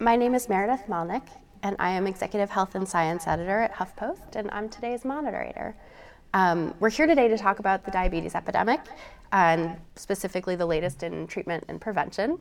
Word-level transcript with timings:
My 0.00 0.14
name 0.14 0.36
is 0.36 0.48
Meredith 0.48 0.86
Melnick, 0.86 1.26
and 1.64 1.74
I 1.80 1.90
am 1.90 2.06
Executive 2.06 2.50
Health 2.50 2.76
and 2.76 2.88
Science 2.88 3.26
Editor 3.26 3.58
at 3.58 3.74
HuffPost, 3.74 4.36
and 4.36 4.48
I'm 4.52 4.68
today's 4.68 5.04
moderator. 5.04 5.74
Um, 6.32 6.72
we're 6.78 6.88
here 6.88 7.08
today 7.08 7.26
to 7.26 7.36
talk 7.36 7.58
about 7.58 7.84
the 7.84 7.90
diabetes 7.90 8.36
epidemic, 8.36 8.80
and 9.32 9.76
specifically 9.96 10.54
the 10.54 10.66
latest 10.66 11.02
in 11.02 11.26
treatment 11.26 11.64
and 11.66 11.80
prevention. 11.80 12.38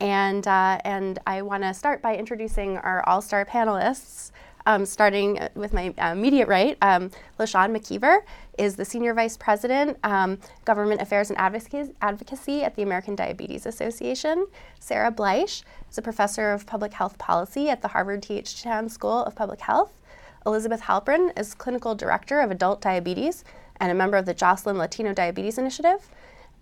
And, 0.00 0.46
uh, 0.48 0.80
and 0.86 1.18
I 1.26 1.42
want 1.42 1.64
to 1.64 1.74
start 1.74 2.00
by 2.00 2.16
introducing 2.16 2.78
our 2.78 3.06
all 3.06 3.20
star 3.20 3.44
panelists. 3.44 4.32
Um, 4.66 4.84
starting 4.84 5.38
with 5.54 5.72
my 5.72 5.94
uh, 5.98 6.12
immediate 6.12 6.48
right, 6.48 6.76
um, 6.82 7.10
LaShawn 7.38 7.74
McIver 7.74 8.20
is 8.58 8.76
the 8.76 8.84
Senior 8.84 9.14
Vice 9.14 9.36
President, 9.36 9.96
um, 10.04 10.38
Government 10.64 11.00
Affairs 11.00 11.30
and 11.30 11.38
Advocacy, 11.38 12.62
at 12.62 12.76
the 12.76 12.82
American 12.82 13.14
Diabetes 13.14 13.64
Association. 13.64 14.46
Sarah 14.78 15.10
Bleich 15.10 15.62
is 15.90 15.98
a 15.98 16.02
Professor 16.02 16.52
of 16.52 16.66
Public 16.66 16.92
Health 16.92 17.16
Policy 17.16 17.70
at 17.70 17.80
the 17.80 17.88
Harvard 17.88 18.22
T.H. 18.22 18.54
Chan 18.54 18.90
School 18.90 19.24
of 19.24 19.34
Public 19.34 19.60
Health. 19.62 19.98
Elizabeth 20.46 20.82
Halprin 20.82 21.38
is 21.38 21.54
Clinical 21.54 21.94
Director 21.94 22.40
of 22.40 22.50
Adult 22.50 22.80
Diabetes 22.80 23.44
and 23.78 23.90
a 23.90 23.94
member 23.94 24.16
of 24.16 24.26
the 24.26 24.34
Joslin 24.34 24.78
Latino 24.78 25.12
Diabetes 25.14 25.58
Initiative. 25.58 26.08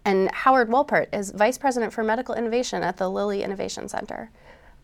And 0.04 0.30
Howard 0.30 0.68
Wolpert 0.68 1.08
is 1.12 1.32
Vice 1.32 1.58
President 1.58 1.92
for 1.92 2.02
Medical 2.02 2.34
Innovation 2.34 2.82
at 2.82 2.96
the 2.96 3.10
Lilly 3.10 3.42
Innovation 3.42 3.88
Center. 3.88 4.30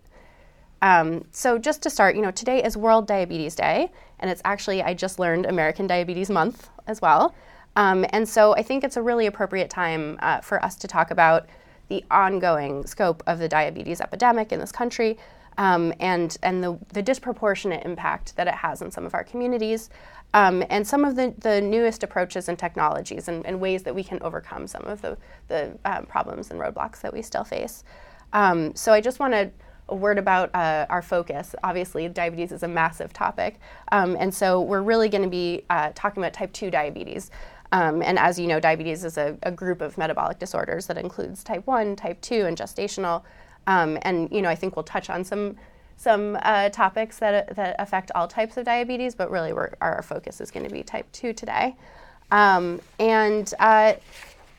Um, 0.82 1.26
so 1.32 1.58
just 1.58 1.82
to 1.84 1.90
start, 1.90 2.16
you 2.16 2.22
know, 2.22 2.32
today 2.32 2.64
is 2.64 2.76
World 2.76 3.08
Diabetes 3.08 3.56
Day, 3.56 3.92
and 4.20 4.32
it's 4.32 4.42
actually 4.44 4.82
I 4.82 4.94
just 4.94 5.20
learned 5.20 5.46
American 5.46 5.88
Diabetes 5.88 6.30
Month 6.30 6.70
as 6.88 7.02
well. 7.02 7.36
Um, 7.76 8.06
and 8.10 8.28
so 8.28 8.56
I 8.56 8.64
think 8.64 8.84
it's 8.84 8.98
a 8.98 9.02
really 9.02 9.26
appropriate 9.26 9.70
time 9.70 10.18
uh, 10.22 10.42
for 10.42 10.64
us 10.64 10.76
to 10.76 10.88
talk 10.88 11.12
about 11.12 11.48
the 11.88 12.04
ongoing 12.12 12.86
scope 12.86 13.24
of 13.28 13.40
the 13.40 13.48
diabetes 13.48 14.00
epidemic 14.02 14.52
in 14.52 14.60
this 14.60 14.72
country, 14.72 15.18
um, 15.58 15.94
and 16.00 16.38
and 16.44 16.64
the, 16.64 16.78
the 16.90 17.02
disproportionate 17.02 17.86
impact 17.86 18.36
that 18.36 18.48
it 18.48 18.54
has 18.54 18.82
in 18.82 18.92
some 18.92 19.06
of 19.06 19.14
our 19.14 19.24
communities, 19.24 19.90
um, 20.34 20.64
and 20.70 20.86
some 20.86 21.06
of 21.06 21.16
the, 21.16 21.34
the 21.38 21.62
newest 21.62 22.04
approaches 22.04 22.50
and 22.50 22.58
technologies 22.58 23.28
and, 23.28 23.46
and 23.46 23.60
ways 23.60 23.84
that 23.84 23.94
we 23.94 24.04
can 24.04 24.20
overcome 24.22 24.68
some 24.68 24.84
of 24.84 25.02
the, 25.02 25.18
the 25.48 25.78
um, 25.86 26.06
problems 26.06 26.50
and 26.52 26.60
roadblocks 26.60 27.02
that 27.02 27.14
we 27.14 27.22
still 27.22 27.44
face. 27.44 27.84
Um, 28.34 28.76
so 28.76 28.92
I 28.94 29.02
just 29.02 29.20
want 29.20 29.34
to 29.34 29.52
a 29.90 29.96
word 29.96 30.18
about 30.18 30.50
uh, 30.56 30.86
our 30.90 31.02
focus. 31.02 31.56
Obviously, 31.64 32.08
diabetes 32.08 32.52
is 32.52 32.64
a 32.64 32.68
massive 32.68 33.12
topic, 33.12 33.60
um, 33.92 34.16
and 34.20 34.34
so 34.34 34.62
we're 34.62 34.82
really 34.82 35.10
going 35.10 35.24
to 35.24 35.30
be 35.30 35.66
uh, 35.70 35.92
talking 35.94 36.24
about 36.24 36.34
type 36.34 36.54
2 36.54 36.72
diabetes. 36.72 37.32
Um, 37.74 38.02
and 38.02 38.20
as 38.20 38.40
you 38.40 38.48
know, 38.48 38.60
diabetes 38.60 39.04
is 39.04 39.18
a, 39.18 39.38
a, 39.44 39.52
group 39.52 39.82
of 39.82 39.98
metabolic 39.98 40.38
disorders 40.38 40.86
that 40.88 40.98
includes 40.98 41.44
type 41.44 41.66
1, 41.66 41.96
type 41.96 42.22
2, 42.22 42.46
and 42.46 42.56
gestational. 42.56 43.24
Um, 43.66 43.98
and 44.04 44.32
you 44.32 44.44
know, 44.44 44.50
I 44.50 44.56
think 44.56 44.76
we'll 44.76 44.84
touch 44.84 45.10
on 45.10 45.24
some 45.24 45.58
some 45.98 46.38
uh, 46.42 46.70
topics 46.70 47.20
that, 47.20 47.56
that 47.56 47.76
affect 47.80 48.12
all 48.16 48.28
types 48.28 48.58
of 48.58 48.66
diabetes, 48.66 49.16
but 49.16 49.32
really 49.32 49.52
our 49.82 50.02
focus 50.02 50.42
is 50.42 50.52
going 50.52 50.68
to 50.68 50.74
be 50.74 50.84
type 50.84 51.12
2 51.12 51.34
today. 51.34 51.76
Um, 52.32 52.82
and, 53.00 53.54
uh, 53.60 53.94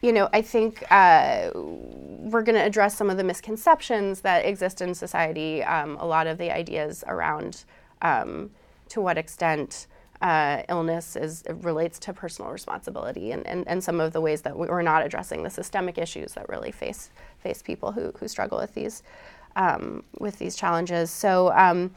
you 0.01 0.13
know, 0.13 0.29
I 0.33 0.43
think 0.43 0.85
uh, 0.91 1.51
we're 1.55 2.43
going 2.43 2.55
to 2.55 2.65
address 2.65 2.97
some 2.97 3.11
of 3.11 3.17
the 3.17 3.25
misconceptions 3.25 4.21
that 4.21 4.45
exist 4.45 4.81
in 4.81 4.95
society, 4.95 5.63
um, 5.65 5.97
a 5.99 6.07
lot 6.07 6.27
of 6.27 6.39
the 6.39 6.55
ideas 6.55 7.05
around 7.07 7.65
um, 8.03 8.51
to 8.91 9.01
what 9.01 9.19
extent 9.19 9.87
uh, 10.21 10.63
illness 10.69 11.17
is 11.17 11.45
relates 11.49 11.99
to 11.99 12.13
personal 12.13 12.51
responsibility 12.51 13.33
and, 13.33 13.47
and, 13.47 13.67
and 13.69 13.83
some 13.83 14.01
of 14.01 14.13
the 14.13 14.21
ways 14.21 14.43
that 14.43 14.57
we're 14.57 14.81
not 14.81 15.05
addressing 15.05 15.43
the 15.43 15.51
systemic 15.51 15.99
issues 15.99 16.33
that 16.33 16.49
really 16.49 16.71
face 16.71 17.11
face 17.41 17.61
people 17.61 17.93
who, 17.93 18.11
who 18.19 18.27
struggle 18.27 18.59
with 18.59 18.73
these 18.75 19.03
um, 19.57 20.03
with 20.19 20.39
these 20.39 20.57
challenges. 20.57 21.11
So, 21.11 21.53
um, 21.53 21.91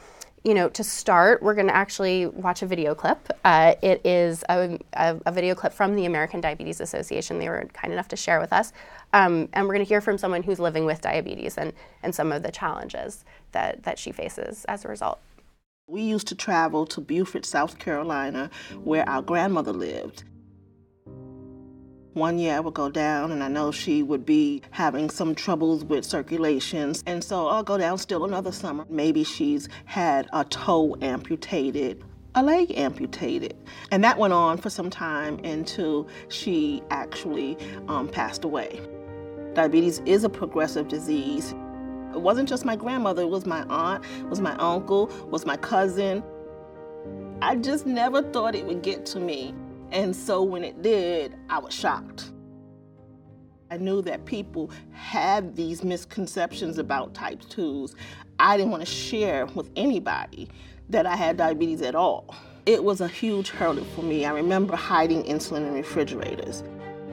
you 0.44 0.54
know, 0.54 0.70
to 0.70 0.84
start, 0.84 1.44
we're 1.44 1.56
going 1.56 1.68
to 1.68 1.76
actually 1.76 2.26
watch 2.28 2.62
a 2.62 2.66
video 2.66 2.96
clip. 2.96 3.30
Uh, 3.44 3.76
it 3.82 4.00
is 4.06 4.44
a, 4.50 4.80
a, 4.94 5.20
a, 5.26 5.32
video 5.32 5.54
clip 5.54 5.74
from 5.74 5.94
the 5.94 6.06
American 6.06 6.40
Diabetes 6.40 6.80
Association. 6.80 7.38
They 7.38 7.50
were 7.50 7.68
kind 7.74 7.92
enough 7.92 8.08
to 8.10 8.16
share 8.16 8.40
with 8.40 8.54
us. 8.54 8.72
Um, 9.12 9.50
and 9.52 9.68
we're 9.68 9.74
going 9.74 9.86
to 9.86 9.90
hear 9.90 10.00
from 10.00 10.18
someone 10.18 10.44
who's 10.44 10.60
living 10.60 10.86
with 10.86 11.02
diabetes 11.02 11.58
and, 11.58 11.74
and 12.02 12.16
some 12.16 12.32
of 12.32 12.44
the 12.44 12.52
challenges 12.52 13.26
that, 13.52 13.84
that 13.84 14.00
she 14.00 14.12
faces 14.12 14.64
as 14.66 14.86
a 14.86 14.88
result. 14.88 15.20
We 15.88 16.02
used 16.02 16.28
to 16.28 16.36
travel 16.36 16.86
to 16.88 17.02
Beaufort, 17.02 17.46
South 17.46 17.80
Carolina, 17.80 18.50
where 18.84 19.08
our 19.10 19.22
grandmother 19.22 19.74
lived. 19.74 20.24
One 22.18 22.40
year 22.40 22.56
I 22.56 22.60
would 22.62 22.74
go 22.74 22.90
down, 22.90 23.32
and 23.32 23.44
I 23.44 23.48
know 23.48 23.72
she 23.72 24.02
would 24.02 24.26
be 24.26 24.64
having 24.72 25.12
some 25.12 25.36
troubles 25.36 25.86
with 25.86 26.04
circulations. 26.04 27.04
And 27.06 27.24
so 27.24 27.48
I'll 27.48 27.62
go 27.62 27.78
down 27.78 28.00
still 28.00 28.26
another 28.26 28.52
summer. 28.52 28.88
Maybe 28.90 29.24
she's 29.24 29.70
had 29.86 30.28
a 30.34 30.44
toe 30.44 30.98
amputated, 31.04 32.04
a 32.34 32.42
leg 32.42 32.76
amputated. 32.76 33.56
And 33.92 34.04
that 34.04 34.18
went 34.18 34.34
on 34.34 34.58
for 34.58 34.72
some 34.72 34.90
time 34.90 35.38
until 35.44 36.08
she 36.30 36.82
actually 36.90 37.56
um, 37.88 38.08
passed 38.08 38.44
away. 38.44 38.82
Diabetes 39.54 40.02
is 40.08 40.24
a 40.24 40.30
progressive 40.30 40.88
disease. 40.88 41.54
It 42.16 42.22
wasn't 42.22 42.50
just 42.50 42.66
my 42.66 42.76
grandmother, 42.76 43.22
it 43.22 43.30
was 43.30 43.46
my 43.46 43.62
aunt, 43.70 44.04
it 44.18 44.28
was 44.28 44.42
my 44.42 44.56
uncle, 44.56 45.12
it 45.12 45.30
was 45.30 45.46
my 45.46 45.58
cousin. 45.58 46.24
I 47.44 47.58
just 47.58 47.86
never 47.86 48.24
thought 48.24 48.56
it 48.56 48.66
would 48.66 48.82
get 48.82 49.06
to 49.08 49.20
me. 49.20 49.54
And 49.92 50.16
so 50.16 50.44
when 50.44 50.64
it 50.64 50.82
did, 50.82 51.36
I 51.50 51.60
was 51.60 51.74
shocked. 51.74 52.32
I 53.70 53.78
knew 53.78 54.02
that 54.04 54.26
people 54.26 54.72
had 54.92 55.56
these 55.56 55.84
misconceptions 55.84 56.78
about 56.78 57.14
type 57.14 57.42
2s. 57.44 57.96
I 58.40 58.56
didn't 58.56 58.72
want 58.72 58.86
to 58.86 58.90
share 58.90 59.46
with 59.48 59.70
anybody 59.76 60.48
that 60.90 61.06
I 61.06 61.16
had 61.16 61.38
diabetes 61.38 61.82
at 61.82 61.96
all. 61.96 62.34
It 62.66 62.84
was 62.84 63.02
a 63.02 63.08
huge 63.08 63.50
hurdle 63.50 63.86
for 63.96 64.04
me. 64.04 64.26
I 64.26 64.32
remember 64.32 64.76
hiding 64.76 65.24
insulin 65.24 65.68
in 65.68 65.74
refrigerators. 65.74 66.64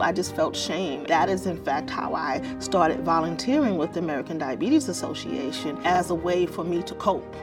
I 0.01 0.13
just 0.13 0.35
felt 0.35 0.57
shame. 0.57 1.05
That 1.05 1.29
is, 1.29 1.47
in 1.47 1.63
fact, 1.65 1.89
how 1.89 2.15
I 2.15 2.43
started 2.59 3.01
volunteering 3.05 3.79
with 3.79 3.93
the 3.93 4.01
American 4.01 4.39
Diabetes 4.39 4.89
Association 4.89 5.79
as 5.85 6.11
a 6.11 6.15
way 6.15 6.47
for 6.47 6.65
me 6.65 6.83
to 6.83 6.95
cope. 6.97 7.37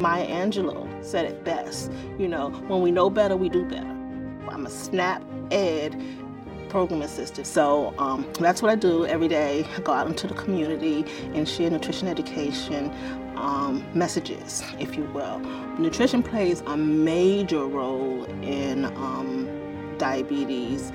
Maya 0.00 0.26
Angelou 0.26 0.88
said 1.04 1.26
it 1.26 1.44
best. 1.44 1.92
You 2.18 2.28
know, 2.28 2.50
when 2.68 2.80
we 2.80 2.90
know 2.90 3.10
better, 3.10 3.36
we 3.36 3.48
do 3.48 3.64
better. 3.64 3.86
I'm 4.48 4.66
a 4.66 4.70
SNAP 4.70 5.22
Ed 5.50 6.00
program 6.68 7.02
assistant. 7.02 7.46
So 7.46 7.94
um, 7.98 8.26
that's 8.38 8.62
what 8.62 8.70
I 8.70 8.76
do 8.76 9.04
every 9.04 9.28
day. 9.28 9.66
I 9.76 9.80
go 9.80 9.92
out 9.92 10.06
into 10.06 10.26
the 10.26 10.34
community 10.34 11.04
and 11.34 11.46
share 11.48 11.68
nutrition 11.70 12.08
education 12.08 12.90
um, 13.36 13.84
messages, 13.94 14.62
if 14.78 14.96
you 14.96 15.04
will. 15.06 15.40
Nutrition 15.78 16.22
plays 16.22 16.60
a 16.66 16.76
major 16.76 17.66
role 17.66 18.24
in 18.42 18.84
um, 18.84 19.48
diabetes. 19.98 20.92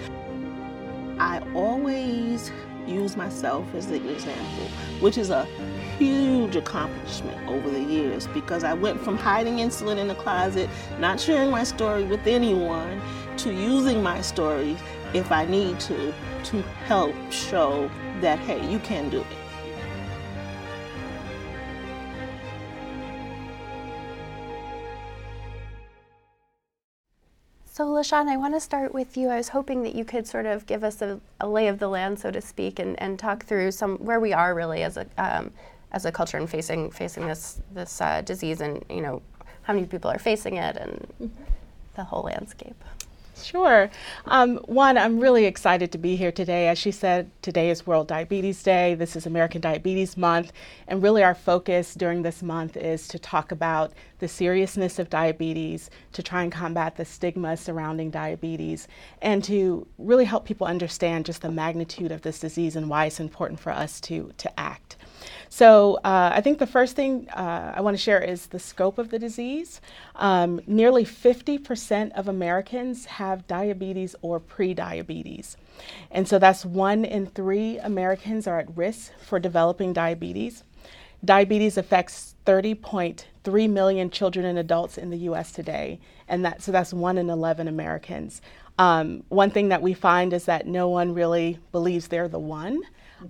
I 1.19 1.39
always 1.53 2.51
use 2.87 3.15
myself 3.17 3.73
as 3.73 3.87
the 3.87 3.95
example, 3.95 4.67
which 4.99 5.17
is 5.17 5.29
a 5.29 5.47
huge 5.97 6.55
accomplishment 6.55 7.47
over 7.47 7.69
the 7.69 7.81
years 7.81 8.27
because 8.27 8.63
I 8.63 8.73
went 8.73 8.99
from 9.01 9.17
hiding 9.17 9.57
insulin 9.57 9.97
in 9.97 10.07
the 10.07 10.15
closet, 10.15 10.69
not 10.99 11.19
sharing 11.19 11.49
my 11.49 11.63
story 11.63 12.03
with 12.03 12.25
anyone, 12.27 13.01
to 13.37 13.53
using 13.53 14.01
my 14.01 14.21
story 14.21 14.77
if 15.13 15.31
I 15.31 15.45
need 15.45 15.79
to 15.81 16.13
to 16.45 16.61
help 16.85 17.15
show 17.31 17.89
that, 18.21 18.39
hey, 18.39 18.69
you 18.71 18.79
can 18.79 19.09
do 19.09 19.21
it. 19.21 19.25
So, 27.65 27.87
LaShawn, 27.87 28.29
I 28.29 28.37
want 28.37 28.53
to 28.53 28.61
start 28.61 28.93
with 28.93 29.17
you. 29.17 29.27
I 29.27 29.35
was 29.35 29.49
hoping 29.49 29.83
that 29.83 29.95
you 29.95 30.05
could 30.05 30.25
sort 30.25 30.45
of 30.45 30.65
give 30.65 30.81
us 30.81 31.01
a, 31.01 31.19
a 31.41 31.47
lay 31.47 31.67
of 31.67 31.79
the 31.79 31.89
land, 31.89 32.17
so 32.19 32.31
to 32.31 32.39
speak, 32.39 32.79
and, 32.79 32.97
and 33.01 33.19
talk 33.19 33.43
through 33.43 33.71
some 33.71 33.97
where 33.97 34.21
we 34.21 34.31
are 34.31 34.55
really 34.55 34.81
as 34.83 34.95
a 34.95 35.05
um, 35.17 35.51
as 35.95 36.05
a 36.05 36.11
culture 36.11 36.37
and 36.37 36.49
facing 36.49 36.91
facing 36.91 37.25
this 37.25 37.61
this 37.73 38.01
uh, 38.01 38.21
disease, 38.21 38.61
and 38.61 38.83
you 38.89 39.01
know 39.01 39.21
how 39.63 39.73
many 39.73 39.87
people 39.87 40.11
are 40.11 40.19
facing 40.19 40.57
it, 40.57 40.77
and 40.77 41.31
the 41.95 42.03
whole 42.03 42.23
landscape. 42.23 42.75
Sure. 43.43 43.89
Um, 44.27 44.57
one, 44.59 44.97
I'm 44.97 45.19
really 45.19 45.45
excited 45.45 45.91
to 45.91 45.97
be 45.97 46.15
here 46.15 46.31
today. 46.31 46.69
As 46.69 46.77
she 46.77 46.91
said, 46.91 47.29
today 47.41 47.69
is 47.69 47.85
World 47.85 48.07
Diabetes 48.07 48.63
Day. 48.63 48.95
This 48.95 49.17
is 49.17 49.25
American 49.25 49.59
Diabetes 49.59 50.15
Month. 50.15 50.53
And 50.87 51.03
really, 51.03 51.21
our 51.21 51.35
focus 51.35 51.95
during 51.95 52.21
this 52.21 52.41
month 52.41 52.77
is 52.77 53.09
to 53.09 53.19
talk 53.19 53.51
about 53.51 53.91
the 54.19 54.27
seriousness 54.29 54.99
of 54.99 55.09
diabetes, 55.09 55.89
to 56.13 56.23
try 56.23 56.43
and 56.43 56.51
combat 56.51 56.95
the 56.95 57.03
stigma 57.03 57.57
surrounding 57.57 58.09
diabetes, 58.09 58.87
and 59.21 59.43
to 59.43 59.85
really 59.97 60.25
help 60.25 60.45
people 60.45 60.65
understand 60.65 61.25
just 61.25 61.41
the 61.41 61.51
magnitude 61.51 62.13
of 62.13 62.21
this 62.21 62.39
disease 62.39 62.77
and 62.77 62.89
why 62.89 63.05
it's 63.05 63.19
important 63.19 63.59
for 63.59 63.71
us 63.71 63.99
to, 64.01 64.31
to 64.37 64.59
act. 64.59 64.95
So 65.49 65.95
uh, 66.03 66.31
I 66.33 66.41
think 66.41 66.59
the 66.59 66.67
first 66.67 66.95
thing 66.95 67.29
uh, 67.29 67.73
I 67.75 67.81
want 67.81 67.95
to 67.95 68.01
share 68.01 68.21
is 68.21 68.47
the 68.47 68.59
scope 68.59 68.97
of 68.97 69.09
the 69.09 69.19
disease. 69.19 69.81
Um, 70.15 70.61
nearly 70.67 71.05
50% 71.05 72.11
of 72.13 72.27
Americans 72.27 73.05
have 73.05 73.47
diabetes 73.47 74.15
or 74.21 74.39
prediabetes. 74.39 75.55
And 76.11 76.27
so 76.27 76.39
that's 76.39 76.65
one 76.65 77.05
in 77.05 77.27
three 77.27 77.77
Americans 77.79 78.47
are 78.47 78.59
at 78.59 78.75
risk 78.77 79.11
for 79.19 79.39
developing 79.39 79.93
diabetes. 79.93 80.63
Diabetes 81.23 81.77
affects 81.77 82.35
30.3 82.45 83.69
million 83.69 84.09
children 84.09 84.45
and 84.45 84.59
adults 84.59 84.97
in 84.97 85.09
the 85.09 85.17
US 85.19 85.51
today, 85.51 85.99
and 86.27 86.45
that, 86.45 86.61
so 86.61 86.71
that's 86.71 86.93
one 86.93 87.17
in 87.17 87.29
11 87.29 87.67
Americans. 87.67 88.41
Um, 88.77 89.23
one 89.29 89.49
thing 89.49 89.69
that 89.69 89.81
we 89.81 89.93
find 89.93 90.33
is 90.33 90.45
that 90.45 90.67
no 90.67 90.89
one 90.89 91.13
really 91.13 91.59
believes 91.71 92.07
they're 92.07 92.27
the 92.27 92.39
one. 92.39 92.81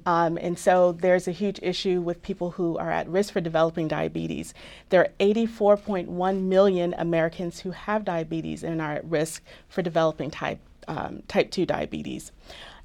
Um, 0.05 0.37
and 0.37 0.57
so 0.57 0.91
there's 0.93 1.27
a 1.27 1.31
huge 1.31 1.59
issue 1.61 2.01
with 2.01 2.21
people 2.21 2.51
who 2.51 2.77
are 2.77 2.91
at 2.91 3.07
risk 3.07 3.33
for 3.33 3.41
developing 3.41 3.87
diabetes. 3.87 4.53
There 4.89 5.01
are 5.01 5.09
84.1 5.19 6.41
million 6.41 6.95
Americans 6.97 7.59
who 7.59 7.71
have 7.71 8.05
diabetes 8.05 8.63
and 8.63 8.81
are 8.81 8.93
at 8.93 9.05
risk 9.05 9.43
for 9.67 9.81
developing 9.81 10.31
type, 10.31 10.59
um, 10.87 11.23
type 11.27 11.51
2 11.51 11.65
diabetes. 11.65 12.31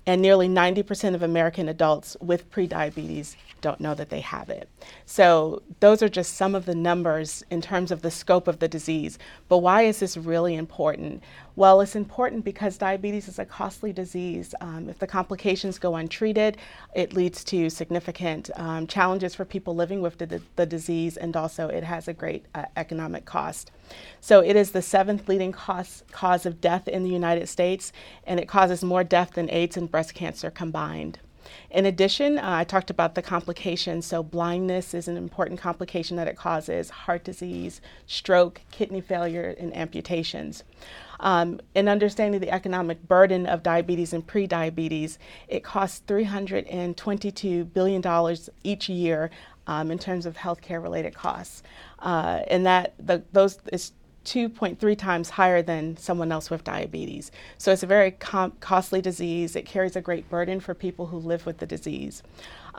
And 0.06 0.22
nearly 0.22 0.48
90% 0.48 1.14
of 1.14 1.22
American 1.22 1.68
adults 1.68 2.16
with 2.20 2.50
prediabetes 2.50 3.36
don't 3.60 3.80
know 3.80 3.94
that 3.94 4.08
they 4.08 4.20
have 4.20 4.48
it. 4.48 4.68
So, 5.04 5.62
those 5.80 6.02
are 6.02 6.08
just 6.08 6.34
some 6.34 6.54
of 6.54 6.64
the 6.64 6.74
numbers 6.74 7.44
in 7.50 7.60
terms 7.60 7.90
of 7.90 8.00
the 8.00 8.10
scope 8.10 8.48
of 8.48 8.58
the 8.58 8.68
disease. 8.68 9.18
But 9.48 9.58
why 9.58 9.82
is 9.82 10.00
this 10.00 10.16
really 10.16 10.54
important? 10.54 11.22
Well, 11.60 11.82
it's 11.82 11.94
important 11.94 12.42
because 12.42 12.78
diabetes 12.78 13.28
is 13.28 13.38
a 13.38 13.44
costly 13.44 13.92
disease. 13.92 14.54
Um, 14.62 14.88
if 14.88 14.98
the 14.98 15.06
complications 15.06 15.78
go 15.78 15.96
untreated, 15.96 16.56
it 16.94 17.12
leads 17.12 17.44
to 17.44 17.68
significant 17.68 18.48
um, 18.56 18.86
challenges 18.86 19.34
for 19.34 19.44
people 19.44 19.74
living 19.74 20.00
with 20.00 20.16
the, 20.16 20.40
the, 20.56 20.64
disease, 20.64 21.18
and 21.18 21.36
also 21.36 21.68
it 21.68 21.84
has 21.84 22.08
a 22.08 22.14
great 22.14 22.46
uh, 22.54 22.64
economic 22.78 23.26
cost. 23.26 23.72
So, 24.22 24.40
it 24.40 24.56
is 24.56 24.70
the 24.70 24.80
seventh 24.80 25.28
leading 25.28 25.52
cause, 25.52 26.02
cause 26.12 26.46
of 26.46 26.62
death 26.62 26.88
in 26.88 27.02
the 27.02 27.10
United 27.10 27.46
States, 27.46 27.92
and 28.24 28.40
it 28.40 28.48
causes 28.48 28.82
more 28.82 29.04
death 29.04 29.32
than 29.32 29.50
AIDS 29.50 29.76
and 29.76 29.90
breast 29.90 30.14
cancer 30.14 30.50
combined. 30.50 31.18
In 31.70 31.84
addition, 31.84 32.38
uh, 32.38 32.42
I 32.44 32.64
talked 32.64 32.88
about 32.88 33.14
the 33.14 33.22
complications. 33.22 34.06
So, 34.06 34.22
blindness 34.22 34.94
is 34.94 35.08
an 35.08 35.18
important 35.18 35.60
complication 35.60 36.16
that 36.16 36.26
it 36.26 36.36
causes, 36.36 36.88
heart 36.88 37.22
disease, 37.22 37.82
stroke, 38.06 38.62
kidney 38.70 39.02
failure, 39.02 39.54
and 39.58 39.76
amputations. 39.76 40.64
Um, 41.20 41.60
in 41.74 41.88
understanding 41.88 42.40
the 42.40 42.50
economic 42.50 43.06
burden 43.06 43.46
of 43.46 43.62
diabetes 43.62 44.12
and 44.12 44.26
prediabetes, 44.26 45.18
it 45.48 45.62
costs 45.62 46.02
$322 46.06 47.72
billion 47.72 48.36
each 48.64 48.88
year 48.88 49.30
um, 49.66 49.90
in 49.90 49.98
terms 49.98 50.26
of 50.26 50.36
healthcare 50.36 50.82
related 50.82 51.14
costs. 51.14 51.62
Uh, 52.00 52.40
and 52.48 52.66
that 52.66 52.94
the, 52.98 53.22
those 53.32 53.58
is 53.72 53.92
2.3 54.24 54.98
times 54.98 55.30
higher 55.30 55.62
than 55.62 55.96
someone 55.96 56.30
else 56.30 56.50
with 56.50 56.62
diabetes. 56.64 57.30
So 57.58 57.72
it's 57.72 57.82
a 57.82 57.86
very 57.86 58.10
com- 58.10 58.52
costly 58.60 59.00
disease. 59.00 59.56
It 59.56 59.64
carries 59.64 59.96
a 59.96 60.00
great 60.00 60.28
burden 60.28 60.60
for 60.60 60.74
people 60.74 61.06
who 61.06 61.18
live 61.18 61.46
with 61.46 61.58
the 61.58 61.66
disease. 61.66 62.22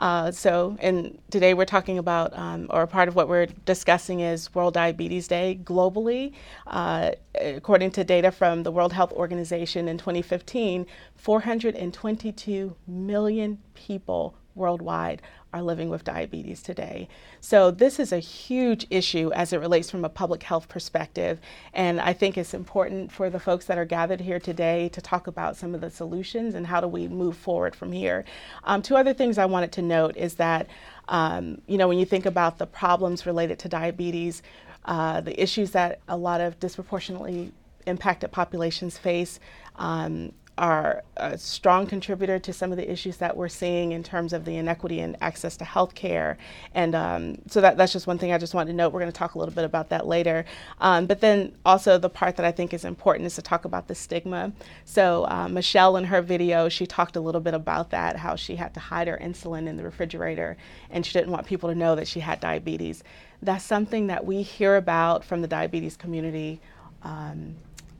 Uh, 0.02 0.32
so, 0.32 0.76
and 0.80 1.16
today 1.30 1.54
we're 1.54 1.64
talking 1.64 1.96
about, 1.96 2.36
um, 2.36 2.66
or 2.70 2.88
part 2.88 3.06
of 3.06 3.14
what 3.14 3.28
we're 3.28 3.46
discussing 3.64 4.18
is 4.18 4.52
World 4.52 4.74
Diabetes 4.74 5.28
Day 5.28 5.60
globally. 5.62 6.32
Uh, 6.66 7.12
according 7.40 7.92
to 7.92 8.02
data 8.02 8.32
from 8.32 8.64
the 8.64 8.72
World 8.72 8.92
Health 8.92 9.12
Organization 9.12 9.86
in 9.86 9.98
2015, 9.98 10.86
422 11.14 12.74
million 12.88 13.58
people 13.74 14.34
worldwide 14.56 15.22
are 15.52 15.62
living 15.62 15.88
with 15.90 16.04
diabetes 16.04 16.62
today. 16.62 17.08
So, 17.40 17.70
this 17.70 18.00
is 18.00 18.12
a 18.12 18.18
huge 18.18 18.86
issue 18.90 19.30
as 19.32 19.52
it 19.52 19.58
relates 19.58 19.90
from 19.90 20.04
a 20.04 20.08
public 20.08 20.42
health 20.42 20.68
perspective. 20.68 21.40
And 21.72 22.00
I 22.00 22.12
think 22.12 22.38
it's 22.38 22.54
important 22.54 23.12
for 23.12 23.28
the 23.28 23.40
folks 23.40 23.66
that 23.66 23.78
are 23.78 23.84
gathered 23.84 24.20
here 24.20 24.40
today 24.40 24.88
to 24.90 25.00
talk 25.00 25.26
about 25.26 25.56
some 25.56 25.74
of 25.74 25.80
the 25.80 25.90
solutions 25.90 26.54
and 26.54 26.66
how 26.66 26.80
do 26.80 26.88
we 26.88 27.08
move 27.08 27.36
forward 27.36 27.76
from 27.76 27.92
here. 27.92 28.24
Um, 28.64 28.82
two 28.82 28.96
other 28.96 29.12
things 29.12 29.38
I 29.38 29.46
wanted 29.46 29.72
to 29.72 29.82
note 29.82 30.16
is 30.16 30.34
that, 30.34 30.68
um, 31.08 31.60
you 31.66 31.78
know, 31.78 31.88
when 31.88 31.98
you 31.98 32.06
think 32.06 32.26
about 32.26 32.58
the 32.58 32.66
problems 32.66 33.26
related 33.26 33.58
to 33.60 33.68
diabetes, 33.68 34.42
uh, 34.84 35.20
the 35.20 35.40
issues 35.40 35.72
that 35.72 36.00
a 36.08 36.16
lot 36.16 36.40
of 36.40 36.58
disproportionately 36.58 37.52
impacted 37.86 38.30
populations 38.32 38.98
face, 38.98 39.40
um, 39.76 40.32
are 40.58 41.02
a 41.16 41.38
strong 41.38 41.86
contributor 41.86 42.38
to 42.38 42.52
some 42.52 42.70
of 42.70 42.76
the 42.76 42.90
issues 42.90 43.16
that 43.16 43.36
we're 43.36 43.48
seeing 43.48 43.92
in 43.92 44.02
terms 44.02 44.34
of 44.34 44.44
the 44.44 44.56
inequity 44.56 45.00
in 45.00 45.16
access 45.22 45.56
to 45.56 45.64
health 45.64 45.94
care. 45.94 46.36
And 46.74 46.94
um, 46.94 47.38
so 47.48 47.62
that, 47.62 47.78
that's 47.78 47.92
just 47.92 48.06
one 48.06 48.18
thing 48.18 48.32
I 48.32 48.38
just 48.38 48.52
wanted 48.52 48.70
to 48.72 48.76
note. 48.76 48.92
We're 48.92 49.00
going 49.00 49.10
to 49.10 49.18
talk 49.18 49.34
a 49.34 49.38
little 49.38 49.54
bit 49.54 49.64
about 49.64 49.88
that 49.88 50.06
later. 50.06 50.44
Um, 50.80 51.06
but 51.06 51.20
then 51.20 51.52
also 51.64 51.96
the 51.96 52.10
part 52.10 52.36
that 52.36 52.44
I 52.44 52.52
think 52.52 52.74
is 52.74 52.84
important 52.84 53.26
is 53.26 53.34
to 53.36 53.42
talk 53.42 53.64
about 53.64 53.88
the 53.88 53.94
stigma. 53.94 54.52
So 54.84 55.26
uh, 55.26 55.48
Michelle 55.48 55.96
in 55.96 56.04
her 56.04 56.20
video, 56.20 56.68
she 56.68 56.86
talked 56.86 57.16
a 57.16 57.20
little 57.20 57.40
bit 57.40 57.54
about 57.54 57.90
that, 57.90 58.16
how 58.16 58.36
she 58.36 58.56
had 58.56 58.74
to 58.74 58.80
hide 58.80 59.08
her 59.08 59.18
insulin 59.22 59.66
in 59.66 59.78
the 59.78 59.84
refrigerator 59.84 60.58
and 60.90 61.04
she 61.06 61.14
didn't 61.14 61.30
want 61.30 61.46
people 61.46 61.70
to 61.70 61.74
know 61.74 61.96
that 61.96 62.06
she 62.06 62.20
had 62.20 62.40
diabetes. 62.40 63.02
That's 63.40 63.64
something 63.64 64.08
that 64.08 64.26
we 64.26 64.42
hear 64.42 64.76
about 64.76 65.24
from 65.24 65.40
the 65.40 65.48
diabetes 65.48 65.96
community 65.96 66.60
um, 67.02 67.56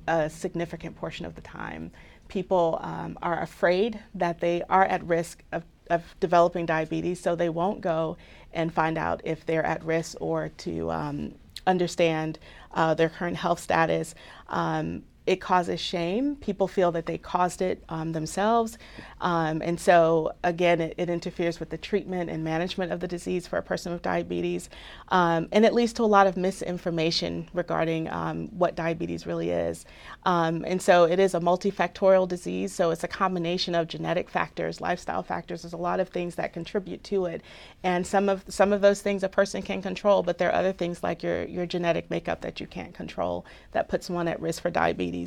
a 0.09 0.29
significant 0.29 0.97
portion 0.97 1.27
of 1.27 1.35
the 1.35 1.41
time 1.41 1.91
people 2.33 2.79
um, 2.81 3.19
are 3.21 3.43
afraid 3.43 4.01
that 4.15 4.41
they 4.41 4.63
are 4.71 4.87
at 4.87 5.05
risk 5.05 5.45
of, 5.53 5.63
of, 5.91 6.03
developing 6.19 6.65
diabetes, 6.65 7.21
so 7.21 7.37
they 7.37 7.51
won't 7.51 7.83
go 7.83 8.17
and 8.55 8.73
find 8.73 8.97
out 8.97 9.21
if 9.23 9.45
they're 9.45 9.67
at 9.67 9.85
risk 9.85 10.17
or 10.19 10.49
to 10.57 10.91
um, 10.91 11.35
understand 11.67 12.39
uh, 12.73 12.95
their 12.95 13.11
current 13.11 13.37
health 13.37 13.61
status. 13.61 14.15
Um, 14.49 15.03
it 15.33 15.41
causes 15.41 15.81
shame. 15.81 16.37
People 16.37 16.69
feel 16.69 16.93
that 16.93 17.07
they 17.07 17.17
caused 17.17 17.63
it 17.63 17.83
um, 17.89 18.13
themselves. 18.13 18.77
Um, 19.23 19.63
and 19.63 19.81
so, 19.81 20.35
again, 20.45 20.81
it, 20.83 20.95
it, 20.99 21.09
interferes 21.09 21.59
with 21.59 21.71
the 21.71 21.79
treatment 21.79 22.29
and 22.29 22.45
management 22.45 22.93
of 22.93 23.01
the 23.01 23.09
disease 23.09 23.47
for 23.47 23.57
a 23.57 23.63
person 23.63 23.93
with 23.93 24.03
diabetes. 24.03 24.69
Um, 25.09 25.49
and 25.51 25.65
it 25.65 25.73
leads 25.73 25.95
to 25.95 26.03
a 26.03 26.05
lot 26.05 26.27
of 26.27 26.37
misinformation 26.37 27.49
regarding 27.55 28.11
um, 28.11 28.49
what 28.49 28.75
diabetes 28.75 29.27
really 29.27 29.51
is. 29.51 29.87
Um, 30.25 30.67
and 30.67 30.83
so, 30.83 31.05
it 31.05 31.19
is 31.19 31.35
a 31.35 31.41
multifactorial 31.41 32.29
disease. 32.29 32.75
So, 32.75 32.91
it's 32.91 33.05
a 33.05 33.09
combination 33.09 33.75
of 33.75 33.89
genetic 33.89 34.29
factors, 34.29 34.83
lifestyle 34.83 35.23
factors. 35.23 35.63
There's 35.63 35.73
a 35.73 35.79
lot 35.79 35.99
of 35.99 36.11
things 36.11 36.35
that 36.35 36.53
contribute 36.53 37.03
to 37.05 37.25
it. 37.25 37.41
And 37.83 38.07
some 38.07 38.29
of, 38.29 38.45
some 38.49 38.71
of 38.73 38.83
those 38.83 39.01
things 39.01 39.23
a 39.23 39.31
person 39.31 39.63
can 39.63 39.81
control, 39.81 40.23
but 40.23 40.37
there 40.37 40.51
are 40.51 40.55
other 40.55 40.75
things 40.75 41.03
like 41.03 41.23
your, 41.23 41.45
your 41.45 41.65
genetic 41.65 42.11
makeup 42.11 42.43
that 42.43 42.61
you 42.61 42.67
can't 42.67 42.93
control 42.93 43.47
that 43.71 43.89
puts 43.89 44.11
one 44.11 44.29
at 44.29 44.39
risk 44.41 44.61
for 44.61 44.71
diabetes. 44.71 45.22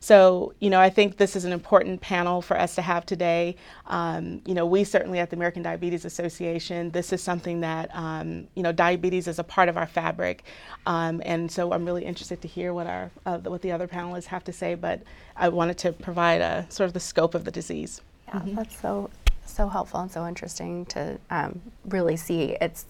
So, 0.00 0.54
you 0.60 0.70
know, 0.70 0.80
I 0.80 0.90
think 0.90 1.16
this 1.16 1.36
is 1.36 1.44
an 1.44 1.52
important 1.52 2.00
panel 2.00 2.42
for 2.42 2.58
us 2.58 2.74
to 2.76 2.82
have 2.82 3.06
today. 3.06 3.56
Um, 3.86 4.42
you 4.46 4.54
know, 4.54 4.66
we 4.66 4.84
certainly 4.84 5.18
at 5.18 5.30
the 5.30 5.36
American 5.36 5.62
Diabetes 5.62 6.04
Association, 6.04 6.90
this 6.90 7.12
is 7.12 7.22
something 7.22 7.60
that, 7.60 7.90
um, 7.94 8.46
you 8.54 8.62
know, 8.62 8.72
diabetes 8.72 9.28
is 9.28 9.38
a 9.38 9.44
part 9.44 9.68
of 9.68 9.76
our 9.76 9.86
fabric. 9.86 10.44
Um, 10.86 11.22
and 11.24 11.50
so 11.50 11.72
I'm 11.72 11.84
really 11.84 12.04
interested 12.04 12.40
to 12.42 12.48
hear 12.48 12.72
what, 12.72 12.86
our, 12.86 13.10
uh, 13.24 13.38
what 13.38 13.62
the 13.62 13.72
other 13.72 13.88
panelists 13.88 14.26
have 14.26 14.44
to 14.44 14.52
say, 14.52 14.74
but 14.74 15.02
I 15.36 15.48
wanted 15.48 15.78
to 15.78 15.92
provide 15.92 16.40
a 16.40 16.66
sort 16.68 16.86
of 16.86 16.94
the 16.94 17.00
scope 17.00 17.34
of 17.34 17.44
the 17.44 17.50
disease. 17.50 18.00
Yeah, 18.28 18.34
mm-hmm. 18.34 18.54
that's 18.54 18.80
so, 18.80 19.10
so 19.44 19.68
helpful 19.68 20.00
and 20.00 20.10
so 20.10 20.26
interesting 20.26 20.86
to 20.86 21.18
um, 21.30 21.60
really 21.84 22.16
see 22.16 22.56
it's 22.60 22.86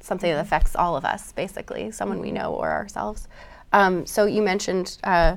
something 0.00 0.30
that 0.30 0.40
affects 0.40 0.76
all 0.76 0.96
of 0.96 1.04
us, 1.04 1.32
basically, 1.32 1.90
someone 1.90 2.20
we 2.20 2.28
mm-hmm. 2.28 2.36
know 2.36 2.54
or 2.54 2.70
ourselves. 2.70 3.26
Um, 3.74 4.06
so 4.06 4.24
you 4.26 4.40
mentioned 4.40 4.98
uh, 5.02 5.36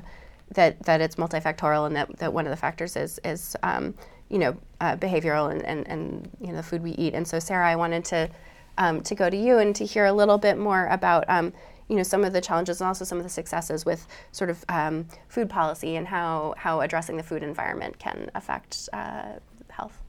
that 0.54 0.80
that 0.84 1.00
it's 1.00 1.16
multifactorial 1.16 1.86
and 1.86 1.96
that, 1.96 2.16
that 2.18 2.32
one 2.32 2.46
of 2.46 2.50
the 2.50 2.56
factors 2.56 2.96
is 2.96 3.20
is 3.24 3.56
um, 3.64 3.94
you 4.30 4.38
know 4.38 4.56
uh, 4.80 4.96
behavioral 4.96 5.50
and, 5.50 5.62
and, 5.64 5.86
and 5.88 6.30
you 6.40 6.48
know 6.48 6.56
the 6.56 6.62
food 6.62 6.82
we 6.82 6.92
eat. 6.92 7.14
And 7.14 7.26
so 7.26 7.38
Sarah, 7.40 7.68
I 7.68 7.76
wanted 7.76 8.04
to 8.06 8.30
um, 8.78 9.00
to 9.02 9.14
go 9.14 9.28
to 9.28 9.36
you 9.36 9.58
and 9.58 9.74
to 9.76 9.84
hear 9.84 10.06
a 10.06 10.12
little 10.12 10.38
bit 10.38 10.56
more 10.56 10.86
about 10.86 11.24
um, 11.28 11.52
you 11.88 11.96
know 11.96 12.04
some 12.04 12.22
of 12.24 12.32
the 12.32 12.40
challenges 12.40 12.80
and 12.80 12.86
also 12.86 13.04
some 13.04 13.18
of 13.18 13.24
the 13.24 13.30
successes 13.30 13.84
with 13.84 14.06
sort 14.30 14.50
of 14.50 14.64
um, 14.68 15.06
food 15.28 15.50
policy 15.50 15.96
and 15.96 16.06
how 16.06 16.54
how 16.56 16.80
addressing 16.80 17.16
the 17.16 17.24
food 17.24 17.42
environment 17.42 17.98
can 17.98 18.30
affect 18.36 18.88
uh, 18.92 19.32
health. 19.68 20.00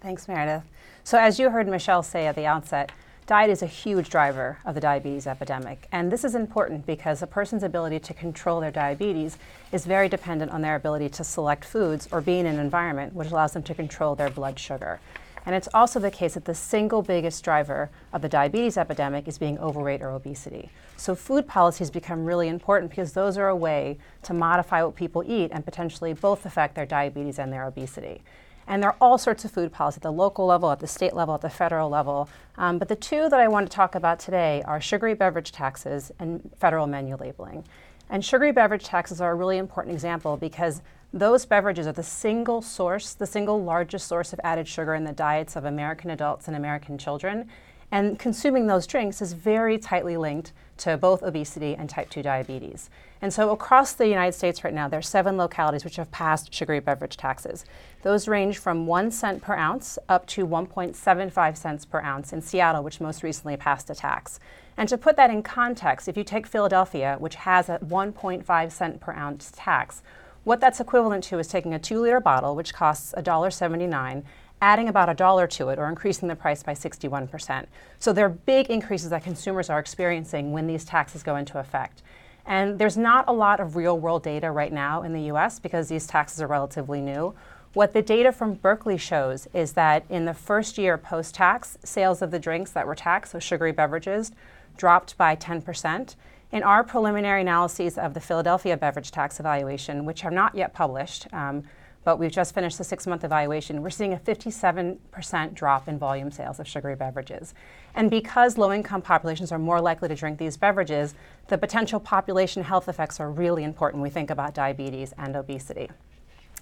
Thanks, 0.00 0.26
Meredith. 0.26 0.64
So 1.04 1.18
as 1.18 1.38
you 1.38 1.50
heard 1.50 1.68
Michelle 1.68 2.02
say 2.02 2.26
at 2.26 2.34
the 2.34 2.46
outset, 2.46 2.90
diet 3.26 3.50
is 3.50 3.60
a 3.60 3.66
huge 3.66 4.08
driver 4.08 4.58
of 4.64 4.76
the 4.76 4.80
diabetes 4.80 5.26
epidemic. 5.26 5.88
And 5.90 6.12
this 6.12 6.24
is 6.24 6.36
important 6.36 6.86
because 6.86 7.22
a 7.22 7.26
person's 7.26 7.64
ability 7.64 7.98
to 8.00 8.14
control 8.14 8.60
their 8.60 8.70
diabetes 8.70 9.36
is 9.72 9.84
very 9.84 10.08
dependent 10.08 10.52
on 10.52 10.62
their 10.62 10.76
ability 10.76 11.08
to 11.08 11.24
select 11.24 11.64
foods 11.64 12.08
or 12.12 12.20
be 12.20 12.38
in 12.38 12.46
an 12.46 12.60
environment 12.60 13.14
which 13.14 13.32
allows 13.32 13.52
them 13.52 13.64
to 13.64 13.74
control 13.74 14.14
their 14.14 14.30
blood 14.30 14.58
sugar. 14.60 15.00
And 15.44 15.54
it's 15.56 15.68
also 15.74 15.98
the 15.98 16.10
case 16.10 16.34
that 16.34 16.44
the 16.44 16.54
single 16.54 17.02
biggest 17.02 17.42
driver 17.42 17.90
of 18.12 18.22
the 18.22 18.28
diabetes 18.28 18.76
epidemic 18.76 19.26
is 19.26 19.38
being 19.38 19.58
overweight 19.58 20.02
or 20.02 20.10
obesity. 20.10 20.70
So 20.96 21.14
food 21.14 21.48
policies 21.48 21.90
become 21.90 22.24
really 22.24 22.48
important 22.48 22.90
because 22.90 23.12
those 23.12 23.38
are 23.38 23.48
a 23.48 23.56
way 23.56 23.98
to 24.22 24.34
modify 24.34 24.82
what 24.84 24.94
people 24.94 25.22
eat 25.26 25.50
and 25.52 25.64
potentially 25.64 26.12
both 26.12 26.46
affect 26.46 26.74
their 26.74 26.86
diabetes 26.86 27.38
and 27.38 27.52
their 27.52 27.64
obesity. 27.64 28.22
And 28.66 28.82
there 28.82 28.90
are 28.90 28.96
all 29.00 29.18
sorts 29.18 29.44
of 29.44 29.50
food 29.50 29.72
policies 29.72 29.98
at 29.98 30.02
the 30.02 30.12
local 30.12 30.46
level, 30.46 30.70
at 30.70 30.80
the 30.80 30.86
state 30.86 31.14
level, 31.14 31.34
at 31.34 31.40
the 31.40 31.50
federal 31.50 31.88
level. 31.88 32.28
Um, 32.58 32.78
but 32.78 32.88
the 32.88 32.96
two 32.96 33.28
that 33.28 33.40
I 33.40 33.48
want 33.48 33.70
to 33.70 33.74
talk 33.74 33.94
about 33.94 34.18
today 34.18 34.62
are 34.66 34.80
sugary 34.80 35.14
beverage 35.14 35.52
taxes 35.52 36.10
and 36.18 36.50
federal 36.58 36.86
menu 36.86 37.16
labeling. 37.16 37.64
And 38.10 38.24
sugary 38.24 38.52
beverage 38.52 38.84
taxes 38.84 39.20
are 39.20 39.32
a 39.32 39.34
really 39.34 39.58
important 39.58 39.94
example 39.94 40.36
because 40.36 40.82
those 41.12 41.46
beverages 41.46 41.86
are 41.86 41.92
the 41.92 42.02
single 42.02 42.60
source, 42.60 43.14
the 43.14 43.26
single 43.26 43.62
largest 43.62 44.06
source 44.06 44.32
of 44.32 44.40
added 44.44 44.68
sugar 44.68 44.94
in 44.94 45.04
the 45.04 45.12
diets 45.12 45.56
of 45.56 45.64
American 45.64 46.10
adults 46.10 46.48
and 46.48 46.56
American 46.56 46.98
children. 46.98 47.48
And 47.90 48.18
consuming 48.18 48.66
those 48.66 48.86
drinks 48.86 49.22
is 49.22 49.32
very 49.32 49.78
tightly 49.78 50.16
linked 50.16 50.52
to 50.78 50.96
both 50.96 51.22
obesity 51.22 51.74
and 51.74 51.88
type 51.88 52.10
2 52.10 52.22
diabetes. 52.22 52.90
And 53.22 53.32
so 53.32 53.50
across 53.50 53.92
the 53.92 54.08
United 54.08 54.32
States 54.32 54.62
right 54.62 54.74
now, 54.74 54.88
there 54.88 54.98
are 54.98 55.02
seven 55.02 55.36
localities 55.36 55.84
which 55.84 55.96
have 55.96 56.10
passed 56.10 56.52
sugary 56.52 56.80
beverage 56.80 57.16
taxes. 57.16 57.64
Those 58.02 58.28
range 58.28 58.58
from 58.58 58.86
one 58.86 59.10
cent 59.10 59.42
per 59.42 59.54
ounce 59.54 59.98
up 60.08 60.26
to 60.28 60.46
1.75 60.46 61.56
cents 61.56 61.84
per 61.84 62.00
ounce 62.00 62.32
in 62.32 62.42
Seattle, 62.42 62.82
which 62.82 63.00
most 63.00 63.22
recently 63.22 63.56
passed 63.56 63.88
a 63.90 63.94
tax. 63.94 64.38
And 64.76 64.88
to 64.88 64.98
put 64.98 65.16
that 65.16 65.30
in 65.30 65.42
context, 65.42 66.08
if 66.08 66.16
you 66.16 66.24
take 66.24 66.46
Philadelphia, 66.46 67.16
which 67.18 67.36
has 67.36 67.68
a 67.68 67.78
1.5 67.78 68.72
cent 68.72 69.00
per 69.00 69.12
ounce 69.12 69.52
tax, 69.56 70.02
what 70.44 70.60
that's 70.60 70.78
equivalent 70.78 71.24
to 71.24 71.40
is 71.40 71.48
taking 71.48 71.74
a 71.74 71.78
two 71.78 72.00
liter 72.00 72.20
bottle, 72.20 72.54
which 72.54 72.72
costs 72.72 73.12
$1.79, 73.16 74.22
adding 74.62 74.88
about 74.88 75.08
a 75.08 75.14
dollar 75.14 75.46
to 75.46 75.68
it 75.68 75.78
or 75.78 75.88
increasing 75.88 76.28
the 76.28 76.36
price 76.36 76.62
by 76.62 76.72
61%. 76.72 77.66
So 77.98 78.12
there 78.12 78.26
are 78.26 78.30
big 78.30 78.70
increases 78.70 79.10
that 79.10 79.22
consumers 79.22 79.68
are 79.68 79.78
experiencing 79.78 80.52
when 80.52 80.66
these 80.66 80.84
taxes 80.84 81.22
go 81.22 81.36
into 81.36 81.58
effect. 81.58 82.02
And 82.46 82.78
there's 82.78 82.96
not 82.96 83.24
a 83.28 83.32
lot 83.32 83.60
of 83.60 83.76
real 83.76 83.98
world 83.98 84.22
data 84.22 84.50
right 84.50 84.72
now 84.72 85.02
in 85.02 85.12
the 85.12 85.22
US 85.32 85.58
because 85.58 85.88
these 85.88 86.06
taxes 86.06 86.40
are 86.40 86.46
relatively 86.46 87.00
new. 87.00 87.34
What 87.74 87.92
the 87.92 88.00
data 88.00 88.32
from 88.32 88.54
Berkeley 88.54 88.96
shows 88.96 89.48
is 89.52 89.74
that 89.74 90.04
in 90.08 90.24
the 90.24 90.32
first 90.32 90.78
year 90.78 90.96
post 90.96 91.34
tax, 91.34 91.76
sales 91.84 92.22
of 92.22 92.30
the 92.30 92.38
drinks 92.38 92.70
that 92.70 92.86
were 92.86 92.94
taxed, 92.94 93.32
so 93.32 93.38
sugary 93.38 93.72
beverages, 93.72 94.32
dropped 94.78 95.18
by 95.18 95.36
10%. 95.36 96.14
In 96.52 96.62
our 96.62 96.84
preliminary 96.84 97.42
analyses 97.42 97.98
of 97.98 98.14
the 98.14 98.20
Philadelphia 98.20 98.76
beverage 98.76 99.10
tax 99.10 99.40
evaluation, 99.40 100.06
which 100.06 100.24
are 100.24 100.30
not 100.30 100.54
yet 100.54 100.72
published, 100.72 101.26
um, 101.34 101.64
but 102.06 102.20
we've 102.20 102.30
just 102.30 102.54
finished 102.54 102.78
the 102.78 102.84
six 102.84 103.04
month 103.04 103.24
evaluation, 103.24 103.82
we're 103.82 103.90
seeing 103.90 104.12
a 104.12 104.16
57% 104.16 105.54
drop 105.54 105.88
in 105.88 105.98
volume 105.98 106.30
sales 106.30 106.60
of 106.60 106.68
sugary 106.68 106.94
beverages. 106.94 107.52
And 107.96 108.08
because 108.08 108.56
low 108.56 108.72
income 108.72 109.02
populations 109.02 109.50
are 109.50 109.58
more 109.58 109.80
likely 109.80 110.08
to 110.10 110.14
drink 110.14 110.38
these 110.38 110.56
beverages, 110.56 111.16
the 111.48 111.58
potential 111.58 111.98
population 111.98 112.62
health 112.62 112.88
effects 112.88 113.18
are 113.18 113.28
really 113.28 113.64
important 113.64 114.00
when 114.00 114.08
we 114.08 114.14
think 114.14 114.30
about 114.30 114.54
diabetes 114.54 115.14
and 115.18 115.34
obesity. 115.34 115.90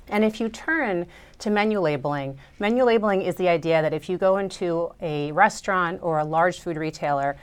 And 0.08 0.24
if 0.24 0.40
you 0.40 0.48
turn 0.48 1.06
to 1.40 1.50
menu 1.50 1.78
labeling, 1.78 2.38
menu 2.58 2.82
labeling 2.82 3.20
is 3.20 3.34
the 3.34 3.50
idea 3.50 3.82
that 3.82 3.92
if 3.92 4.08
you 4.08 4.16
go 4.16 4.38
into 4.38 4.94
a 5.02 5.30
restaurant 5.32 6.00
or 6.02 6.20
a 6.20 6.24
large 6.24 6.60
food 6.60 6.78
retailer, 6.78 7.36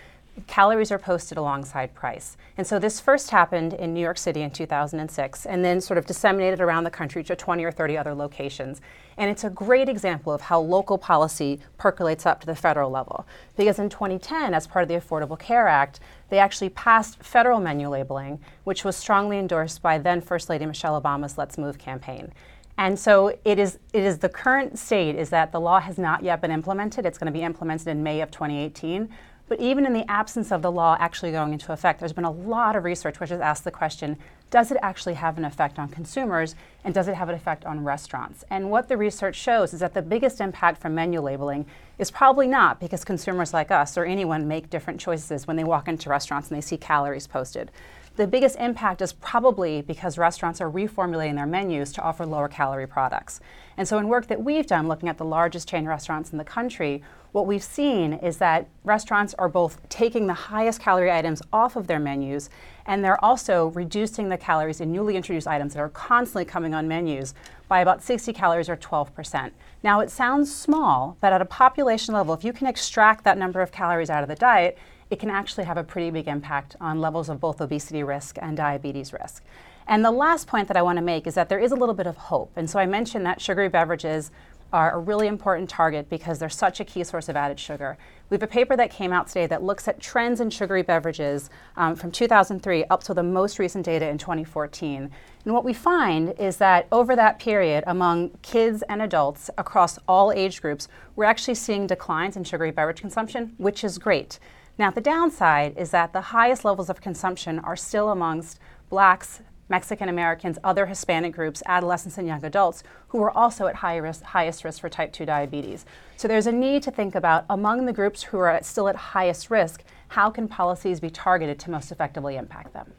calories 0.48 0.92
are 0.92 1.00
posted 1.00 1.38
alongside 1.38 1.94
price. 1.94 2.38
And 2.58 2.66
so 2.66 2.80
this 2.80 3.00
first 3.00 3.32
happened 3.32 3.74
in 3.74 3.94
New 3.94 4.02
York 4.02 4.18
City 4.18 4.42
in 4.42 4.52
2006 4.52 5.46
and 5.46 5.64
then 5.64 5.82
sort 5.82 5.98
of 5.98 6.06
disseminated 6.06 6.60
around 6.62 6.84
the 6.84 6.92
country 6.92 7.24
to 7.24 7.36
20 7.36 7.64
or 7.64 7.72
30 7.72 7.98
other 7.98 8.14
locations. 8.14 8.82
And 9.18 9.30
it's 9.30 9.44
a 9.44 9.50
great 9.50 9.90
example 9.90 10.34
of 10.34 10.42
how 10.42 10.60
local 10.60 10.98
policy 10.98 11.60
percolates 11.78 12.26
up 12.26 12.40
to 12.42 12.48
the 12.48 12.56
federal 12.56 12.90
level. 12.90 13.26
Because 13.56 13.80
in 13.80 13.90
2010, 13.90 14.54
as 14.54 14.68
part 14.68 14.84
of 14.84 14.90
the 14.90 14.96
Affordable 14.96 15.40
Care 15.40 15.68
Act, 15.68 16.00
they 16.30 16.40
actually 16.40 16.70
passed 16.70 17.22
federal 17.24 17.60
menu 17.60 17.90
labeling, 17.90 18.40
which 18.64 18.84
was 18.84 18.96
strongly 18.96 19.38
endorsed 19.38 19.82
by 19.82 19.98
then 19.98 20.22
First 20.22 20.50
Lady 20.50 20.66
Michelle 20.66 21.00
Obama's 21.02 21.38
Let's 21.38 21.58
Move 21.58 21.78
campaign. 21.78 22.32
And 22.78 22.98
so 22.98 23.38
it 23.46 23.60
is, 23.60 23.78
it 23.94 24.04
is 24.04 24.18
the 24.18 24.30
current 24.30 24.80
state 24.80 25.16
is 25.16 25.30
that 25.30 25.52
the 25.52 25.60
law 25.60 25.80
has 25.80 25.98
not 25.98 26.24
yet 26.24 26.42
been 26.42 26.52
implemented. 26.52 27.06
It's 27.06 27.18
going 27.18 27.32
to 27.32 27.38
be 27.38 27.44
implemented 27.44 27.88
in 27.88 28.02
May 28.02 28.22
of 28.22 28.32
2018. 28.32 29.08
But 29.51 29.60
even 29.60 29.86
in 29.86 29.91
the 29.91 30.10
absence 30.10 30.50
of 30.50 30.62
the 30.62 30.72
law 30.72 30.96
actually 30.98 31.34
going 31.34 31.51
into 31.51 31.74
effect, 31.74 32.00
there's 32.00 32.13
been 32.13 32.24
a 32.24 32.31
lot 32.31 32.77
of 32.77 32.86
research 32.86 33.20
which 33.20 33.31
has 33.31 33.41
asked 33.41 33.65
the 33.65 33.70
question 33.70 34.15
does 34.50 34.72
it 34.72 34.77
actually 34.81 35.15
have 35.15 35.38
an 35.38 35.43
effect 35.43 35.77
on 35.77 35.89
consumers 35.89 36.55
and 36.86 36.93
does 36.93 37.10
it 37.10 37.15
have 37.15 37.27
an 37.27 37.36
effect 37.36 37.65
on 37.65 37.84
restaurants? 37.84 38.46
And 38.50 38.72
what 38.72 38.88
the 38.88 38.96
research 38.96 39.36
shows 39.36 39.74
is 39.74 39.81
that 39.81 39.93
the 39.93 40.01
biggest 40.01 40.39
impact 40.39 40.81
from 40.81 40.96
menu 40.96 41.20
labeling 41.20 41.65
is 42.00 42.10
probably 42.10 42.48
not 42.48 42.79
because 42.79 43.03
consumers 43.03 43.53
like 43.53 43.72
us 43.72 43.98
or 43.98 44.05
anyone 44.05 44.48
make 44.48 44.70
different 44.70 45.01
choices 45.01 45.48
when 45.48 45.58
they 45.58 45.65
walk 45.65 45.89
into 45.89 46.10
restaurants 46.10 46.50
and 46.50 46.55
they 46.55 46.62
see 46.62 46.77
calories 46.77 47.27
posted. 47.27 47.72
The 48.15 48.27
biggest 48.27 48.58
impact 48.58 49.01
is 49.01 49.13
probably 49.13 49.81
because 49.81 50.17
restaurants 50.17 50.62
are 50.62 50.70
reformulating 50.70 51.36
their 51.36 51.46
menus 51.46 51.91
to 51.93 52.01
offer 52.01 52.25
lower 52.25 52.50
calorie 52.50 52.88
products. 52.88 53.39
And 53.77 53.88
so, 53.88 53.98
in 53.98 54.10
work 54.10 54.27
that 54.27 54.43
we've 54.43 54.67
done 54.67 54.89
looking 54.89 55.08
at 55.08 55.17
the 55.17 55.25
largest 55.25 55.70
chain 55.70 55.86
restaurants 55.86 56.31
in 56.31 56.38
the 56.38 56.43
country, 56.43 57.03
what 57.32 57.48
we've 57.48 57.64
seen 57.64 58.14
is 58.14 58.38
that 58.38 58.68
restaurants 58.84 59.34
are 59.36 59.48
both 59.48 59.88
taking 59.88 60.28
the 60.28 60.34
highest 60.34 60.82
calorie 60.82 61.12
items 61.12 61.42
off 61.54 61.76
of 61.76 61.88
their 61.88 62.00
menus 62.00 62.50
and 62.86 63.04
they're 63.04 63.24
also 63.24 63.68
reducing 63.68 64.30
the 64.30 64.38
calories 64.38 64.82
in 64.82 64.92
newly 64.92 65.16
introduced 65.16 65.48
items 65.48 65.74
that 65.74 65.80
are 65.80 65.90
constantly 65.90 66.44
coming 66.44 66.74
on 66.74 66.88
menus 66.88 67.34
by 67.68 67.80
about 67.80 68.04
60 68.04 68.34
calories 68.34 68.68
or 68.68 68.76
12%. 68.76 69.52
Now, 69.84 70.02
it 70.02 70.10
sounds 70.10 70.54
small, 70.54 71.16
but 71.22 71.32
at 71.32 71.42
a 71.42 71.46
population 71.46 72.14
level, 72.14 72.34
if 72.34 72.44
you 72.44 72.52
can 72.52 72.68
extract 72.68 73.24
that 73.24 73.38
number 73.38 73.62
of 73.62 73.72
calories 73.72 74.10
out 74.10 74.24
of 74.24 74.30
the 74.30 74.36
diet, 74.36 74.78
it 75.10 75.20
can 75.20 75.30
actually 75.30 75.66
have 75.66 75.78
a 75.78 75.84
pretty 75.84 76.10
big 76.10 76.28
impact 76.28 76.76
on 76.82 77.00
levels 77.00 77.30
of 77.30 77.40
both 77.40 77.62
obesity 77.62 78.04
risk 78.04 78.38
and 78.42 78.58
diabetes 78.58 79.14
risk. 79.14 79.44
And 79.88 80.06
the 80.06 80.12
last 80.12 80.48
point 80.48 80.68
that 80.68 80.78
I 80.78 80.82
want 80.82 80.98
to 80.98 81.02
make 81.02 81.28
is 81.28 81.36
that 81.36 81.50
there 81.50 81.60
is 81.60 81.72
a 81.72 81.76
little 81.76 81.96
bit 81.96 82.08
of 82.08 82.16
hope. 82.16 82.52
And 82.56 82.70
so 82.70 82.80
I 82.80 82.86
mentioned 82.86 83.26
that 83.26 83.42
sugary 83.42 83.68
beverages 83.68 84.32
are 84.74 84.92
a 84.92 85.00
really 85.00 85.28
important 85.28 85.70
target 85.70 86.10
because 86.10 86.40
they're 86.40 86.50
such 86.50 86.80
a 86.80 86.86
key 86.86 87.04
source 87.04 87.30
of 87.30 87.36
added 87.36 87.60
sugar. 87.60 87.98
We 88.30 88.36
have 88.36 88.44
a 88.44 88.48
paper 88.48 88.78
that 88.78 88.92
came 88.92 89.12
out 89.12 89.28
today 89.28 89.48
that 89.48 89.63
looks 89.63 89.88
at 89.88 90.00
trends 90.00 90.40
in 90.40 90.50
sugary 90.50 90.82
beverages 90.82 91.50
um, 91.75 91.96
from 91.96 92.12
2003 92.12 92.86
up 92.86 93.04
to 93.04 93.13
the 93.13 93.24
most 93.24 93.60
recent 93.60 93.86
data 93.86 94.08
in 94.08 94.18
2014. 94.18 95.12
And 95.44 95.54
what 95.54 95.66
we 95.66 95.74
find 95.74 96.34
is 96.40 96.58
that 96.58 96.88
over 96.92 97.16
that 97.16 97.40
period, 97.40 97.84
among 97.88 98.30
kids 98.42 98.84
and 98.88 99.01
adults 99.01 99.50
across 99.58 100.00
all 100.08 100.32
age 100.32 100.62
groups, 100.62 100.88
we're 101.16 101.25
actually 101.25 101.56
seeing 101.56 101.88
declines 101.88 102.38
in 102.38 102.44
sugary 102.44 102.72
beverage 102.72 103.01
consumption, 103.01 103.54
which 103.58 103.84
is 103.84 103.98
great. 103.98 104.40
Now, 104.78 104.90
the 104.90 105.01
downside 105.01 105.78
is 105.78 105.92
that 105.92 106.13
the 106.13 106.22
highest 106.22 106.63
levels 106.63 106.90
of 106.90 107.01
consumption 107.01 107.60
are 107.60 107.75
still 107.75 108.10
amongst 108.10 108.60
blacks, 108.90 109.42
Mexican 109.72 110.10
Americans, 110.10 110.60
other 110.63 110.86
Hispanic 110.86 111.34
groups, 111.34 111.63
adolescents, 111.66 112.18
and 112.18 112.28
young 112.28 112.44
adults 112.46 112.84
who 113.08 113.24
are 113.24 113.32
also 113.32 113.68
at 113.68 113.75
high 113.75 113.96
risk, 113.96 114.22
highest 114.22 114.63
risk 114.63 114.82
for 114.82 114.90
type 114.90 115.13
2 115.13 115.25
diabetes. 115.25 115.86
So 116.18 116.28
there's 116.28 116.46
a 116.46 116.51
need 116.51 116.84
to 116.84 116.92
think 116.92 117.16
about 117.16 117.46
among 117.50 117.86
the 117.86 117.94
groups 117.94 118.22
who 118.24 118.38
are 118.38 118.60
still 118.62 118.88
at 118.90 118.96
highest 118.96 119.50
risk, 119.50 119.84
how 120.10 120.30
can 120.30 120.48
policies 120.50 121.00
be 121.00 121.10
targeted 121.10 121.58
to 121.60 121.72
most 121.72 121.92
effectively 121.92 122.36
impact 122.36 122.74
them? 122.74 122.92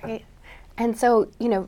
Great. 0.00 0.26
And 0.76 0.96
so, 0.96 1.28
you 1.40 1.48
know, 1.48 1.66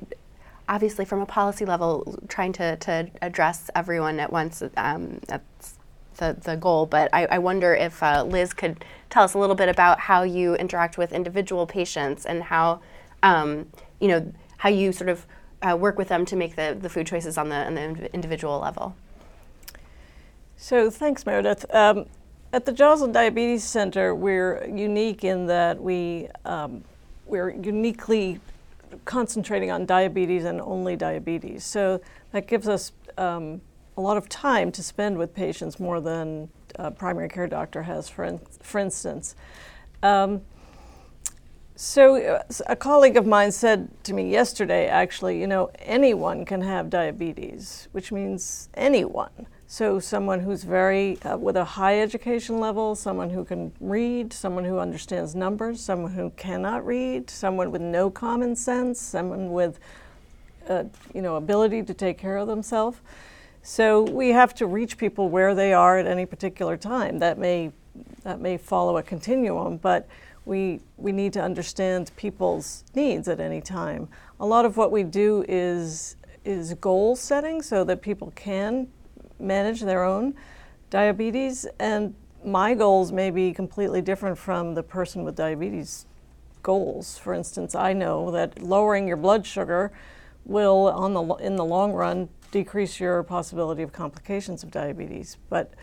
obviously 0.68 1.06
from 1.06 1.20
a 1.20 1.26
policy 1.26 1.64
level, 1.64 2.20
trying 2.28 2.52
to, 2.52 2.76
to 2.76 3.08
address 3.22 3.70
everyone 3.74 4.20
at 4.20 4.30
once, 4.30 4.62
um, 4.76 5.18
that's 5.26 5.78
the, 6.18 6.36
the 6.44 6.56
goal, 6.56 6.84
but 6.84 7.08
I, 7.12 7.24
I 7.26 7.38
wonder 7.38 7.74
if 7.74 8.02
uh, 8.02 8.22
Liz 8.22 8.52
could 8.52 8.84
tell 9.08 9.24
us 9.24 9.32
a 9.32 9.38
little 9.38 9.56
bit 9.56 9.70
about 9.70 9.98
how 9.98 10.22
you 10.22 10.54
interact 10.56 10.98
with 10.98 11.12
individual 11.12 11.66
patients 11.66 12.26
and 12.26 12.42
how, 12.44 12.80
um, 13.22 13.66
you 14.00 14.08
know, 14.08 14.32
how 14.58 14.68
you 14.68 14.92
sort 14.92 15.10
of 15.10 15.26
uh, 15.62 15.76
work 15.76 15.98
with 15.98 16.08
them 16.08 16.24
to 16.26 16.36
make 16.36 16.56
the, 16.56 16.76
the 16.78 16.88
food 16.88 17.06
choices 17.06 17.36
on 17.38 17.48
the, 17.48 17.56
on 17.56 17.74
the 17.74 18.12
individual 18.14 18.58
level. 18.58 18.94
So 20.56 20.90
thanks, 20.90 21.24
Meredith. 21.24 21.64
Um, 21.74 22.06
at 22.52 22.66
the 22.66 22.72
Joslin 22.72 23.12
Diabetes 23.12 23.64
Center, 23.64 24.14
we're 24.14 24.66
unique 24.66 25.24
in 25.24 25.46
that 25.46 25.80
we 25.80 26.28
um, 26.44 26.84
we're 27.26 27.50
uniquely 27.50 28.40
concentrating 29.04 29.70
on 29.70 29.86
diabetes 29.86 30.44
and 30.44 30.60
only 30.60 30.96
diabetes. 30.96 31.64
So 31.64 32.00
that 32.32 32.48
gives 32.48 32.68
us 32.68 32.92
um, 33.16 33.60
a 33.96 34.00
lot 34.00 34.16
of 34.16 34.28
time 34.28 34.72
to 34.72 34.82
spend 34.82 35.16
with 35.16 35.34
patients 35.34 35.78
more 35.78 36.00
than 36.00 36.48
a 36.74 36.90
primary 36.90 37.28
care 37.28 37.46
doctor 37.46 37.82
has, 37.82 38.08
for, 38.08 38.24
in, 38.24 38.40
for 38.62 38.78
instance. 38.78 39.36
Um, 40.02 40.42
So, 41.82 42.16
uh, 42.16 42.42
a 42.66 42.76
colleague 42.76 43.16
of 43.16 43.26
mine 43.26 43.50
said 43.50 43.88
to 44.04 44.12
me 44.12 44.30
yesterday, 44.30 44.86
actually, 44.86 45.40
you 45.40 45.46
know, 45.46 45.70
anyone 45.78 46.44
can 46.44 46.60
have 46.60 46.90
diabetes, 46.90 47.88
which 47.92 48.12
means 48.12 48.68
anyone. 48.74 49.46
So, 49.66 49.98
someone 49.98 50.40
who's 50.40 50.62
very, 50.62 51.18
uh, 51.22 51.38
with 51.38 51.56
a 51.56 51.64
high 51.64 52.02
education 52.02 52.60
level, 52.60 52.94
someone 52.94 53.30
who 53.30 53.46
can 53.46 53.72
read, 53.80 54.34
someone 54.34 54.66
who 54.66 54.78
understands 54.78 55.34
numbers, 55.34 55.80
someone 55.80 56.12
who 56.12 56.28
cannot 56.36 56.84
read, 56.84 57.30
someone 57.30 57.70
with 57.70 57.80
no 57.80 58.10
common 58.10 58.54
sense, 58.56 59.00
someone 59.00 59.50
with, 59.50 59.80
uh, 60.68 60.84
you 61.14 61.22
know, 61.22 61.36
ability 61.36 61.82
to 61.84 61.94
take 61.94 62.18
care 62.18 62.36
of 62.36 62.46
themselves. 62.46 62.98
So, 63.62 64.02
we 64.02 64.28
have 64.28 64.54
to 64.56 64.66
reach 64.66 64.98
people 64.98 65.30
where 65.30 65.54
they 65.54 65.72
are 65.72 65.96
at 65.96 66.06
any 66.06 66.26
particular 66.26 66.76
time. 66.76 67.20
That 67.20 67.38
may, 67.38 67.72
that 68.22 68.38
may 68.38 68.58
follow 68.58 68.98
a 68.98 69.02
continuum, 69.02 69.78
but 69.78 70.06
we, 70.44 70.80
we 70.96 71.12
need 71.12 71.32
to 71.34 71.40
understand 71.40 72.10
people's 72.16 72.84
needs 72.94 73.28
at 73.28 73.40
any 73.40 73.60
time. 73.60 74.08
A 74.38 74.46
lot 74.46 74.64
of 74.64 74.76
what 74.76 74.90
we 74.90 75.02
do 75.02 75.44
is, 75.48 76.16
is 76.44 76.74
goal 76.74 77.16
setting 77.16 77.62
so 77.62 77.84
that 77.84 78.02
people 78.02 78.32
can 78.34 78.88
manage 79.38 79.80
their 79.80 80.04
own 80.04 80.34
diabetes. 80.88 81.66
And 81.78 82.14
my 82.44 82.74
goals 82.74 83.12
may 83.12 83.30
be 83.30 83.52
completely 83.52 84.00
different 84.00 84.38
from 84.38 84.74
the 84.74 84.82
person 84.82 85.24
with 85.24 85.36
diabetes 85.36 86.06
goals. 86.62 87.18
For 87.18 87.34
instance, 87.34 87.74
I 87.74 87.92
know 87.92 88.30
that 88.30 88.62
lowering 88.62 89.06
your 89.06 89.16
blood 89.16 89.46
sugar 89.46 89.92
will, 90.44 90.88
on 90.88 91.14
the, 91.14 91.22
in 91.36 91.56
the 91.56 91.64
long 91.64 91.92
run, 91.92 92.28
decrease 92.50 92.98
your 92.98 93.22
possibility 93.22 93.82
of 93.82 93.92
complications 93.92 94.62
of 94.62 94.70
diabetes. 94.70 95.36
But 95.48 95.74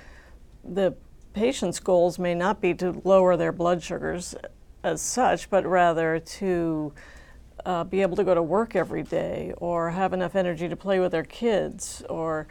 the 0.64 0.96
patient's 1.38 1.80
goals 1.80 2.18
may 2.18 2.34
not 2.34 2.60
be 2.60 2.74
to 2.74 3.00
lower 3.04 3.38
their 3.38 3.52
blood 3.52 3.84
sugars 3.84 4.34
as 4.84 5.00
such, 5.00 5.52
but 5.52 5.64
rather 5.68 6.18
to 6.20 6.92
uh, 7.64 7.84
be 7.84 8.02
able 8.02 8.16
to 8.16 8.24
go 8.24 8.34
to 8.34 8.42
work 8.42 8.76
every 8.76 9.04
day 9.04 9.54
or 9.58 9.92
have 9.92 10.14
enough 10.14 10.36
energy 10.36 10.68
to 10.68 10.76
play 10.76 11.00
with 11.00 11.12
their 11.12 11.24
kids 11.24 12.04
or 12.10 12.48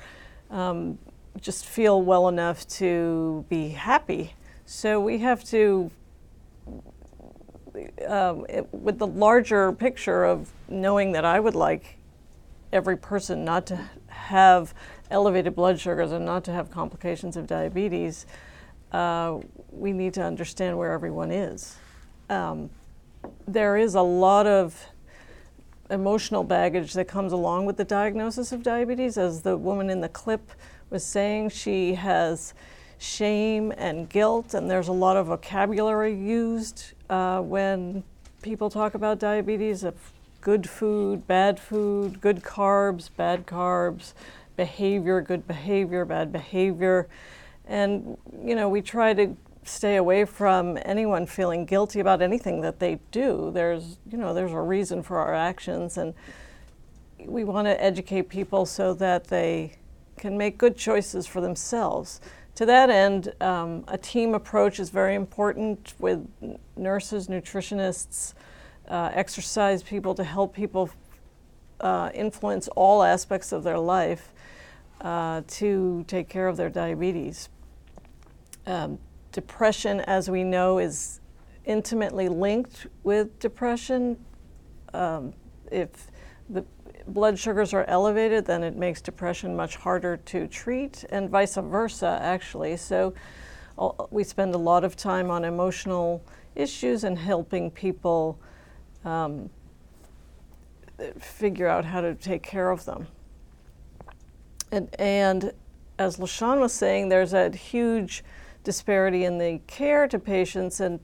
um, 0.53 0.99
just 1.41 1.67
feel 1.67 2.01
well 2.01 2.29
enough 2.29 2.65
to 2.69 3.45
be 3.49 3.71
happy. 3.71 4.35
So 4.65 5.01
we 5.01 5.19
have 5.19 5.43
to, 5.47 5.91
um, 8.07 8.47
it, 8.49 8.73
with 8.73 8.99
the 8.99 9.07
larger 9.09 9.73
picture 9.73 10.25
of 10.25 10.53
knowing 10.69 11.11
that 11.11 11.25
I 11.25 11.41
would 11.41 11.57
like 11.57 11.99
every 12.73 12.97
person 12.97 13.45
not 13.45 13.67
to 13.67 13.81
have 14.07 14.73
elevated 15.11 15.57
blood 15.57 15.81
sugars 15.81 16.13
and 16.13 16.25
not 16.25 16.45
to 16.45 16.53
have 16.53 16.71
complications 16.71 17.37
of 17.37 17.49
diabetes, 17.49 18.27
uh, 18.93 19.39
we 19.71 19.93
need 19.93 20.15
to 20.15 20.23
understand 20.23 20.77
where 20.77 20.93
everyone 20.93 21.31
is 21.31 21.77
um, 22.31 22.71
there 23.47 23.77
is 23.77 23.95
a 23.95 24.03
lot 24.03 24.47
of 24.47 24.87
emotional 25.91 26.43
baggage 26.43 26.93
that 26.95 27.07
comes 27.07 27.33
along 27.33 27.67
with 27.67 27.77
the 27.77 27.85
diagnosis 27.85 28.53
of 28.53 28.63
diabetes. 28.63 29.17
As 29.17 29.43
the 29.43 29.57
woman 29.57 29.89
in 29.91 30.01
the 30.01 30.09
clip 30.09 30.51
was 30.91 31.05
saying, 31.05 31.51
she 31.51 31.95
has 31.95 32.55
shame 32.99 33.73
and 33.77 34.09
guilt, 34.09 34.55
and 34.55 34.71
there's 34.71 34.89
a 34.89 34.93
lot 34.93 35.17
of 35.17 35.27
vocabulary 35.27 36.15
used 36.15 36.93
uh, 37.09 37.41
when 37.41 38.03
people 38.43 38.71
talk 38.71 38.95
about 38.95 39.19
diabetes 39.19 39.85
of 39.85 39.95
good 40.41 40.69
food, 40.69 41.27
bad 41.27 41.59
food, 41.61 42.21
good 42.21 42.43
carbs, 42.43 43.11
bad 43.17 43.47
carbs, 43.47 44.13
behavior, 44.57 45.21
good 45.21 45.47
behavior, 45.47 46.05
bad 46.05 46.33
behavior. 46.33 47.09
And, 47.67 48.17
you 48.45 48.55
know, 48.55 48.69
we 48.69 48.83
try 48.83 49.13
to 49.15 49.37
stay 49.65 49.97
away 49.97 50.25
from 50.25 50.79
anyone 50.85 51.27
feeling 51.27 51.65
guilty 51.65 52.01
about 52.01 52.23
anything 52.23 52.61
that 52.61 52.79
they 52.79 53.01
do. 53.11 53.51
There's, 53.53 53.99
you 54.11 54.19
know, 54.19 54.33
there's 54.33 54.53
a 54.53 54.61
reason 54.61 55.03
for 55.03 55.19
our 55.19 55.35
actions, 55.35 55.99
and 55.99 56.15
we 57.19 57.45
want 57.45 57.67
to 57.67 57.83
educate 57.83 58.29
people 58.29 58.67
so 58.67 58.95
that 58.95 59.27
they 59.27 59.73
can 60.17 60.39
make 60.39 60.57
good 60.59 60.77
choices 60.77 61.27
for 61.27 61.41
themselves. 61.41 62.21
To 62.55 62.67
that 62.67 62.89
end, 62.89 63.35
um, 63.41 63.85
a 63.89 63.99
team 63.99 64.35
approach 64.35 64.81
is 64.81 64.89
very 64.89 65.15
important 65.15 65.95
with 65.99 66.27
nurses, 66.77 67.29
nutritionists, 67.29 68.35
uh, 68.89 69.11
exercise 69.13 69.83
people 69.83 70.15
to 70.15 70.25
help 70.25 70.55
people 70.55 70.91
uh, 71.81 72.11
influence 72.15 72.69
all 72.69 73.03
aspects 73.03 73.53
of 73.53 73.63
their 73.63 73.79
life 73.79 74.33
uh, 75.01 75.43
to 75.49 76.05
take 76.07 76.29
care 76.29 76.49
of 76.49 76.57
their 76.57 76.71
diabetes. 76.71 77.49
Um, 78.67 78.99
Depression, 79.33 80.01
as 80.01 80.31
we 80.31 80.45
know, 80.45 80.79
is 80.79 81.21
intimately 81.67 82.29
linked 82.29 82.87
with 83.03 83.39
depression. 83.39 84.17
Um, 84.95 85.35
if 85.71 86.11
the 86.49 86.65
blood 87.09 87.39
sugars 87.39 87.75
are 87.75 87.85
elevated, 87.85 88.47
then 88.47 88.63
it 88.63 88.77
makes 88.77 89.03
depression 89.03 89.55
much 89.55 89.77
harder 89.77 90.17
to 90.17 90.47
treat, 90.47 91.05
and 91.11 91.29
vice 91.29 91.57
versa, 91.57 92.19
actually. 92.23 92.79
So 92.79 93.13
we 94.11 94.25
spend 94.25 94.55
a 94.55 94.59
lot 94.59 94.85
of 94.85 94.97
time 94.97 95.31
on 95.31 95.45
emotional 95.45 96.25
issues 96.55 97.05
and 97.05 97.19
helping 97.19 97.71
people 97.71 98.39
um, 99.05 99.51
figure 101.19 101.69
out 101.69 101.85
how 101.85 102.01
to 102.01 102.15
take 102.15 102.43
care 102.43 102.71
of 102.71 102.87
them. 102.87 103.07
And, 104.73 104.89
and 104.99 105.53
as 105.99 106.17
LaShawn 106.17 106.59
was 106.59 106.73
saying, 106.73 107.11
there's 107.11 107.35
a 107.35 107.51
huge 107.51 108.25
disparity 108.67 109.25
in 109.25 109.39
the 109.39 109.61
care 109.69 110.09
to 110.09 110.19
patients, 110.19 110.81
and 110.81 110.99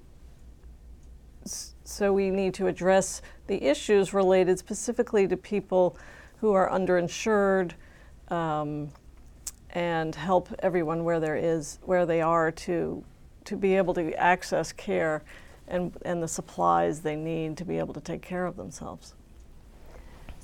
so 1.84 2.12
we 2.12 2.28
need 2.28 2.54
to 2.54 2.66
address 2.66 3.22
the 3.46 3.62
issues 3.62 4.12
related 4.12 4.58
specifically 4.58 5.28
to 5.28 5.36
people 5.36 5.96
who 6.38 6.52
are 6.52 6.68
underinsured 6.68 7.72
um, 8.28 8.90
and 9.70 10.14
help 10.16 10.48
everyone 10.58 11.04
where 11.04 11.20
there 11.20 11.36
is 11.36 11.78
where 11.84 12.04
they 12.04 12.20
are 12.20 12.50
to 12.50 13.04
to 13.44 13.56
be 13.56 13.76
able 13.76 13.94
to 13.94 14.12
access 14.14 14.72
care 14.72 15.22
and, 15.68 15.96
and 16.04 16.20
the 16.20 16.28
supplies 16.28 17.00
they 17.00 17.16
need 17.16 17.56
to 17.56 17.64
be 17.64 17.78
able 17.78 17.94
to 17.94 18.00
take 18.00 18.22
care 18.22 18.44
of 18.44 18.56
themselves. 18.56 19.14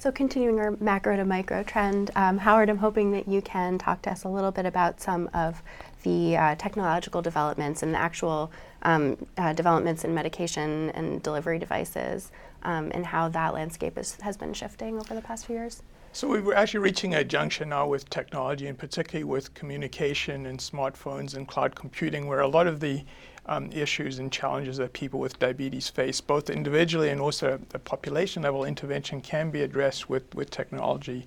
So, 0.00 0.12
continuing 0.12 0.60
our 0.60 0.76
macro 0.78 1.16
to 1.16 1.24
micro 1.24 1.64
trend, 1.64 2.12
um, 2.14 2.38
Howard, 2.38 2.70
I'm 2.70 2.78
hoping 2.78 3.10
that 3.10 3.26
you 3.26 3.42
can 3.42 3.78
talk 3.78 4.00
to 4.02 4.12
us 4.12 4.22
a 4.22 4.28
little 4.28 4.52
bit 4.52 4.64
about 4.64 5.00
some 5.00 5.28
of 5.34 5.60
the 6.02 6.36
uh, 6.36 6.54
technological 6.56 7.22
developments 7.22 7.82
and 7.82 7.94
the 7.94 7.98
actual 7.98 8.50
um, 8.82 9.26
uh, 9.36 9.52
developments 9.52 10.04
in 10.04 10.14
medication 10.14 10.90
and 10.90 11.22
delivery 11.22 11.58
devices 11.58 12.30
um, 12.62 12.90
and 12.94 13.06
how 13.06 13.28
that 13.28 13.54
landscape 13.54 13.98
is, 13.98 14.16
has 14.20 14.36
been 14.36 14.52
shifting 14.52 14.98
over 14.98 15.14
the 15.14 15.22
past 15.22 15.46
few 15.46 15.56
years? 15.56 15.82
So 16.12 16.28
we're 16.28 16.54
actually 16.54 16.80
reaching 16.80 17.14
a 17.14 17.22
junction 17.22 17.68
now 17.68 17.86
with 17.86 18.08
technology, 18.10 18.66
and 18.66 18.78
particularly 18.78 19.24
with 19.24 19.52
communication 19.54 20.46
and 20.46 20.58
smartphones 20.58 21.36
and 21.36 21.46
cloud 21.46 21.74
computing, 21.74 22.26
where 22.26 22.40
a 22.40 22.48
lot 22.48 22.66
of 22.66 22.80
the 22.80 23.04
um, 23.46 23.70
issues 23.72 24.18
and 24.18 24.32
challenges 24.32 24.78
that 24.78 24.92
people 24.92 25.20
with 25.20 25.38
diabetes 25.38 25.88
face, 25.88 26.20
both 26.20 26.50
individually 26.50 27.10
and 27.10 27.20
also 27.20 27.54
at 27.54 27.70
the 27.70 27.78
population 27.78 28.42
level 28.42 28.64
intervention, 28.64 29.20
can 29.20 29.50
be 29.50 29.62
addressed 29.62 30.08
with, 30.08 30.34
with 30.34 30.50
technology. 30.50 31.26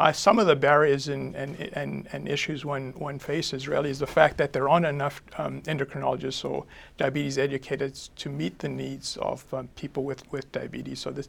Uh, 0.00 0.10
some 0.10 0.38
of 0.38 0.46
the 0.46 0.56
barriers 0.56 1.08
and, 1.08 1.36
and, 1.36 1.60
and, 1.74 2.08
and, 2.12 2.26
issues 2.26 2.64
one, 2.64 2.90
one 2.92 3.18
faces 3.18 3.68
really 3.68 3.90
is 3.90 3.98
the 3.98 4.06
fact 4.06 4.38
that 4.38 4.50
there 4.50 4.66
aren't 4.66 4.86
enough 4.86 5.20
um, 5.36 5.60
endocrinologists 5.64 6.42
or 6.42 6.64
diabetes 6.96 7.36
educators 7.36 8.08
to 8.16 8.30
meet 8.30 8.58
the 8.60 8.68
needs 8.68 9.18
of 9.18 9.44
um, 9.52 9.68
people 9.76 10.02
with, 10.02 10.22
with 10.32 10.50
diabetes. 10.52 11.00
So 11.00 11.10
there's 11.10 11.28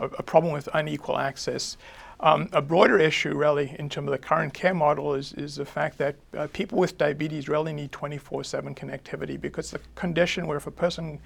a, 0.00 0.06
a 0.06 0.22
problem 0.24 0.52
with 0.52 0.68
unequal 0.74 1.16
access. 1.16 1.76
Um, 2.18 2.48
a 2.52 2.60
broader 2.60 2.98
issue, 2.98 3.34
really, 3.36 3.76
in 3.78 3.88
terms 3.88 4.08
of 4.08 4.10
the 4.10 4.18
current 4.18 4.52
care 4.52 4.74
model, 4.74 5.14
is, 5.14 5.32
is 5.34 5.54
the 5.54 5.64
fact 5.64 5.96
that 5.98 6.16
uh, 6.36 6.48
people 6.52 6.76
with 6.76 6.98
diabetes 6.98 7.48
really 7.48 7.72
need 7.72 7.92
24 7.92 8.42
7 8.42 8.74
connectivity 8.74 9.40
because 9.40 9.70
the 9.70 9.80
condition 9.94 10.48
where 10.48 10.56
if 10.56 10.66
a 10.66 10.72
person 10.72 11.20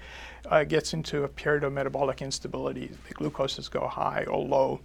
uh, 0.51 0.63
gets 0.63 0.93
into 0.93 1.23
a 1.23 1.27
period 1.27 1.63
of 1.63 1.73
metabolic 1.73 2.21
instability, 2.21 2.91
the 3.07 3.15
glucoses 3.15 3.67
go 3.71 3.87
high 3.87 4.25
or 4.25 4.45
low, 4.45 4.79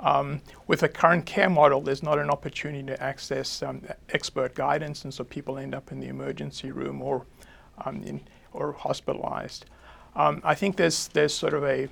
um, 0.00 0.40
with 0.66 0.80
the 0.80 0.88
current 0.88 1.26
care 1.26 1.50
model, 1.50 1.80
there's 1.80 2.02
not 2.02 2.18
an 2.18 2.30
opportunity 2.30 2.84
to 2.84 3.02
access 3.02 3.62
um, 3.62 3.82
expert 4.10 4.54
guidance, 4.54 5.04
and 5.04 5.14
so 5.14 5.24
people 5.24 5.58
end 5.58 5.74
up 5.74 5.92
in 5.92 6.00
the 6.00 6.08
emergency 6.08 6.70
room 6.70 7.00
or 7.00 7.26
um, 7.84 8.02
in, 8.02 8.20
or 8.52 8.72
hospitalized. 8.72 9.66
Um, 10.16 10.40
I 10.44 10.54
think 10.54 10.76
there's 10.76 11.08
there's 11.08 11.34
sort 11.34 11.54
of 11.54 11.64
a 11.64 11.88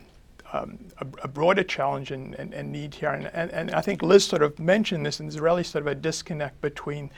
um, 0.53 0.79
a, 0.99 1.07
a, 1.23 1.29
broader 1.29 1.62
challenge 1.62 2.11
and, 2.11 2.35
and, 2.35 2.53
and 2.53 2.71
need 2.71 2.95
here, 2.95 3.09
and, 3.09 3.31
and, 3.33 3.51
and, 3.53 3.71
I 3.71 3.81
think 3.81 4.03
Liz 4.03 4.27
sort 4.27 4.43
of 4.43 4.59
mentioned 4.59 5.07
this, 5.07 5.19
and 5.19 5.31
there's 5.31 5.41
really 5.41 5.65
sort 5.65 5.87
of 5.87 5.87
a 5.87 5.95
disconnect 5.95 6.61
between 6.61 7.11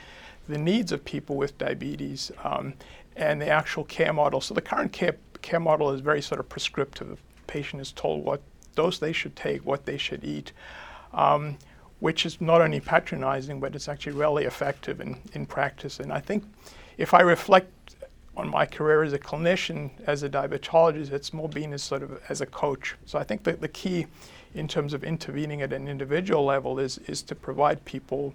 the 0.47 0.57
needs 0.57 0.93
of 0.93 1.03
people 1.03 1.35
with 1.35 1.57
diabetes 1.57 2.31
um, 2.45 2.75
and 3.17 3.41
the 3.41 3.49
actual 3.49 3.83
care 3.83 4.13
model. 4.13 4.39
So 4.39 4.53
the 4.53 4.61
current 4.61 4.93
care 4.93 5.17
care 5.41 5.59
model 5.59 5.91
is 5.91 6.01
very 6.01 6.21
sort 6.21 6.39
of 6.39 6.47
prescriptive. 6.47 7.09
The 7.09 7.17
patient 7.47 7.81
is 7.81 7.91
told 7.91 8.23
what 8.23 8.41
dose 8.75 8.99
they 8.99 9.13
should 9.13 9.35
take, 9.35 9.65
what 9.65 9.85
they 9.85 9.97
should 9.97 10.23
eat, 10.23 10.51
um, 11.13 11.57
which 11.99 12.25
is 12.25 12.41
not 12.41 12.61
only 12.61 12.79
patronizing, 12.79 13.59
but 13.59 13.75
it's 13.75 13.87
actually 13.87 14.13
really 14.13 14.45
effective 14.45 15.01
in, 15.01 15.17
in 15.33 15.45
practice. 15.45 15.99
And 15.99 16.11
I 16.11 16.19
think 16.19 16.43
if 16.97 17.13
I 17.13 17.21
reflect 17.21 17.95
on 18.37 18.49
my 18.49 18.65
career 18.65 19.03
as 19.03 19.13
a 19.13 19.19
clinician, 19.19 19.91
as 20.05 20.23
a 20.23 20.29
diabetologist, 20.29 21.11
it's 21.11 21.33
more 21.33 21.47
been 21.47 21.73
as 21.73 21.81
sort 21.81 22.03
of 22.03 22.19
as 22.27 22.41
a 22.41 22.45
coach. 22.45 22.95
So 23.05 23.17
I 23.17 23.23
think 23.23 23.43
that 23.43 23.61
the 23.61 23.69
key 23.69 24.07
in 24.53 24.67
terms 24.67 24.93
of 24.93 25.03
intervening 25.03 25.61
at 25.61 25.73
an 25.73 25.87
individual 25.87 26.45
level 26.45 26.79
is, 26.79 26.97
is 27.07 27.21
to 27.23 27.35
provide 27.35 27.83
people 27.85 28.33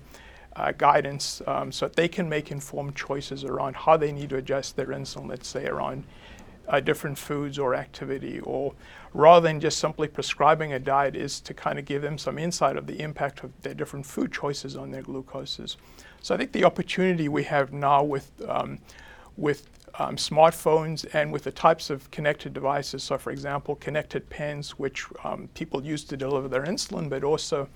uh, 0.57 0.73
guidance 0.73 1.41
um, 1.47 1.71
so 1.73 1.87
that 1.87 1.97
they 1.97 2.09
can 2.09 2.29
make 2.29 2.51
informed 2.51 2.95
choices 2.97 3.45
around 3.45 3.77
how 3.77 3.97
they 3.97 4.13
need 4.13 4.29
to 4.31 4.37
adjust 4.37 4.77
their 4.77 4.89
insulin, 4.89 5.29
let's 5.29 5.49
say 5.49 5.67
around 5.67 6.05
uh, 6.71 6.81
different 6.81 7.19
foods 7.19 7.59
or 7.59 7.75
activity, 7.75 8.41
or 8.41 8.73
rather 9.13 9.49
than 9.49 9.61
just 9.61 9.79
simply 9.79 10.09
prescribing 10.09 10.73
a 10.73 10.79
diet, 10.79 11.17
is 11.17 11.41
to 11.41 11.53
kind 11.53 11.79
of 11.79 11.85
give 11.85 12.01
them 12.01 12.17
some 12.17 12.39
insight 12.39 12.77
of 12.77 12.87
the 12.87 13.01
impact 13.01 13.45
of 13.45 13.51
their 13.63 13.75
different 13.75 14.07
food 14.07 14.33
choices 14.33 14.77
on 14.77 14.91
their 14.91 15.03
glucoses. 15.03 15.77
So 16.23 16.35
I 16.35 16.39
think 16.39 16.53
the 16.53 16.65
opportunity 16.65 17.29
we 17.29 17.45
have 17.45 17.73
now 17.73 18.03
with 18.05 18.31
um, 18.49 18.79
with 19.37 19.67
um, 19.99 20.17
smartphones 20.17 21.07
and 21.15 21.33
with 21.33 21.45
the 21.45 21.51
types 21.51 21.91
of 21.91 22.11
connected 22.11 22.53
devices. 22.53 23.03
So, 23.03 23.19
for 23.19 23.31
example, 23.33 23.75
connected 23.77 24.29
pens, 24.31 24.79
which 24.79 25.07
um, 25.25 25.49
people 25.55 25.83
use 25.85 26.05
to 26.05 26.17
deliver 26.17 26.49
their 26.49 26.65
insulin, 26.65 27.09
but 27.09 27.25
also 27.25 27.69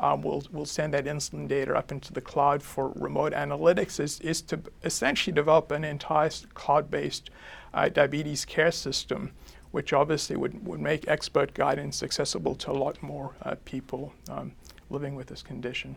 um, 0.00 0.22
will 0.22 0.42
will 0.50 0.66
send 0.66 0.94
that 0.94 1.04
insulin 1.04 1.46
data 1.46 1.76
up 1.76 1.92
into 1.92 2.12
the 2.12 2.20
cloud 2.20 2.62
for 2.62 2.92
remote 2.96 3.32
analytics, 3.32 4.00
is, 4.00 4.18
is 4.20 4.42
to 4.42 4.58
essentially 4.82 5.32
develop 5.32 5.70
an 5.70 5.84
entire 5.84 6.30
cloud-based 6.54 7.30
uh, 7.74 7.88
diabetes 7.88 8.44
care 8.44 8.72
system, 8.72 9.32
which 9.70 9.92
obviously 9.92 10.36
would, 10.36 10.66
would 10.66 10.80
make 10.80 11.06
expert 11.06 11.54
guidance 11.54 12.02
accessible 12.02 12.54
to 12.54 12.70
a 12.70 12.72
lot 12.72 13.00
more 13.02 13.34
uh, 13.42 13.54
people 13.64 14.12
um, 14.30 14.52
living 14.88 15.14
with 15.14 15.28
this 15.28 15.42
condition. 15.42 15.96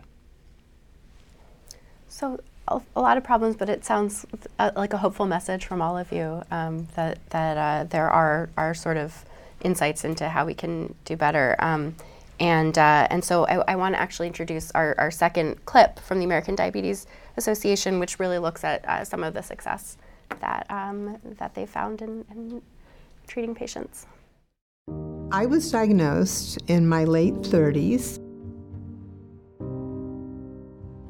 So 2.09 2.39
a, 2.67 2.81
a, 2.95 3.01
lot 3.01 3.17
of 3.17 3.23
problems, 3.23 3.55
but 3.55 3.69
it 3.69 3.85
sounds 3.85 4.25
uh, 4.59 4.71
like 4.75 4.93
a 4.93 4.97
hopeful 4.97 5.25
message 5.25 5.65
from 5.65 5.81
all 5.81 5.97
of 5.97 6.11
you 6.11 6.43
um, 6.51 6.87
that 6.95 7.17
that 7.29 7.57
uh, 7.57 7.83
there 7.85 8.09
are 8.09 8.49
are 8.57 8.73
sort 8.73 8.97
of 8.97 9.25
insights 9.61 10.03
into 10.03 10.27
how 10.27 10.45
we 10.45 10.53
can 10.53 10.93
do 11.05 11.15
better. 11.15 11.55
Um, 11.59 11.95
and 12.39 12.77
uh, 12.77 13.07
and 13.09 13.23
so 13.23 13.45
I, 13.45 13.73
I 13.73 13.75
want 13.75 13.95
to 13.95 14.01
actually 14.01 14.27
introduce 14.27 14.71
our, 14.71 14.95
our 14.97 15.11
second 15.11 15.65
clip 15.65 15.99
from 15.99 16.19
the 16.19 16.25
American 16.25 16.55
Diabetes 16.55 17.07
Association, 17.37 17.99
which 17.99 18.19
really 18.19 18.39
looks 18.39 18.63
at 18.63 18.87
uh, 18.87 19.03
some 19.03 19.23
of 19.23 19.33
the 19.33 19.41
success 19.41 19.97
that 20.39 20.65
um, 20.69 21.17
that 21.37 21.53
they 21.55 21.65
found 21.65 22.01
in, 22.01 22.25
in 22.31 22.61
treating 23.27 23.55
patients. 23.55 24.07
I 25.31 25.45
was 25.45 25.71
diagnosed 25.71 26.59
in 26.67 26.87
my 26.87 27.05
late 27.05 27.33
30s 27.35 28.19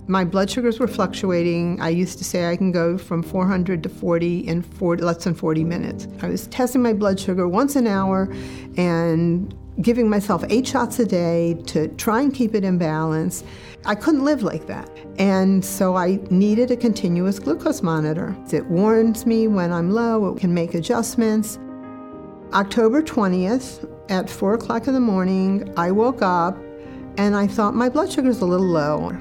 my 0.08 0.26
blood 0.26 0.50
sugars 0.50 0.80
were 0.80 0.88
fluctuating. 0.88 1.80
I 1.82 1.90
used 1.90 2.18
to 2.18 2.24
say 2.24 2.50
I 2.50 2.58
can 2.58 2.72
go 2.72 2.98
from 2.98 3.24
400 3.24 3.84
to 3.84 3.90
40 3.90 4.48
in 4.48 4.62
40, 4.62 5.04
less 5.04 5.24
than 5.24 5.34
40 5.34 5.64
minutes. 5.64 6.08
I 6.22 6.28
was 6.28 6.48
testing 6.48 6.82
my 6.82 6.94
blood 6.94 7.20
sugar 7.20 7.48
once 7.48 7.76
an 7.76 7.88
hour 7.88 8.30
and 8.76 9.56
giving 9.82 10.10
myself 10.10 10.44
eight 10.50 10.68
shots 10.68 11.00
a 11.00 11.06
day 11.06 11.56
to 11.66 11.88
try 11.96 12.22
and 12.22 12.34
keep 12.34 12.54
it 12.54 12.64
in 12.64 12.78
balance. 12.78 13.44
I 13.86 13.96
couldn't 13.96 14.24
live 14.24 14.44
like 14.44 14.68
that. 14.68 14.90
And 15.18 15.64
so 15.64 15.96
I 15.96 16.20
needed 16.30 16.72
a 16.72 16.78
continuous 16.78 17.40
glucose 17.40 17.82
monitor. 17.82 18.36
It 18.52 18.66
warns 18.68 19.26
me 19.26 19.48
when 19.48 19.72
I'm 19.72 19.92
low, 19.92 20.34
it 20.34 20.40
can 20.40 20.54
make 20.54 20.74
adjustments. 20.74 21.60
October 22.54 23.02
20th 23.02 23.90
at 24.10 24.30
4 24.30 24.54
o'clock 24.54 24.88
in 24.88 24.94
the 24.94 25.00
morning, 25.00 25.74
I 25.76 25.92
woke 25.92 26.22
up 26.22 26.58
and 27.18 27.36
I 27.36 27.48
thought 27.48 27.74
my 27.74 27.90
blood 27.90 28.12
sugar's 28.12 28.42
a 28.42 28.46
little 28.46 28.68
low 28.68 29.12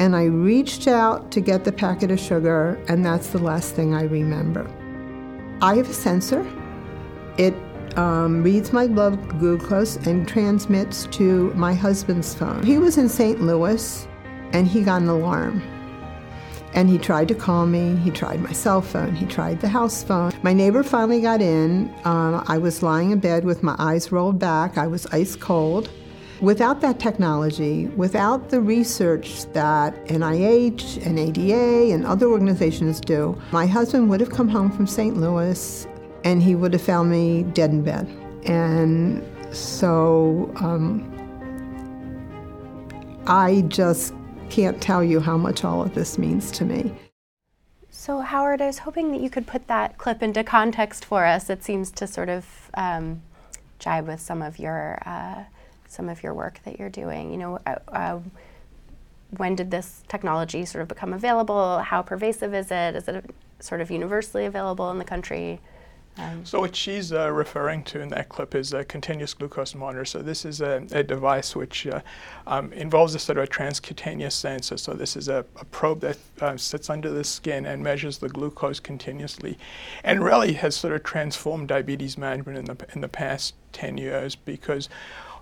and 0.00 0.16
I 0.16 0.24
reached 0.24 0.88
out 0.88 1.30
to 1.32 1.42
get 1.42 1.64
the 1.64 1.72
packet 1.72 2.10
of 2.10 2.18
sugar, 2.18 2.82
and 2.88 3.04
that's 3.04 3.28
the 3.28 3.38
last 3.38 3.74
thing 3.74 3.92
I 3.92 4.04
remember. 4.04 4.66
I 5.60 5.74
have 5.76 5.90
a 5.90 5.92
sensor. 5.92 6.40
It 7.36 7.54
um, 7.98 8.42
reads 8.42 8.72
my 8.72 8.86
blood 8.86 9.28
glucose 9.28 9.96
and 10.06 10.26
transmits 10.26 11.06
to 11.06 11.52
my 11.54 11.74
husband's 11.74 12.34
phone. 12.34 12.62
He 12.62 12.78
was 12.78 12.98
in 12.98 13.08
St. 13.08 13.40
Louis, 13.40 14.06
and 14.52 14.66
he 14.66 14.82
got 14.82 15.02
an 15.02 15.08
alarm. 15.08 15.62
And 16.72 16.88
he 16.88 16.98
tried 16.98 17.28
to 17.28 17.34
call 17.34 17.66
me. 17.66 17.96
He 17.96 18.10
tried 18.10 18.40
my 18.40 18.52
cell 18.52 18.80
phone. 18.80 19.14
He 19.16 19.26
tried 19.26 19.60
the 19.60 19.68
house 19.68 20.04
phone. 20.04 20.32
My 20.42 20.52
neighbor 20.52 20.84
finally 20.84 21.20
got 21.20 21.40
in. 21.40 21.88
Uh, 22.04 22.44
I 22.46 22.58
was 22.58 22.82
lying 22.82 23.10
in 23.10 23.18
bed 23.18 23.44
with 23.44 23.62
my 23.62 23.74
eyes 23.78 24.12
rolled 24.12 24.38
back. 24.38 24.78
I 24.78 24.86
was 24.86 25.06
ice 25.06 25.34
cold. 25.34 25.90
Without 26.40 26.80
that 26.80 26.98
technology, 26.98 27.88
without 27.88 28.48
the 28.48 28.60
research 28.60 29.44
that 29.52 29.94
NIH 30.06 31.04
and 31.04 31.18
ADA 31.18 31.92
and 31.92 32.06
other 32.06 32.28
organizations 32.28 32.98
do, 32.98 33.38
my 33.52 33.66
husband 33.66 34.08
would 34.08 34.20
have 34.20 34.30
come 34.30 34.48
home 34.48 34.70
from 34.70 34.86
St. 34.86 35.18
Louis 35.18 35.86
and 36.24 36.42
he 36.42 36.54
would 36.54 36.72
have 36.72 36.82
found 36.82 37.10
me 37.10 37.42
dead 37.42 37.70
in 37.70 37.82
bed. 37.82 38.08
And 38.44 39.24
so 39.54 40.52
um, 40.56 41.06
I 43.26 43.62
just 43.68 44.14
can't 44.48 44.80
tell 44.80 45.04
you 45.04 45.20
how 45.20 45.36
much 45.36 45.64
all 45.64 45.82
of 45.82 45.94
this 45.94 46.18
means 46.18 46.50
to 46.52 46.64
me. 46.64 46.92
So, 47.90 48.20
Howard, 48.20 48.62
I 48.62 48.66
was 48.66 48.78
hoping 48.78 49.12
that 49.12 49.20
you 49.20 49.28
could 49.28 49.46
put 49.46 49.66
that 49.68 49.98
clip 49.98 50.22
into 50.22 50.42
context 50.42 51.04
for 51.04 51.26
us. 51.26 51.50
It 51.50 51.62
seems 51.62 51.90
to 51.92 52.06
sort 52.06 52.28
of 52.30 52.70
um, 52.74 53.20
jibe 53.78 54.06
with 54.06 54.20
some 54.20 54.42
of 54.42 54.58
your. 54.58 55.02
Uh, 55.04 55.44
some 55.90 56.08
of 56.08 56.22
your 56.22 56.32
work 56.32 56.60
that 56.64 56.78
you're 56.78 56.88
doing. 56.88 57.32
You 57.32 57.38
know, 57.38 57.58
uh, 57.66 57.76
uh, 57.88 58.20
when 59.36 59.56
did 59.56 59.70
this 59.70 60.02
technology 60.08 60.64
sort 60.64 60.82
of 60.82 60.88
become 60.88 61.12
available? 61.12 61.80
How 61.80 62.00
pervasive 62.00 62.54
is 62.54 62.70
it? 62.70 62.94
Is 62.94 63.08
it 63.08 63.24
sort 63.58 63.80
of 63.80 63.90
universally 63.90 64.46
available 64.46 64.90
in 64.90 64.98
the 64.98 65.04
country? 65.04 65.60
So 66.44 66.60
what 66.60 66.76
she's 66.76 67.12
uh, 67.12 67.30
referring 67.32 67.82
to 67.84 68.00
in 68.00 68.08
that 68.10 68.28
clip 68.28 68.54
is 68.54 68.72
a 68.72 68.84
continuous 68.84 69.32
glucose 69.34 69.74
monitor. 69.74 70.04
So 70.04 70.20
this 70.20 70.44
is 70.44 70.60
a, 70.60 70.86
a 70.90 71.02
device 71.02 71.56
which 71.56 71.86
uh, 71.86 72.00
um, 72.46 72.72
involves 72.72 73.14
a 73.14 73.18
sort 73.18 73.38
of 73.38 73.44
a 73.44 73.46
transcutaneous 73.46 74.32
sensor. 74.32 74.76
So 74.76 74.94
this 74.94 75.16
is 75.16 75.28
a, 75.28 75.44
a 75.56 75.64
probe 75.66 76.00
that 76.00 76.18
uh, 76.40 76.56
sits 76.56 76.90
under 76.90 77.10
the 77.10 77.24
skin 77.24 77.64
and 77.66 77.82
measures 77.82 78.18
the 78.18 78.28
glucose 78.28 78.80
continuously, 78.80 79.58
and 80.04 80.22
really 80.22 80.54
has 80.54 80.76
sort 80.76 80.94
of 80.94 81.02
transformed 81.04 81.68
diabetes 81.68 82.18
management 82.18 82.58
in 82.58 82.64
the 82.64 82.86
in 82.94 83.00
the 83.00 83.08
past 83.08 83.54
10 83.72 83.98
years 83.98 84.34
because 84.34 84.88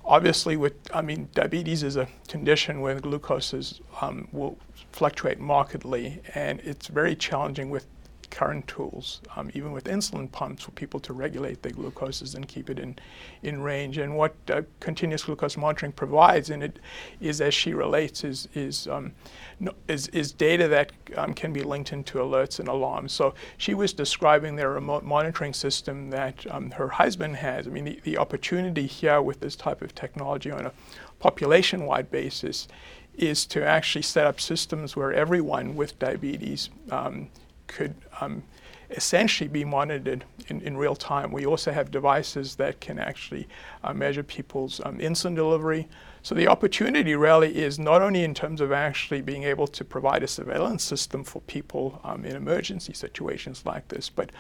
Obviously, 0.09 0.57
with 0.57 0.73
I 0.95 1.03
mean, 1.03 1.29
diabetes 1.35 1.83
is 1.83 1.97
a 1.97 2.09
condition 2.29 2.81
where 2.81 2.99
glucose 2.99 3.53
is, 3.53 3.83
um, 4.01 4.27
will 4.33 4.57
fluctuate 4.91 5.39
markedly, 5.39 6.23
and 6.35 6.61
it's 6.61 6.87
very 6.87 7.15
challenging 7.15 7.69
with 7.69 7.87
current 8.31 8.67
tools, 8.69 9.21
um, 9.37 9.51
even 9.55 9.73
with 9.73 9.85
insulin 9.85 10.31
pumps, 10.31 10.65
for 10.65 10.71
people 10.73 11.01
to 11.01 11.13
regulate 11.13 11.63
their 11.63 11.73
glucoses 11.73 12.35
and 12.35 12.47
keep 12.47 12.71
it 12.71 12.79
in, 12.79 12.97
in 13.43 13.61
range. 13.63 13.99
And 13.99 14.17
what 14.17 14.35
uh, 14.51 14.63
continuous 14.81 15.25
glucose 15.25 15.57
monitoring 15.57 15.93
provides, 15.93 16.51
and 16.51 16.63
it 16.63 16.79
is, 17.21 17.41
as 17.41 17.55
she 17.55 17.75
relates, 17.75 18.25
is 18.25 18.49
is 18.55 18.87
um, 18.87 19.13
no, 19.61 19.73
is, 19.89 20.09
is 20.09 20.33
data 20.33 20.69
that 20.69 20.93
um, 21.17 21.35
can 21.35 21.53
be 21.53 21.63
linked 21.63 21.93
into 21.93 22.19
alerts 22.19 22.61
and 22.61 22.69
alarms. 22.69 23.13
So 23.13 23.35
she 23.57 23.75
was 23.75 23.93
describing 23.93 24.57
their 24.57 24.71
remote 24.71 25.05
monitoring 25.05 25.55
system 25.55 26.11
that 26.11 26.47
um, 26.51 26.71
her 26.73 26.89
husband 26.89 27.37
has. 27.37 27.67
I 27.67 27.71
mean, 27.71 27.85
the, 27.85 28.01
the 28.05 28.19
opportunity 28.19 28.87
here 28.87 29.21
with 29.21 29.41
this 29.41 29.57
type 29.57 29.83
of 29.83 29.95
technology 29.95 30.51
on 30.51 30.67
a 30.67 30.73
population-wide 31.19 32.11
basis 32.11 32.69
is 33.15 33.45
to 33.47 33.65
actually 33.65 34.03
set 34.03 34.27
up 34.27 34.41
systems 34.41 34.95
where 34.95 35.13
everyone 35.13 35.75
with 35.75 35.99
diabetes 35.99 36.71
um, 36.93 37.29
could 37.69 37.95
um, 38.21 38.43
essentially 38.91 39.49
be 39.49 39.65
monitored 39.65 40.25
in, 40.49 40.61
in, 40.63 40.77
real 40.77 40.97
time. 40.97 41.31
We 41.31 41.45
also 41.45 41.73
have 41.73 41.91
devices 41.91 42.57
that 42.57 42.81
can 42.81 42.99
actually 42.99 43.47
uh, 43.85 43.93
measure 43.93 44.23
people's 44.23 44.81
um, 44.85 44.99
insulin 44.99 45.35
delivery. 45.37 45.89
So 46.23 46.35
the 46.35 46.49
opportunity 46.49 47.15
really 47.15 47.57
is 47.57 47.79
not 47.79 48.03
only 48.03 48.25
in 48.25 48.35
terms 48.35 48.61
of 48.61 48.73
actually 48.73 49.21
being 49.21 49.45
able 49.45 49.67
to 49.67 49.85
provide 49.85 50.23
a 50.23 50.29
surveillance 50.29 50.83
system 50.83 51.23
for 51.23 51.43
people 51.43 52.01
um, 52.03 52.25
in 52.25 52.35
emergency 52.35 52.95
situations 52.95 53.65
like 53.67 53.89
this, 53.89 54.09
but 54.09 54.31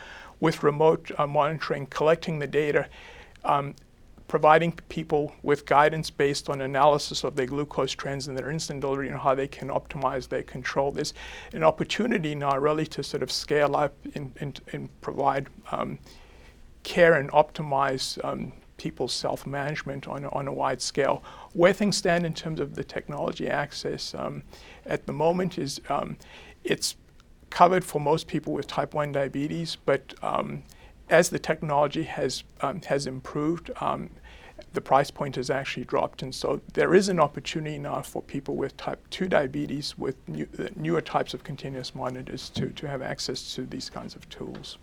with 0.40 0.62
remote 0.62 1.10
uh, 1.18 1.26
monitoring, 1.26 1.86
collecting 1.86 2.38
the 2.38 2.46
data, 2.46 2.88
um, 3.44 3.74
providing 4.28 4.72
people 4.90 5.32
with 5.42 5.64
guidance 5.64 6.10
based 6.10 6.50
on 6.50 6.60
analysis 6.60 7.24
of 7.24 7.34
their 7.34 7.46
glucose 7.46 7.92
trends 7.92 8.28
and 8.28 8.36
their 8.36 8.48
insulin 8.48 8.78
delivery 8.78 9.08
and 9.08 9.18
how 9.18 9.34
they 9.34 9.48
can 9.48 9.68
optimize 9.68 10.28
their 10.28 10.42
control. 10.42 10.92
There's 10.92 11.14
an 11.54 11.64
opportunity 11.64 12.34
now 12.34 12.56
really 12.58 12.86
to 12.88 13.02
sort 13.02 13.22
of 13.22 13.32
scale 13.32 13.74
up 13.74 13.94
and, 14.14 14.32
and, 14.38 14.60
and 14.72 15.00
provide 15.00 15.48
um, 15.72 15.98
care 16.82 17.14
and 17.14 17.30
optimize 17.32 18.22
um, 18.22 18.52
people's 18.76 19.14
self-management 19.14 20.06
on, 20.06 20.26
on 20.26 20.46
a 20.46 20.52
wide 20.52 20.82
scale. 20.82 21.22
Where 21.54 21.72
things 21.72 21.96
stand 21.96 22.26
in 22.26 22.34
terms 22.34 22.60
of 22.60 22.74
the 22.74 22.84
technology 22.84 23.48
access 23.48 24.14
um, 24.14 24.42
at 24.84 25.06
the 25.06 25.12
moment 25.12 25.58
is 25.58 25.80
um, 25.88 26.18
it's 26.64 26.96
covered 27.48 27.84
for 27.84 27.98
most 27.98 28.26
people 28.26 28.52
with 28.52 28.66
type 28.66 28.92
1 28.92 29.12
diabetes, 29.12 29.76
but 29.86 30.14
um, 30.22 30.62
as 31.10 31.30
the 31.30 31.38
technology 31.38 32.02
has 32.04 32.44
um, 32.60 32.80
has 32.82 33.06
improved, 33.06 33.70
um, 33.80 34.10
the 34.72 34.80
price 34.80 35.10
point 35.10 35.36
has 35.36 35.50
actually 35.50 35.84
dropped, 35.84 36.22
and 36.22 36.34
so 36.34 36.60
there 36.74 36.94
is 36.94 37.08
an 37.08 37.18
opportunity 37.18 37.78
now 37.78 38.02
for 38.02 38.22
people 38.22 38.56
with 38.56 38.76
type 38.76 39.00
2 39.10 39.28
diabetes 39.28 39.96
with 39.96 40.16
new, 40.28 40.46
uh, 40.58 40.68
newer 40.76 41.00
types 41.00 41.32
of 41.32 41.42
continuous 41.42 41.94
monitors 41.94 42.50
to, 42.50 42.68
to 42.70 42.86
have 42.86 43.00
access 43.00 43.54
to 43.54 43.64
these 43.64 43.88
kinds 43.88 44.14
of 44.14 44.28
tools. 44.28 44.78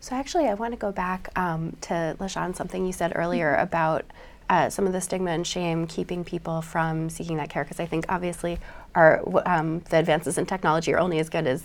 So 0.00 0.16
actually, 0.16 0.48
I 0.48 0.54
want 0.54 0.72
to 0.72 0.78
go 0.78 0.90
back 0.90 1.28
um, 1.38 1.76
to 1.82 2.16
LaShawn, 2.18 2.56
something 2.56 2.84
you 2.84 2.92
said 2.92 3.12
earlier 3.14 3.54
about 3.54 4.04
uh, 4.50 4.68
some 4.68 4.86
of 4.86 4.92
the 4.92 5.00
stigma 5.00 5.30
and 5.30 5.46
shame 5.46 5.86
keeping 5.86 6.24
people 6.24 6.60
from 6.60 7.08
seeking 7.08 7.36
that 7.36 7.48
care, 7.48 7.62
because 7.62 7.78
I 7.78 7.86
think 7.86 8.06
obviously 8.08 8.58
our 8.96 9.22
um, 9.46 9.80
the 9.90 9.98
advances 9.98 10.38
in 10.38 10.46
technology 10.46 10.92
are 10.92 10.98
only 10.98 11.20
as 11.20 11.28
good 11.28 11.46
as 11.46 11.64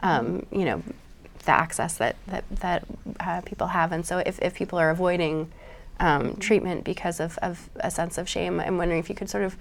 um, 0.00 0.44
you 0.50 0.64
know 0.64 0.82
the 1.46 1.52
access 1.52 1.96
that 1.96 2.16
that, 2.26 2.44
that 2.50 2.84
uh, 3.20 3.40
people 3.42 3.68
have, 3.68 3.92
and 3.92 4.04
so 4.04 4.18
if, 4.18 4.38
if 4.40 4.54
people 4.54 4.78
are 4.78 4.90
avoiding 4.90 5.50
um, 5.98 6.36
treatment 6.36 6.84
because 6.84 7.20
of, 7.20 7.38
of 7.38 7.70
a 7.76 7.90
sense 7.90 8.18
of 8.18 8.28
shame, 8.28 8.60
I'm 8.60 8.76
wondering 8.76 9.00
if 9.00 9.08
you 9.08 9.14
could 9.14 9.30
sort 9.30 9.44
of 9.44 9.56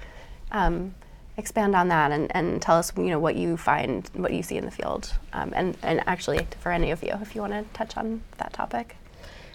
um, 0.52 0.94
expand 1.38 1.76
on 1.76 1.90
that 1.90 2.12
and, 2.12 2.34
and 2.36 2.62
tell 2.62 2.78
us 2.78 2.94
you 2.98 3.06
know 3.06 3.20
what 3.20 3.36
you 3.36 3.58
find 3.58 4.10
what 4.14 4.32
you 4.32 4.42
see 4.42 4.58
in 4.58 4.66
the 4.66 4.72
field 4.72 5.14
um, 5.34 5.52
and, 5.56 5.78
and 5.82 6.02
actually 6.08 6.48
for 6.60 6.72
any 6.72 6.92
of 6.92 7.04
you 7.04 7.12
if 7.22 7.36
you 7.36 7.42
want 7.42 7.54
to 7.54 7.66
touch 7.74 7.98
on 7.98 8.22
that 8.38 8.54
topic. 8.54 8.96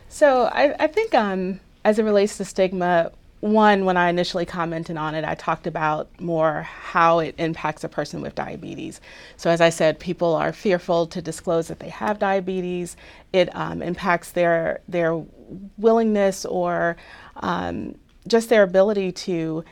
So 0.09 0.45
i, 0.53 0.75
I 0.79 0.87
think 0.87 1.15
um, 1.15 1.61
as 1.85 1.99
it 1.99 2.03
relates 2.03 2.37
to 2.37 2.45
stigma 2.45 3.13
one 3.41 3.85
when 3.85 3.97
i 3.97 4.09
initially 4.09 4.45
commented 4.45 4.97
on 4.97 5.15
it 5.15 5.25
i 5.25 5.35
talked 5.35 5.67
about 5.67 6.09
more 6.21 6.63
how 6.63 7.19
it 7.19 7.35
impacts 7.39 7.83
a 7.85 7.89
person 7.89 8.21
with 8.21 8.35
diabetes 8.35 9.01
so 9.37 9.51
as 9.51 9.61
i 9.61 9.71
said 9.71 9.99
people 9.99 10.35
are 10.35 10.53
fearful 10.53 11.07
to 11.07 11.23
disclose 11.23 11.69
that 11.69 11.79
they 11.79 11.89
have 11.89 12.19
diabetes 12.19 12.97
it 13.33 13.55
um, 13.57 13.83
impacts 13.83 14.33
their 14.33 14.81
their 14.89 15.23
willingness 15.79 16.45
or 16.45 16.97
um, 17.37 17.95
just 18.29 18.49
their 18.49 18.63
ability 18.63 19.11
to 19.11 19.65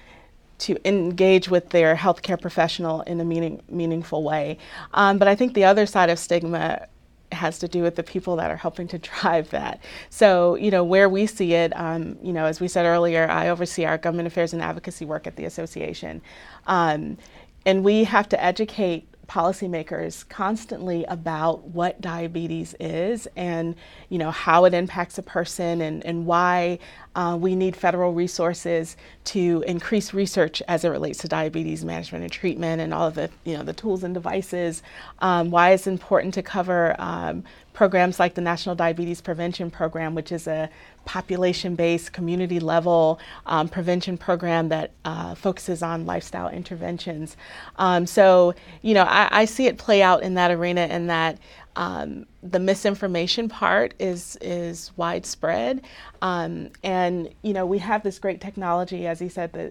to 0.58 0.76
engage 0.84 1.48
with 1.48 1.70
their 1.70 1.94
healthcare 1.94 2.40
professional 2.40 3.02
in 3.02 3.20
a 3.20 3.24
meaning, 3.24 3.62
meaningful 3.68 4.22
way. 4.24 4.58
Um, 4.92 5.18
but 5.18 5.28
I 5.28 5.36
think 5.36 5.54
the 5.54 5.64
other 5.64 5.86
side 5.86 6.10
of 6.10 6.18
stigma 6.18 6.86
has 7.32 7.58
to 7.60 7.68
do 7.68 7.82
with 7.82 7.96
the 7.96 8.02
people 8.02 8.36
that 8.36 8.50
are 8.50 8.56
helping 8.56 8.88
to 8.88 8.98
drive 9.20 9.50
that. 9.50 9.80
So, 10.10 10.54
you 10.56 10.70
know, 10.70 10.84
where 10.84 11.08
we 11.08 11.26
see 11.26 11.54
it, 11.54 11.72
um, 11.76 12.18
you 12.22 12.32
know, 12.32 12.44
as 12.44 12.60
we 12.60 12.68
said 12.68 12.84
earlier, 12.86 13.28
I 13.28 13.48
oversee 13.48 13.84
our 13.84 13.98
government 13.98 14.26
affairs 14.26 14.52
and 14.52 14.62
advocacy 14.62 15.04
work 15.04 15.26
at 15.26 15.36
the 15.36 15.44
association. 15.44 16.22
Um, 16.66 17.18
and 17.66 17.84
we 17.84 18.04
have 18.04 18.28
to 18.30 18.42
educate 18.42 19.08
policymakers 19.28 20.26
constantly 20.28 21.04
about 21.04 21.62
what 21.68 22.00
diabetes 22.00 22.74
is 22.80 23.28
and 23.36 23.74
you 24.08 24.16
know 24.16 24.30
how 24.30 24.64
it 24.64 24.72
impacts 24.72 25.18
a 25.18 25.22
person 25.22 25.82
and, 25.82 26.04
and 26.06 26.24
why 26.24 26.78
uh, 27.14 27.36
we 27.40 27.54
need 27.54 27.74
federal 27.74 28.12
resources 28.12 28.96
to 29.24 29.64
increase 29.66 30.14
research 30.14 30.62
as 30.68 30.84
it 30.84 30.88
relates 30.88 31.18
to 31.18 31.28
diabetes 31.28 31.84
management 31.84 32.24
and 32.24 32.32
treatment 32.32 32.80
and 32.80 32.94
all 32.94 33.08
of 33.08 33.14
the 33.14 33.30
you 33.44 33.56
know 33.56 33.62
the 33.62 33.72
tools 33.72 34.04
and 34.04 34.14
devices 34.14 34.82
um, 35.20 35.50
why 35.50 35.70
it's 35.70 35.86
important 35.86 36.34
to 36.34 36.42
cover 36.42 36.94
um, 36.98 37.42
programs 37.78 38.18
like 38.18 38.34
the 38.34 38.40
National 38.40 38.74
Diabetes 38.74 39.20
Prevention 39.20 39.70
Program, 39.70 40.16
which 40.16 40.32
is 40.32 40.48
a 40.48 40.68
population 41.04 41.76
based, 41.76 42.12
community 42.12 42.58
level 42.58 43.20
um, 43.46 43.68
prevention 43.68 44.18
program 44.18 44.68
that 44.68 44.90
uh, 45.04 45.32
focuses 45.36 45.80
on 45.80 46.04
lifestyle 46.04 46.48
interventions. 46.48 47.36
Um, 47.76 48.04
so, 48.04 48.52
you 48.82 48.94
know, 48.94 49.04
I, 49.04 49.28
I, 49.30 49.44
see 49.44 49.66
it 49.66 49.78
play 49.78 50.02
out 50.02 50.24
in 50.24 50.34
that 50.34 50.50
arena 50.50 50.88
in 50.88 51.06
that 51.06 51.38
um, 51.78 52.26
the 52.42 52.58
misinformation 52.58 53.48
part 53.48 53.94
is 54.00 54.36
is 54.40 54.90
widespread, 54.96 55.82
um, 56.22 56.70
and 56.82 57.32
you 57.42 57.52
know 57.52 57.64
we 57.64 57.78
have 57.78 58.02
this 58.02 58.18
great 58.18 58.40
technology. 58.40 59.06
As 59.06 59.20
he 59.20 59.28
said, 59.28 59.52
the 59.52 59.68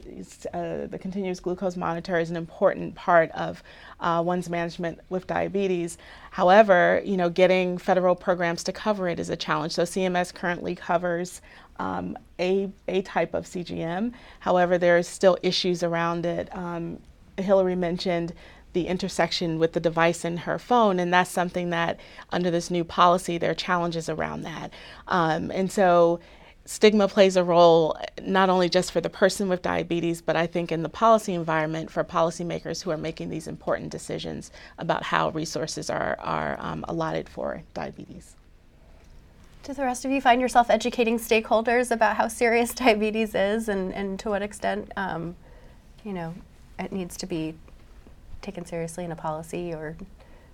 uh, 0.53 0.87
the 0.87 0.97
continuous 0.97 1.41
glucose 1.41 1.75
monitor 1.75 2.17
is 2.17 2.29
an 2.29 2.37
important 2.37 2.95
part 2.95 3.29
of 3.31 3.61
uh, 3.99 4.23
one's 4.25 4.49
management 4.49 5.01
with 5.09 5.27
diabetes. 5.27 5.97
However, 6.31 7.01
you 7.03 7.17
know 7.17 7.29
getting 7.29 7.77
federal 7.77 8.15
programs 8.15 8.63
to 8.63 8.71
cover 8.71 9.09
it 9.09 9.19
is 9.19 9.29
a 9.29 9.35
challenge. 9.35 9.73
So 9.73 9.83
CMS 9.83 10.33
currently 10.33 10.75
covers 10.75 11.41
um, 11.77 12.17
a 12.39 12.71
a 12.87 13.01
type 13.01 13.33
of 13.33 13.43
CGM. 13.43 14.13
However, 14.39 14.77
there 14.77 14.97
are 14.97 15.03
still 15.03 15.37
issues 15.43 15.83
around 15.83 16.25
it. 16.25 16.55
Um, 16.55 16.99
Hillary 17.37 17.75
mentioned 17.75 18.33
the 18.73 18.87
intersection 18.87 19.59
with 19.59 19.73
the 19.73 19.79
device 19.79 20.23
in 20.25 20.37
her 20.37 20.59
phone, 20.59 20.99
and 20.99 21.13
that's 21.13 21.31
something 21.31 21.69
that 21.71 21.99
under 22.31 22.51
this 22.51 22.69
new 22.69 22.83
policy 22.83 23.37
there 23.37 23.51
are 23.51 23.55
challenges 23.55 24.09
around 24.09 24.41
that. 24.43 24.71
Um, 25.07 25.51
and 25.51 25.71
so 25.71 26.19
stigma 26.67 27.07
plays 27.07 27.37
a 27.37 27.43
role 27.43 27.97
not 28.21 28.49
only 28.49 28.67
just 28.67 28.91
for 28.91 28.99
the 28.99 29.09
person 29.09 29.47
with 29.47 29.61
diabetes, 29.61 30.21
but 30.21 30.35
I 30.35 30.45
think 30.45 30.71
in 30.71 30.83
the 30.83 30.89
policy 30.89 31.33
environment 31.33 31.89
for 31.89 32.03
policymakers 32.03 32.83
who 32.83 32.91
are 32.91 32.97
making 32.97 33.29
these 33.29 33.47
important 33.47 33.89
decisions 33.89 34.51
about 34.77 35.03
how 35.03 35.29
resources 35.29 35.89
are, 35.89 36.17
are 36.19 36.57
um, 36.59 36.83
allotted 36.89 37.29
for 37.29 37.63
diabetes. 37.73 38.35
Do 39.63 39.73
the 39.73 39.83
rest 39.83 40.03
of 40.03 40.11
you 40.11 40.21
find 40.21 40.41
yourself 40.41 40.69
educating 40.69 41.17
stakeholders 41.17 41.89
about 41.89 42.17
how 42.17 42.27
serious 42.27 42.73
diabetes 42.73 43.33
is 43.33 43.69
and, 43.69 43.93
and 43.93 44.19
to 44.19 44.29
what 44.29 44.41
extent, 44.41 44.91
um, 44.97 45.37
you 46.03 46.11
know, 46.11 46.33
it 46.77 46.91
needs 46.91 47.15
to 47.17 47.25
be 47.25 47.55
taken 48.41 48.65
seriously 48.65 49.03
in 49.03 49.11
a 49.11 49.15
policy 49.15 49.73
or 49.73 49.95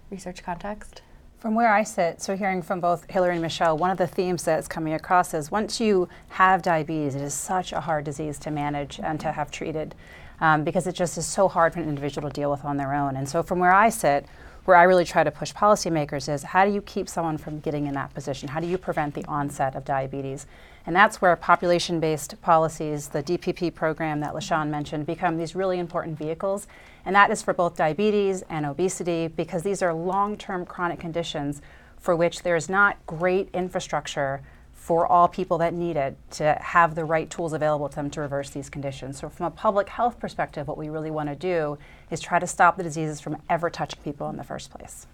research 0.09 0.43
context? 0.43 1.01
From 1.39 1.55
where 1.55 1.73
I 1.73 1.83
sit, 1.83 2.21
so 2.21 2.37
hearing 2.37 2.61
from 2.61 2.79
both 2.79 3.09
Hillary 3.11 3.33
and 3.33 3.41
Michelle, 3.41 3.77
one 3.77 3.89
of 3.89 3.97
the 3.97 4.07
themes 4.07 4.43
that's 4.43 4.67
coming 4.67 4.93
across 4.93 5.33
is 5.33 5.51
once 5.51 5.81
you 5.81 6.07
have 6.29 6.61
diabetes, 6.61 7.15
it 7.15 7.21
is 7.21 7.33
such 7.33 7.73
a 7.73 7.81
hard 7.81 8.05
disease 8.05 8.39
to 8.39 8.51
manage 8.51 8.99
and 9.03 9.19
to 9.19 9.31
have 9.33 9.51
treated 9.51 9.93
um, 10.39 10.63
because 10.63 10.87
it 10.87 10.95
just 10.95 11.17
is 11.17 11.25
so 11.25 11.49
hard 11.49 11.73
for 11.73 11.79
an 11.79 11.89
individual 11.89 12.29
to 12.29 12.33
deal 12.33 12.49
with 12.49 12.63
on 12.63 12.77
their 12.77 12.93
own. 12.93 13.17
And 13.17 13.27
so, 13.27 13.43
from 13.43 13.59
where 13.59 13.73
I 13.73 13.89
sit, 13.89 14.25
where 14.65 14.77
I 14.77 14.83
really 14.83 15.03
try 15.03 15.23
to 15.23 15.31
push 15.31 15.53
policymakers 15.53 16.31
is 16.31 16.43
how 16.43 16.65
do 16.65 16.71
you 16.71 16.81
keep 16.81 17.09
someone 17.09 17.37
from 17.37 17.59
getting 17.59 17.87
in 17.87 17.93
that 17.95 18.13
position? 18.13 18.47
How 18.47 18.59
do 18.59 18.67
you 18.67 18.77
prevent 18.77 19.13
the 19.13 19.25
onset 19.25 19.75
of 19.75 19.83
diabetes? 19.83 20.45
And 20.85 20.95
that's 20.95 21.21
where 21.21 21.35
population 21.35 21.99
based 21.99 22.41
policies, 22.41 23.07
the 23.07 23.23
DPP 23.23 23.73
program 23.73 24.19
that 24.19 24.33
LaShawn 24.33 24.69
mentioned, 24.69 25.05
become 25.05 25.37
these 25.37 25.55
really 25.55 25.79
important 25.79 26.17
vehicles. 26.17 26.67
And 27.05 27.15
that 27.15 27.31
is 27.31 27.41
for 27.41 27.53
both 27.53 27.77
diabetes 27.77 28.43
and 28.49 28.65
obesity 28.65 29.27
because 29.27 29.63
these 29.63 29.81
are 29.81 29.93
long 29.93 30.37
term 30.37 30.65
chronic 30.65 30.99
conditions 30.99 31.61
for 31.99 32.15
which 32.15 32.43
there's 32.43 32.67
not 32.67 32.97
great 33.07 33.49
infrastructure 33.53 34.41
for 34.73 35.07
all 35.07 35.29
people 35.29 35.57
that 35.59 35.73
need 35.73 35.95
it 35.95 36.17
to 36.29 36.57
have 36.59 36.93
the 36.93 37.05
right 37.05 37.29
tools 37.29 37.53
available 37.53 37.87
to 37.87 37.95
them 37.95 38.09
to 38.09 38.19
reverse 38.19 38.49
these 38.49 38.69
conditions. 38.69 39.17
So, 39.17 39.29
from 39.29 39.45
a 39.45 39.51
public 39.51 39.87
health 39.87 40.19
perspective, 40.19 40.67
what 40.67 40.77
we 40.77 40.89
really 40.89 41.09
want 41.09 41.29
to 41.29 41.35
do 41.35 41.77
is 42.11 42.19
try 42.19 42.37
to 42.37 42.45
stop 42.45 42.75
the 42.75 42.83
diseases 42.83 43.21
from 43.21 43.37
ever 43.49 43.69
touching 43.69 44.01
people 44.03 44.29
in 44.29 44.35
the 44.35 44.43
first 44.43 44.69
place. 44.69 45.07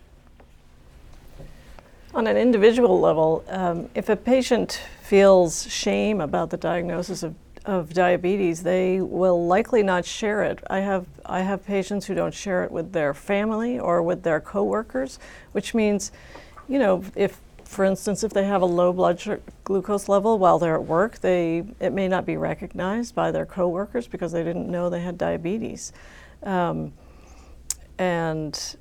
On 2.16 2.26
an 2.26 2.36
individual 2.36 3.00
level, 3.00 3.46
um, 3.50 3.88
if 3.94 4.10
a 4.10 4.16
patient 4.16 4.82
feels 5.10 5.68
shame 5.72 6.22
about 6.22 6.52
the 6.52 6.58
diagnosis 6.58 7.24
of, 7.24 7.34
of 7.66 7.92
diabetes, 7.96 8.62
they 8.62 9.02
will 9.02 9.48
likely 9.48 9.82
not 9.82 10.06
share 10.06 10.44
it. 10.44 10.60
I 10.70 10.82
have, 10.82 11.08
I 11.26 11.42
have 11.42 11.66
patients 11.66 12.06
who 12.06 12.14
don't 12.14 12.34
share 12.34 12.64
it 12.64 12.70
with 12.70 12.92
their 12.92 13.16
family 13.16 13.80
or 13.80 14.04
with 14.04 14.22
their 14.22 14.40
coworkers, 14.40 15.18
which 15.52 15.74
means, 15.74 16.12
you 16.68 16.78
know, 16.78 17.04
if, 17.16 17.42
for 17.64 17.86
instance, 17.86 18.24
if 18.24 18.34
they 18.34 18.44
have 18.46 18.62
a 18.62 18.68
low 18.68 18.94
blood 18.94 19.20
sugar, 19.20 19.42
glucose 19.64 20.08
level 20.10 20.38
while 20.38 20.60
they're 20.60 20.76
at 20.76 20.86
work, 20.86 21.18
they, 21.22 21.64
it 21.80 21.92
may 21.92 22.08
not 22.08 22.24
be 22.28 22.38
recognized 22.38 23.16
by 23.16 23.32
their 23.32 23.48
coworkers 23.48 24.06
because 24.06 24.32
they 24.32 24.44
didn't 24.44 24.70
know 24.70 24.92
they 24.92 25.02
had 25.02 25.18
diabetes. 25.18 25.92
Um, 26.44 26.94
and 27.98 28.78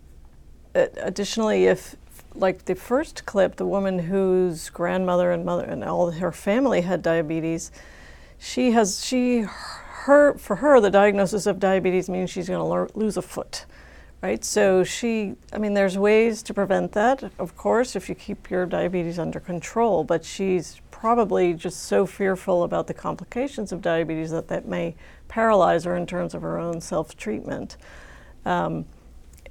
additionally, 0.74 1.64
if 1.64 1.96
like 2.38 2.64
the 2.64 2.74
first 2.74 3.26
clip, 3.26 3.56
the 3.56 3.66
woman 3.66 3.98
whose 3.98 4.70
grandmother 4.70 5.32
and 5.32 5.44
mother 5.44 5.64
and 5.64 5.84
all 5.84 6.10
her 6.10 6.32
family 6.32 6.82
had 6.82 7.02
diabetes, 7.02 7.70
she 8.38 8.72
has 8.72 9.04
she 9.04 9.46
her 10.08 10.34
for 10.38 10.56
her 10.56 10.80
the 10.80 10.90
diagnosis 10.90 11.46
of 11.46 11.58
diabetes 11.58 12.08
means 12.08 12.30
she's 12.30 12.48
going 12.48 12.58
to 12.58 12.64
lo- 12.64 12.88
lose 12.94 13.16
a 13.16 13.22
foot, 13.22 13.66
right? 14.22 14.44
So 14.44 14.82
she, 14.84 15.34
I 15.52 15.58
mean, 15.58 15.74
there's 15.74 15.98
ways 15.98 16.42
to 16.44 16.54
prevent 16.54 16.92
that, 16.92 17.30
of 17.38 17.56
course, 17.56 17.94
if 17.94 18.08
you 18.08 18.14
keep 18.14 18.50
your 18.50 18.64
diabetes 18.64 19.18
under 19.18 19.40
control. 19.40 20.04
But 20.04 20.24
she's 20.24 20.80
probably 20.90 21.54
just 21.54 21.84
so 21.84 22.06
fearful 22.06 22.62
about 22.62 22.86
the 22.86 22.94
complications 22.94 23.70
of 23.70 23.82
diabetes 23.82 24.30
that 24.30 24.48
that 24.48 24.66
may 24.66 24.94
paralyze 25.28 25.84
her 25.84 25.94
in 25.94 26.06
terms 26.06 26.34
of 26.34 26.42
her 26.42 26.58
own 26.58 26.80
self 26.80 27.16
treatment. 27.16 27.76
Um, 28.44 28.86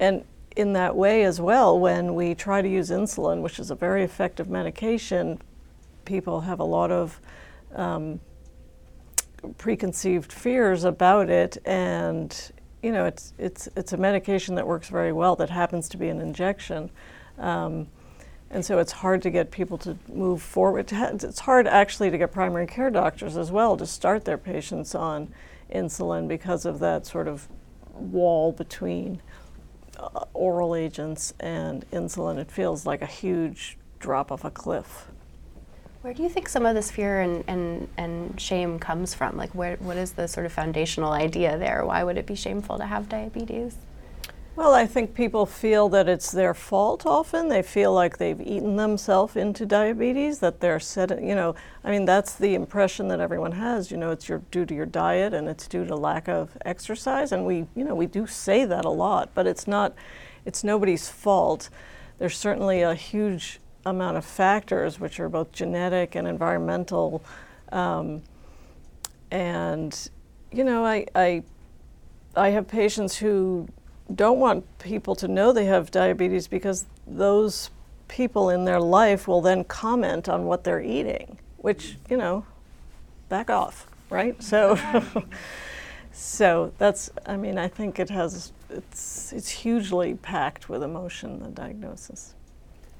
and 0.00 0.24
in 0.56 0.72
that 0.72 0.96
way 0.96 1.24
as 1.24 1.40
well 1.40 1.78
when 1.78 2.14
we 2.14 2.34
try 2.34 2.62
to 2.62 2.68
use 2.68 2.90
insulin, 2.90 3.42
which 3.42 3.58
is 3.58 3.70
a 3.70 3.74
very 3.74 4.02
effective 4.02 4.48
medication. 4.48 5.40
People 6.04 6.40
have 6.40 6.60
a 6.60 6.64
lot 6.64 6.90
of 6.90 7.20
um, 7.74 8.20
preconceived 9.56 10.32
fears 10.32 10.84
about 10.84 11.30
it, 11.30 11.58
and 11.64 12.52
you 12.82 12.92
know 12.92 13.04
it's 13.04 13.34
it's 13.38 13.68
it's 13.76 13.92
a 13.92 13.96
medication 13.96 14.54
that 14.54 14.66
works 14.66 14.88
very 14.88 15.12
well 15.12 15.36
that 15.36 15.50
happens 15.50 15.88
to 15.90 15.96
be 15.96 16.08
an 16.08 16.20
injection. 16.20 16.90
Um, 17.38 17.88
and 18.50 18.64
so 18.64 18.78
it's 18.78 18.92
hard 18.92 19.20
to 19.22 19.30
get 19.30 19.50
people 19.50 19.76
to 19.78 19.96
move 20.08 20.40
forward. 20.40 20.90
It's 20.90 21.40
hard 21.40 21.66
actually 21.66 22.10
to 22.10 22.16
get 22.16 22.32
primary 22.32 22.66
care 22.66 22.90
doctors 22.90 23.36
as 23.36 23.52
well 23.52 23.76
to 23.76 23.84
start 23.84 24.24
their 24.24 24.38
patients 24.38 24.94
on 24.94 25.28
insulin 25.72 26.28
because 26.28 26.64
of 26.64 26.78
that 26.78 27.04
sort 27.04 27.28
of 27.28 27.46
wall 27.92 28.52
between 28.52 29.20
uh, 29.98 30.24
oral 30.34 30.74
agents 30.74 31.34
and 31.40 31.88
insulin, 31.90 32.38
it 32.38 32.50
feels 32.50 32.86
like 32.86 33.02
a 33.02 33.06
huge 33.06 33.76
drop 33.98 34.30
off 34.30 34.44
a 34.44 34.50
cliff. 34.50 35.08
Where 36.02 36.14
do 36.14 36.22
you 36.22 36.28
think 36.28 36.48
some 36.48 36.64
of 36.64 36.74
this 36.74 36.90
fear 36.90 37.20
and, 37.20 37.44
and, 37.48 37.88
and 37.96 38.40
shame 38.40 38.78
comes 38.78 39.14
from? 39.14 39.36
Like, 39.36 39.54
where, 39.54 39.76
what 39.76 39.96
is 39.96 40.12
the 40.12 40.28
sort 40.28 40.46
of 40.46 40.52
foundational 40.52 41.12
idea 41.12 41.58
there? 41.58 41.84
Why 41.84 42.04
would 42.04 42.16
it 42.16 42.26
be 42.26 42.36
shameful 42.36 42.78
to 42.78 42.86
have 42.86 43.08
diabetes? 43.08 43.74
Well, 44.58 44.74
I 44.74 44.86
think 44.86 45.14
people 45.14 45.46
feel 45.46 45.88
that 45.90 46.08
it's 46.08 46.32
their 46.32 46.52
fault 46.52 47.06
often. 47.06 47.48
They 47.48 47.62
feel 47.62 47.94
like 47.94 48.18
they've 48.18 48.40
eaten 48.40 48.74
themselves 48.74 49.36
into 49.36 49.64
diabetes, 49.64 50.40
that 50.40 50.58
they're 50.58 50.80
set, 50.80 51.10
you 51.22 51.36
know, 51.36 51.54
I 51.84 51.92
mean, 51.92 52.06
that's 52.06 52.34
the 52.34 52.56
impression 52.56 53.06
that 53.06 53.20
everyone 53.20 53.52
has. 53.52 53.92
You 53.92 53.98
know, 53.98 54.10
it's 54.10 54.28
your, 54.28 54.42
due 54.50 54.66
to 54.66 54.74
your 54.74 54.84
diet 54.84 55.32
and 55.32 55.48
it's 55.48 55.68
due 55.68 55.84
to 55.84 55.94
lack 55.94 56.28
of 56.28 56.58
exercise. 56.64 57.30
And 57.30 57.46
we, 57.46 57.66
you 57.76 57.84
know, 57.84 57.94
we 57.94 58.06
do 58.06 58.26
say 58.26 58.64
that 58.64 58.84
a 58.84 58.90
lot, 58.90 59.30
but 59.32 59.46
it's 59.46 59.68
not, 59.68 59.94
it's 60.44 60.64
nobody's 60.64 61.08
fault. 61.08 61.70
There's 62.18 62.36
certainly 62.36 62.82
a 62.82 62.96
huge 62.96 63.60
amount 63.86 64.16
of 64.16 64.24
factors, 64.24 64.98
which 64.98 65.20
are 65.20 65.28
both 65.28 65.52
genetic 65.52 66.16
and 66.16 66.26
environmental. 66.26 67.22
Um, 67.70 68.22
and, 69.30 70.10
you 70.50 70.64
know, 70.64 70.84
I, 70.84 71.06
I, 71.14 71.44
I 72.34 72.48
have 72.48 72.66
patients 72.66 73.18
who 73.18 73.68
don't 74.14 74.38
want 74.38 74.78
people 74.78 75.14
to 75.16 75.28
know 75.28 75.52
they 75.52 75.66
have 75.66 75.90
diabetes 75.90 76.48
because 76.48 76.86
those 77.06 77.70
people 78.08 78.50
in 78.50 78.64
their 78.64 78.80
life 78.80 79.28
will 79.28 79.40
then 79.40 79.64
comment 79.64 80.28
on 80.28 80.44
what 80.44 80.64
they're 80.64 80.80
eating, 80.80 81.38
which, 81.58 81.96
you 82.08 82.16
know, 82.16 82.44
back 83.28 83.50
off, 83.50 83.86
right? 84.08 84.42
So, 84.42 84.78
so 86.12 86.72
that's, 86.78 87.10
I 87.26 87.36
mean, 87.36 87.58
I 87.58 87.68
think 87.68 87.98
it 87.98 88.08
has, 88.10 88.52
it's, 88.70 89.32
it's 89.32 89.50
hugely 89.50 90.14
packed 90.14 90.68
with 90.68 90.82
emotion, 90.82 91.42
the 91.42 91.50
diagnosis. 91.50 92.34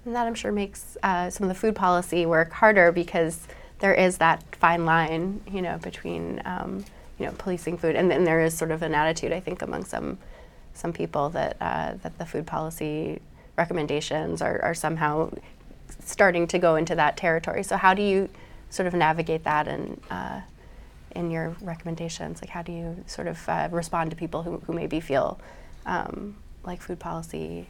And 0.05 0.14
that 0.14 0.27
I'm 0.27 0.35
sure 0.35 0.53
makes 0.53 0.97
uh, 1.03 1.31
some 1.31 1.44
of 1.44 1.49
the 1.49 1.59
food 1.59 1.75
policy 1.75 2.27
work 2.27 2.53
harder 2.53 2.92
because 2.92 3.47
there 3.79 3.94
is 3.94 4.18
that 4.18 4.42
fine 4.57 4.85
line, 4.85 5.40
you 5.51 5.62
know, 5.62 5.79
between 5.79 6.42
um, 6.44 6.85
you 7.18 7.27
know 7.27 7.33
policing 7.38 7.77
food, 7.77 7.97
and 7.97 8.11
then 8.11 8.25
there 8.25 8.40
is 8.40 8.57
sort 8.57 8.71
of 8.71 8.83
an 8.83 8.94
attitude 8.94 9.33
I 9.33 9.40
think 9.40 9.62
among 9.62 9.85
some 9.85 10.18
some 10.78 10.92
people 10.92 11.28
that 11.30 11.56
uh, 11.60 11.94
that 12.02 12.18
the 12.18 12.26
food 12.26 12.46
policy 12.46 13.20
recommendations 13.56 14.40
are, 14.40 14.60
are 14.62 14.74
somehow 14.74 15.30
starting 16.04 16.46
to 16.46 16.58
go 16.58 16.76
into 16.76 16.94
that 16.94 17.16
territory. 17.16 17.62
So 17.64 17.76
how 17.76 17.94
do 17.94 18.02
you 18.02 18.28
sort 18.70 18.86
of 18.86 18.94
navigate 18.94 19.44
that 19.44 19.66
and 19.66 20.00
uh, 20.10 20.40
in 21.16 21.30
your 21.30 21.56
recommendations? 21.60 22.40
Like 22.40 22.50
how 22.50 22.62
do 22.62 22.72
you 22.72 23.04
sort 23.06 23.26
of 23.26 23.48
uh, 23.48 23.68
respond 23.72 24.10
to 24.10 24.16
people 24.16 24.42
who, 24.42 24.58
who 24.66 24.72
maybe 24.72 25.00
feel 25.00 25.40
um, 25.86 26.36
like 26.64 26.80
food 26.80 27.00
policy 27.00 27.66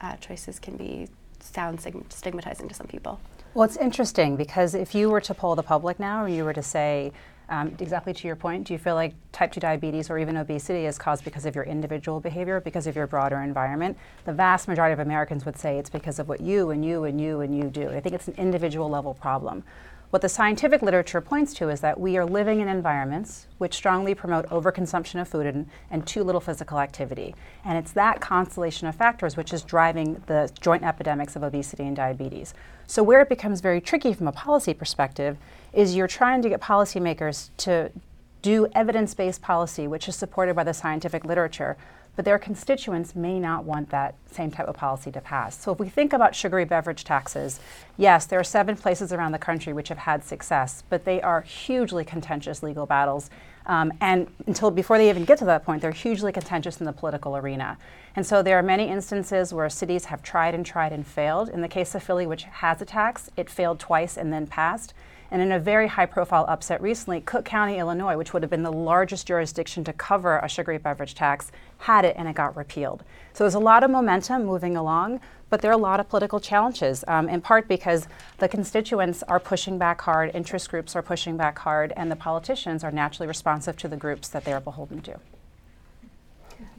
uh, 0.00 0.16
choices 0.16 0.58
can 0.58 0.76
be 0.76 1.08
sound 1.40 1.80
stigmatizing 2.10 2.68
to 2.68 2.74
some 2.74 2.86
people. 2.86 3.20
Well, 3.54 3.64
it's 3.64 3.76
interesting 3.76 4.36
because 4.36 4.74
if 4.74 4.94
you 4.94 5.08
were 5.08 5.20
to 5.22 5.34
poll 5.34 5.54
the 5.54 5.62
public 5.62 5.98
now, 5.98 6.24
or 6.24 6.28
you 6.28 6.44
were 6.44 6.52
to 6.52 6.62
say, 6.62 7.12
um, 7.48 7.76
exactly 7.78 8.12
to 8.12 8.26
your 8.26 8.36
point, 8.36 8.66
do 8.66 8.72
you 8.72 8.78
feel 8.78 8.94
like 8.94 9.14
type 9.32 9.52
2 9.52 9.60
diabetes 9.60 10.10
or 10.10 10.18
even 10.18 10.36
obesity 10.36 10.86
is 10.86 10.98
caused 10.98 11.24
because 11.24 11.46
of 11.46 11.54
your 11.54 11.64
individual 11.64 12.18
behavior, 12.20 12.60
because 12.60 12.86
of 12.86 12.96
your 12.96 13.06
broader 13.06 13.40
environment? 13.40 13.96
The 14.24 14.32
vast 14.32 14.66
majority 14.66 14.92
of 14.92 14.98
Americans 14.98 15.44
would 15.46 15.56
say 15.56 15.78
it's 15.78 15.90
because 15.90 16.18
of 16.18 16.28
what 16.28 16.40
you 16.40 16.70
and 16.70 16.84
you 16.84 17.04
and 17.04 17.20
you 17.20 17.40
and 17.40 17.56
you 17.56 17.64
do. 17.64 17.90
I 17.90 18.00
think 18.00 18.14
it's 18.14 18.28
an 18.28 18.34
individual 18.34 18.88
level 18.90 19.14
problem. 19.14 19.62
What 20.10 20.22
the 20.22 20.28
scientific 20.28 20.82
literature 20.82 21.20
points 21.20 21.52
to 21.54 21.68
is 21.68 21.80
that 21.80 21.98
we 21.98 22.16
are 22.16 22.24
living 22.24 22.60
in 22.60 22.68
environments 22.68 23.48
which 23.58 23.74
strongly 23.74 24.14
promote 24.14 24.48
overconsumption 24.50 25.20
of 25.20 25.26
food 25.26 25.46
and, 25.46 25.68
and 25.90 26.06
too 26.06 26.22
little 26.22 26.40
physical 26.40 26.78
activity. 26.78 27.34
And 27.64 27.76
it's 27.76 27.90
that 27.92 28.20
constellation 28.20 28.86
of 28.86 28.94
factors 28.94 29.36
which 29.36 29.52
is 29.52 29.62
driving 29.62 30.22
the 30.26 30.48
joint 30.60 30.84
epidemics 30.84 31.34
of 31.34 31.42
obesity 31.42 31.82
and 31.84 31.96
diabetes. 31.96 32.54
So, 32.86 33.02
where 33.02 33.20
it 33.20 33.28
becomes 33.28 33.60
very 33.60 33.80
tricky 33.80 34.12
from 34.12 34.28
a 34.28 34.32
policy 34.32 34.72
perspective 34.74 35.36
is 35.76 35.94
you're 35.94 36.08
trying 36.08 36.40
to 36.42 36.48
get 36.48 36.60
policymakers 36.60 37.50
to 37.58 37.92
do 38.40 38.66
evidence 38.74 39.14
based 39.14 39.42
policy, 39.42 39.86
which 39.86 40.08
is 40.08 40.16
supported 40.16 40.56
by 40.56 40.64
the 40.64 40.72
scientific 40.72 41.24
literature, 41.24 41.76
but 42.16 42.24
their 42.24 42.38
constituents 42.38 43.14
may 43.14 43.38
not 43.38 43.64
want 43.64 43.90
that 43.90 44.14
same 44.30 44.50
type 44.50 44.68
of 44.68 44.74
policy 44.74 45.12
to 45.12 45.20
pass. 45.20 45.60
So 45.60 45.72
if 45.72 45.78
we 45.78 45.90
think 45.90 46.14
about 46.14 46.34
sugary 46.34 46.64
beverage 46.64 47.04
taxes, 47.04 47.60
yes, 47.98 48.24
there 48.24 48.40
are 48.40 48.44
seven 48.44 48.74
places 48.74 49.12
around 49.12 49.32
the 49.32 49.38
country 49.38 49.74
which 49.74 49.88
have 49.88 49.98
had 49.98 50.24
success, 50.24 50.82
but 50.88 51.04
they 51.04 51.20
are 51.20 51.42
hugely 51.42 52.06
contentious 52.06 52.62
legal 52.62 52.86
battles. 52.86 53.28
Um, 53.66 53.92
and 54.00 54.28
until 54.46 54.70
before 54.70 54.96
they 54.96 55.10
even 55.10 55.26
get 55.26 55.38
to 55.38 55.44
that 55.44 55.64
point, 55.64 55.82
they're 55.82 55.90
hugely 55.90 56.32
contentious 56.32 56.80
in 56.80 56.86
the 56.86 56.92
political 56.92 57.36
arena. 57.36 57.76
And 58.14 58.24
so 58.24 58.42
there 58.42 58.58
are 58.58 58.62
many 58.62 58.88
instances 58.88 59.52
where 59.52 59.68
cities 59.68 60.06
have 60.06 60.22
tried 60.22 60.54
and 60.54 60.64
tried 60.64 60.92
and 60.92 61.06
failed. 61.06 61.50
In 61.50 61.60
the 61.60 61.68
case 61.68 61.94
of 61.94 62.02
Philly, 62.02 62.26
which 62.26 62.44
has 62.44 62.80
a 62.80 62.86
tax, 62.86 63.28
it 63.36 63.50
failed 63.50 63.78
twice 63.78 64.16
and 64.16 64.32
then 64.32 64.46
passed. 64.46 64.94
And 65.30 65.42
in 65.42 65.52
a 65.52 65.58
very 65.58 65.88
high 65.88 66.06
profile 66.06 66.44
upset 66.48 66.80
recently, 66.80 67.20
Cook 67.20 67.44
County, 67.44 67.78
Illinois, 67.78 68.16
which 68.16 68.32
would 68.32 68.42
have 68.42 68.50
been 68.50 68.62
the 68.62 68.72
largest 68.72 69.26
jurisdiction 69.26 69.84
to 69.84 69.92
cover 69.92 70.38
a 70.38 70.48
sugary 70.48 70.78
beverage 70.78 71.14
tax, 71.14 71.50
had 71.78 72.04
it 72.04 72.14
and 72.18 72.28
it 72.28 72.34
got 72.34 72.56
repealed. 72.56 73.02
So 73.32 73.44
there's 73.44 73.54
a 73.54 73.58
lot 73.58 73.82
of 73.82 73.90
momentum 73.90 74.44
moving 74.44 74.76
along, 74.76 75.20
but 75.50 75.60
there 75.60 75.70
are 75.70 75.74
a 75.74 75.78
lot 75.78 76.00
of 76.00 76.08
political 76.08 76.40
challenges, 76.40 77.04
um, 77.06 77.28
in 77.28 77.40
part 77.40 77.68
because 77.68 78.08
the 78.38 78.48
constituents 78.48 79.22
are 79.24 79.38
pushing 79.38 79.78
back 79.78 80.00
hard, 80.00 80.30
interest 80.34 80.70
groups 80.70 80.96
are 80.96 81.02
pushing 81.02 81.36
back 81.36 81.58
hard, 81.58 81.92
and 81.96 82.10
the 82.10 82.16
politicians 82.16 82.82
are 82.82 82.90
naturally 82.90 83.28
responsive 83.28 83.76
to 83.76 83.88
the 83.88 83.96
groups 83.96 84.28
that 84.28 84.44
they 84.44 84.52
are 84.52 84.60
beholden 84.60 85.00
to. 85.02 85.18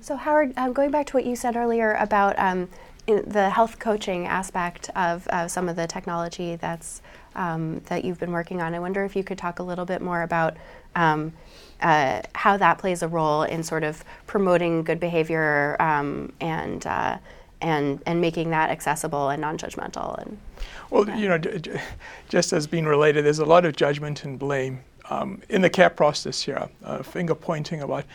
So, 0.02 0.16
Howard, 0.16 0.54
um, 0.58 0.74
going 0.74 0.92
back 0.92 1.06
to 1.08 1.14
what 1.14 1.26
you 1.26 1.36
said 1.36 1.56
earlier 1.56 1.94
about 1.94 2.38
um, 2.40 2.70
the 3.06 3.50
health 3.50 3.80
coaching 3.80 4.28
aspect 4.28 4.90
of 4.96 5.28
uh, 5.30 5.48
some 5.48 5.70
of 5.70 5.76
the 5.76 5.88
technology 5.88 6.56
that's 6.56 7.02
um, 7.38 7.80
that 7.86 8.04
you've 8.04 8.20
been 8.20 8.32
working 8.32 8.62
on. 8.62 8.74
I 8.74 8.80
wonder 8.80 9.06
if 9.06 9.16
you 9.16 9.24
could 9.24 9.38
talk 9.38 9.60
a 9.60 9.64
little 9.64 9.86
bit 9.86 10.02
more 10.02 10.24
about 10.24 10.58
um, 10.96 11.32
uh, 11.82 12.22
how 12.34 12.58
that 12.58 12.80
plays 12.80 13.04
a 13.04 13.08
role 13.08 13.44
in 13.44 13.64
sort 13.64 13.84
of 13.84 14.04
promoting 14.26 14.84
good 14.84 15.00
behavior 15.00 15.78
um, 15.80 16.34
and 16.42 16.86
uh, 16.86 17.18
and 17.62 18.02
and 18.06 18.20
making 18.20 18.50
that 18.50 18.70
accessible 18.70 19.30
and 19.30 19.42
non-judgmental. 19.42 20.22
And 20.22 20.38
well, 20.90 21.08
yeah. 21.08 21.18
you 21.18 21.28
know, 21.30 21.38
just 22.30 22.54
as 22.54 22.68
being 22.68 22.86
related, 22.86 23.26
there's 23.26 23.40
a 23.40 23.46
lot 23.46 23.66
of 23.66 23.76
judgment 23.76 24.24
and 24.26 24.38
blame 24.38 24.82
um, 25.10 25.42
in 25.50 25.62
the 25.62 25.70
care 25.70 25.90
process 25.90 26.42
here. 26.42 26.68
Uh, 26.84 27.04
finger 27.04 27.36
pointing 27.36 27.82
about 27.82 28.06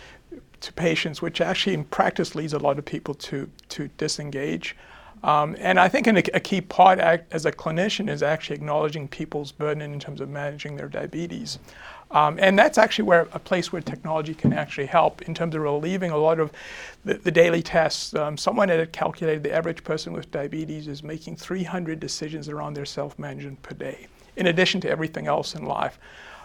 to 0.61 0.73
patients, 0.73 1.21
which 1.21 1.41
actually 1.41 1.75
in 1.75 1.85
practice 1.85 2.35
leads 2.35 2.53
a 2.53 2.59
lot 2.59 2.79
of 2.79 2.85
people 2.85 3.15
to 3.15 3.49
to 3.71 3.89
disengage. 3.97 4.77
Um, 5.25 5.57
and 5.61 5.79
I 5.79 5.89
think 5.89 6.09
a, 6.09 6.17
a, 6.35 6.41
key 6.41 6.61
part 6.61 6.99
as 6.99 7.47
a 7.47 7.53
clinician 7.53 8.11
is 8.11 8.25
actually 8.25 8.57
acknowledging 8.57 9.07
people's 9.07 9.53
burden 9.53 9.93
in 9.93 10.01
terms 10.01 10.21
of 10.21 10.29
managing 10.29 10.75
their 10.75 10.89
diabetes. 10.89 11.61
Um, 12.11 12.39
and 12.41 12.59
that's 12.59 12.77
actually 12.77 13.05
where 13.05 13.29
a 13.33 13.39
place 13.39 13.73
where 13.73 13.81
technology 13.81 14.35
can 14.35 14.53
actually 14.53 14.87
help 14.87 15.23
in 15.23 15.35
terms 15.35 15.55
of 15.55 15.63
relieving 15.63 16.11
a 16.11 16.17
lot 16.17 16.41
of 16.41 16.51
the, 17.05 17.15
the 17.15 17.31
daily 17.31 17.63
tests. 17.63 18.15
Um, 18.15 18.37
someone 18.37 18.69
had 18.69 18.93
calculated 18.93 19.43
the 19.43 19.53
average 19.53 19.83
person 19.83 20.13
with 20.13 20.31
diabetes 20.31 20.89
is 20.89 21.03
making 21.03 21.37
300 21.37 22.01
decisions 22.01 22.49
around 22.49 22.75
their 22.75 22.85
self-management 22.85 23.63
per 23.63 23.75
day, 23.75 24.09
in 24.37 24.49
addition 24.49 24.81
to 24.83 24.91
everything 24.91 25.27
else 25.27 25.55
in 25.55 25.65
life. 25.65 25.99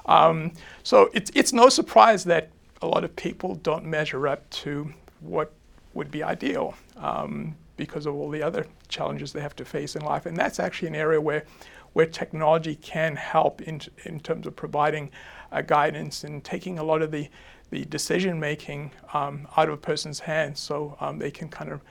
Um, 0.05 0.53
so 0.83 1.09
it's, 1.13 1.31
it's 1.35 1.51
no 1.51 1.67
surprise 1.67 2.23
that 2.25 2.49
a 2.81 2.87
lot 2.87 3.03
of 3.03 3.13
people 3.15 3.55
don't 3.55 3.85
measure 3.85 4.27
up 4.27 4.49
to 4.51 4.93
what 5.19 5.51
would 5.93 6.11
be 6.11 6.23
ideal. 6.23 6.75
Um, 6.95 7.55
because 7.77 8.05
of 8.05 8.15
all 8.15 8.29
the 8.29 8.43
other 8.43 8.65
challenges 8.89 9.31
they 9.31 9.41
have 9.41 9.55
to 9.55 9.65
face 9.65 9.95
in 9.95 10.01
life. 10.03 10.25
And 10.25 10.35
that's 10.35 10.59
actually 10.59 10.89
an 10.89 10.95
area 10.95 11.21
where, 11.21 11.45
where 11.93 12.05
technology 12.05 12.75
can 12.75 13.15
help 13.15 13.61
in, 13.61 13.81
in 14.03 14.19
terms 14.19 14.47
of 14.47 14.55
providing 14.55 15.11
uh, 15.51 15.61
guidance 15.61 16.23
and 16.23 16.43
taking 16.43 16.79
a 16.79 16.83
lot 16.83 17.01
of 17.01 17.11
the, 17.11 17.29
the 17.69 17.85
decision 17.85 18.39
making 18.39 18.91
um, 19.13 19.47
out 19.56 19.69
of 19.69 19.75
a 19.75 19.77
person's 19.77 20.19
hands 20.19 20.60
so 20.60 20.97
um, 20.99 21.19
they 21.19 21.31
can 21.31 21.47
kind 21.47 21.71
of 21.71 21.81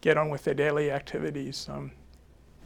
get 0.00 0.16
on 0.16 0.28
with 0.28 0.44
their 0.44 0.54
daily 0.54 0.90
activities. 0.90 1.68
Um, 1.70 1.92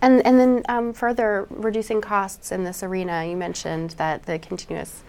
and, 0.00 0.24
and 0.26 0.40
then 0.40 0.62
um, 0.68 0.92
further 0.92 1.46
reducing 1.50 2.00
costs 2.00 2.50
in 2.50 2.64
this 2.64 2.82
arena, 2.82 3.24
you 3.24 3.36
mentioned 3.36 3.90
that 3.90 4.24
the 4.24 4.38
continuous 4.38 5.04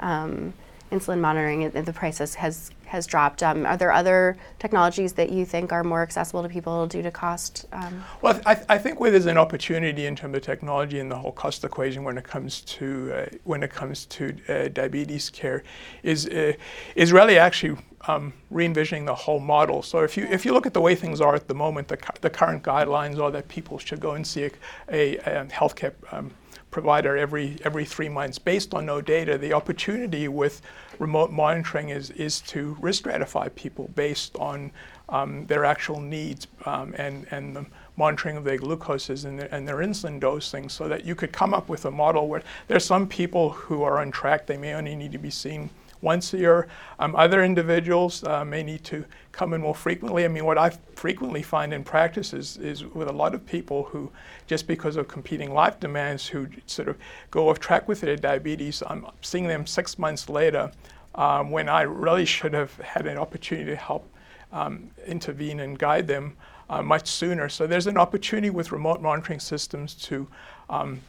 um, 0.00 0.54
insulin 0.90 1.20
monitoring, 1.20 1.68
the 1.70 1.92
prices 1.92 2.34
has 2.36 2.70
has 2.88 3.06
dropped. 3.06 3.42
Um, 3.42 3.64
are 3.66 3.76
there 3.76 3.92
other 3.92 4.36
technologies 4.58 5.12
that 5.14 5.30
you 5.30 5.44
think 5.44 5.72
are 5.72 5.84
more 5.84 6.02
accessible 6.02 6.42
to 6.42 6.48
people 6.48 6.86
due 6.86 7.02
to 7.02 7.10
cost? 7.10 7.66
Um? 7.72 8.04
Well, 8.22 8.40
I, 8.44 8.54
th- 8.54 8.66
I, 8.68 8.78
think 8.78 9.00
where 9.00 9.10
there's 9.10 9.26
an 9.26 9.38
opportunity 9.38 10.06
in 10.06 10.16
terms 10.16 10.36
of 10.36 10.42
technology 10.42 10.98
and 10.98 11.10
the 11.10 11.16
whole 11.16 11.32
cost 11.32 11.64
equation 11.64 12.04
when 12.04 12.18
it 12.18 12.24
comes 12.24 12.62
to 12.62 13.12
uh, 13.12 13.26
when 13.44 13.62
it 13.62 13.70
comes 13.70 14.06
to 14.06 14.36
uh, 14.48 14.68
diabetes 14.68 15.30
care 15.30 15.62
is 16.02 16.26
uh, 16.28 16.52
is 16.96 17.12
really 17.12 17.38
actually 17.38 17.76
um, 18.06 18.32
re-envisioning 18.50 19.04
the 19.04 19.14
whole 19.14 19.40
model. 19.40 19.82
So 19.82 20.00
if 20.00 20.16
you 20.16 20.24
if 20.24 20.44
you 20.44 20.52
look 20.52 20.66
at 20.66 20.74
the 20.74 20.80
way 20.80 20.94
things 20.94 21.20
are 21.20 21.34
at 21.34 21.48
the 21.48 21.54
moment, 21.54 21.88
the, 21.88 21.98
the 22.20 22.30
current 22.30 22.62
guidelines 22.62 23.20
are 23.20 23.30
that 23.30 23.48
people 23.48 23.78
should 23.78 24.00
go 24.00 24.12
and 24.12 24.26
see 24.26 24.44
a, 24.44 24.50
a, 24.90 25.16
a 25.16 25.44
healthcare 25.46 25.92
um, 26.12 26.30
provider 26.70 27.16
every 27.16 27.56
every 27.64 27.84
three 27.84 28.08
months 28.08 28.38
based 28.38 28.74
on 28.74 28.86
no 28.86 29.00
data. 29.00 29.38
The 29.38 29.52
opportunity 29.52 30.28
with 30.28 30.62
remote 30.98 31.30
monitoring 31.30 31.90
is 31.90 32.10
is 32.10 32.40
to 32.42 32.76
risk 32.80 33.04
stratify 33.04 33.54
people 33.54 33.90
based 33.94 34.36
on 34.36 34.70
um, 35.08 35.46
their 35.46 35.64
actual 35.64 36.00
needs 36.00 36.46
um, 36.66 36.94
and 36.98 37.26
and 37.30 37.56
the 37.56 37.66
monitoring 37.96 38.36
of 38.36 38.44
their 38.44 38.58
glucoses 38.58 39.24
and 39.24 39.38
their, 39.38 39.52
and 39.52 39.66
their 39.66 39.78
insulin 39.78 40.20
dosing 40.20 40.68
so 40.68 40.88
that 40.88 41.04
you 41.04 41.14
could 41.14 41.32
come 41.32 41.52
up 41.52 41.68
with 41.68 41.84
a 41.84 41.90
model 41.90 42.28
where 42.28 42.42
there's 42.68 42.84
some 42.84 43.08
people 43.08 43.50
who 43.50 43.82
are 43.82 43.98
on 43.98 44.10
track, 44.10 44.46
they 44.46 44.56
may 44.56 44.74
only 44.74 44.94
need 44.94 45.10
to 45.12 45.18
be 45.18 45.30
seen 45.30 45.68
once 46.00 46.32
a 46.34 46.38
year. 46.38 46.68
Um, 46.98 47.14
other 47.16 47.44
individuals 47.44 48.24
uh, 48.24 48.44
may 48.44 48.62
need 48.62 48.84
to 48.84 49.04
come 49.32 49.54
in 49.54 49.60
more 49.60 49.74
frequently. 49.74 50.24
I 50.24 50.28
mean, 50.28 50.44
what 50.44 50.58
I 50.58 50.70
frequently 50.94 51.42
find 51.42 51.72
in 51.72 51.84
practice 51.84 52.32
is, 52.32 52.56
is 52.56 52.84
with 52.84 53.08
a 53.08 53.12
lot 53.12 53.34
of 53.34 53.46
people 53.46 53.84
who, 53.84 54.10
just 54.46 54.66
because 54.66 54.96
of 54.96 55.08
competing 55.08 55.52
life 55.52 55.78
demands, 55.80 56.26
who 56.26 56.48
sort 56.66 56.88
of 56.88 56.96
go 57.30 57.48
off 57.48 57.60
track 57.60 57.88
with 57.88 58.00
their 58.00 58.16
diabetes, 58.16 58.82
I'm 58.86 59.06
seeing 59.22 59.46
them 59.46 59.66
six 59.66 59.98
months 59.98 60.28
later 60.28 60.72
um, 61.14 61.50
when 61.50 61.68
I 61.68 61.82
really 61.82 62.24
should 62.24 62.54
have 62.54 62.74
had 62.78 63.06
an 63.06 63.18
opportunity 63.18 63.70
to 63.70 63.76
help 63.76 64.08
um, 64.52 64.90
intervene 65.06 65.60
and 65.60 65.78
guide 65.78 66.06
them 66.06 66.36
uh, 66.70 66.82
much 66.82 67.08
sooner. 67.08 67.48
So 67.48 67.66
there's 67.66 67.86
an 67.86 67.96
opportunity 67.96 68.50
with 68.50 68.72
remote 68.72 69.00
monitoring 69.00 69.40
systems 69.40 69.94
to 69.94 70.26
um, 70.70 71.00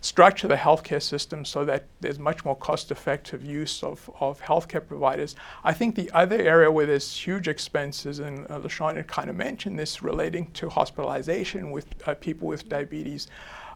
structure 0.00 0.48
the 0.48 0.56
healthcare 0.56 1.02
system 1.02 1.44
so 1.44 1.64
that 1.64 1.86
there's 2.00 2.18
much 2.18 2.44
more 2.44 2.56
cost-effective 2.56 3.44
use 3.44 3.82
of, 3.82 4.10
of 4.20 4.40
healthcare 4.40 4.86
providers. 4.86 5.34
I 5.64 5.72
think 5.72 5.94
the 5.94 6.10
other 6.12 6.40
area 6.40 6.70
where 6.70 6.86
there's 6.86 7.16
huge 7.16 7.48
expenses, 7.48 8.18
and 8.18 8.46
uh, 8.50 8.60
had 8.68 9.08
kind 9.08 9.30
of 9.30 9.36
mentioned 9.36 9.78
this 9.78 10.02
relating 10.02 10.50
to 10.52 10.68
hospitalization 10.68 11.70
with 11.70 11.86
uh, 12.06 12.14
people 12.14 12.48
with 12.48 12.68
diabetes, 12.68 13.28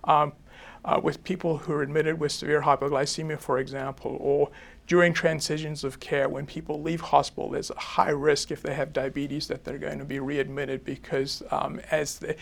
um, 0.04 0.32
uh, 0.84 1.00
with 1.02 1.22
people 1.22 1.58
who 1.58 1.72
are 1.72 1.82
admitted 1.82 2.18
with 2.18 2.32
severe 2.32 2.62
hypoglycemia, 2.62 3.38
for 3.38 3.58
example, 3.58 4.16
or 4.20 4.50
during 4.86 5.12
transitions 5.12 5.84
of 5.84 6.00
care, 6.00 6.28
when 6.28 6.44
people 6.44 6.82
leave 6.82 7.00
hospital, 7.00 7.50
there's 7.50 7.70
a 7.70 7.78
high 7.78 8.10
risk 8.10 8.50
if 8.50 8.62
they 8.62 8.74
have 8.74 8.92
diabetes 8.92 9.46
that 9.46 9.64
they're 9.64 9.78
going 9.78 9.98
to 9.98 10.04
be 10.04 10.18
readmitted 10.18 10.84
because 10.84 11.42
um, 11.50 11.80
as 11.90 12.18
the, 12.18 12.36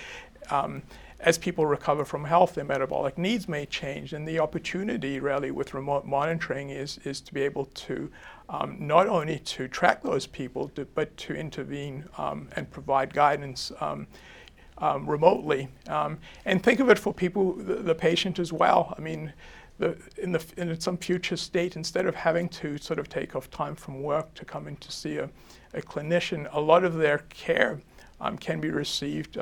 um, 0.50 0.82
as 1.22 1.36
people 1.36 1.66
recover 1.66 2.04
from 2.04 2.24
health, 2.24 2.54
their 2.54 2.64
metabolic 2.64 3.18
needs 3.18 3.48
may 3.48 3.66
change. 3.66 4.12
And 4.12 4.26
the 4.26 4.38
opportunity 4.38 5.20
really 5.20 5.50
with 5.50 5.74
remote 5.74 6.06
monitoring 6.06 6.70
is, 6.70 6.98
is 7.04 7.20
to 7.22 7.34
be 7.34 7.42
able 7.42 7.66
to 7.66 8.10
um, 8.48 8.76
not 8.80 9.06
only 9.06 9.38
to 9.38 9.68
track 9.68 10.02
those 10.02 10.26
people, 10.26 10.70
to, 10.70 10.86
but 10.86 11.14
to 11.18 11.34
intervene 11.34 12.04
um, 12.16 12.48
and 12.56 12.70
provide 12.70 13.12
guidance 13.14 13.70
um, 13.80 14.06
um 14.78 15.08
remotely. 15.08 15.68
Um, 15.88 16.18
and 16.46 16.62
think 16.62 16.80
of 16.80 16.88
it 16.88 16.98
for 16.98 17.12
people, 17.12 17.52
the, 17.52 17.74
the 17.74 17.94
patient 17.94 18.38
as 18.38 18.50
well. 18.50 18.94
I 18.96 19.00
mean, 19.02 19.32
the, 19.78 19.96
in, 20.16 20.32
the, 20.32 20.44
in 20.56 20.80
some 20.80 20.96
future 20.96 21.36
state, 21.36 21.76
instead 21.76 22.06
of 22.06 22.14
having 22.14 22.48
to 22.50 22.78
sort 22.78 22.98
of 22.98 23.08
take 23.08 23.36
off 23.36 23.50
time 23.50 23.74
from 23.74 24.02
work 24.02 24.32
to 24.34 24.44
come 24.44 24.66
in 24.68 24.76
to 24.76 24.90
see 24.90 25.18
a, 25.18 25.28
a 25.74 25.82
clinician, 25.82 26.48
a 26.52 26.60
lot 26.60 26.84
of 26.84 26.94
their 26.94 27.18
care 27.28 27.80
um, 28.20 28.38
can 28.38 28.60
be 28.60 28.70
received 28.70 29.36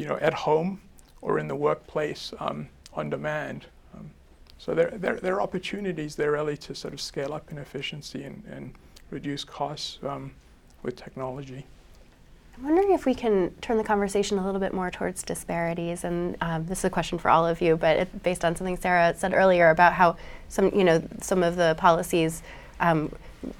you 0.00 0.06
know, 0.06 0.16
at 0.16 0.32
home 0.32 0.80
or 1.20 1.38
in 1.38 1.46
the 1.46 1.54
workplace 1.54 2.32
um, 2.40 2.66
on 2.94 3.10
demand. 3.10 3.66
Um, 3.94 4.10
so 4.56 4.74
there, 4.74 4.90
there, 4.96 5.16
there, 5.16 5.34
are 5.34 5.42
opportunities 5.42 6.16
there 6.16 6.32
really 6.32 6.56
to 6.56 6.74
sort 6.74 6.94
of 6.94 7.02
scale 7.02 7.34
up 7.34 7.52
in 7.52 7.58
efficiency 7.58 8.22
and, 8.24 8.42
and 8.50 8.72
reduce 9.10 9.44
costs 9.44 9.98
um, 10.02 10.32
with 10.82 10.96
technology. 10.96 11.66
I'm 12.56 12.64
wondering 12.64 12.92
if 12.92 13.04
we 13.04 13.14
can 13.14 13.50
turn 13.60 13.76
the 13.76 13.84
conversation 13.84 14.38
a 14.38 14.44
little 14.44 14.60
bit 14.60 14.72
more 14.72 14.90
towards 14.90 15.22
disparities, 15.22 16.04
and 16.04 16.34
um, 16.40 16.64
this 16.64 16.78
is 16.78 16.84
a 16.86 16.90
question 16.90 17.18
for 17.18 17.30
all 17.30 17.46
of 17.46 17.60
you, 17.60 17.76
but 17.76 17.98
it, 17.98 18.22
based 18.22 18.42
on 18.42 18.56
something 18.56 18.78
Sara 18.78 19.14
said 19.14 19.34
earlier 19.34 19.68
about 19.68 19.92
how 19.92 20.16
some, 20.48 20.70
you 20.74 20.84
know, 20.84 21.02
some 21.20 21.42
of 21.42 21.56
the 21.56 21.74
policies 21.76 22.42
um, 22.80 23.12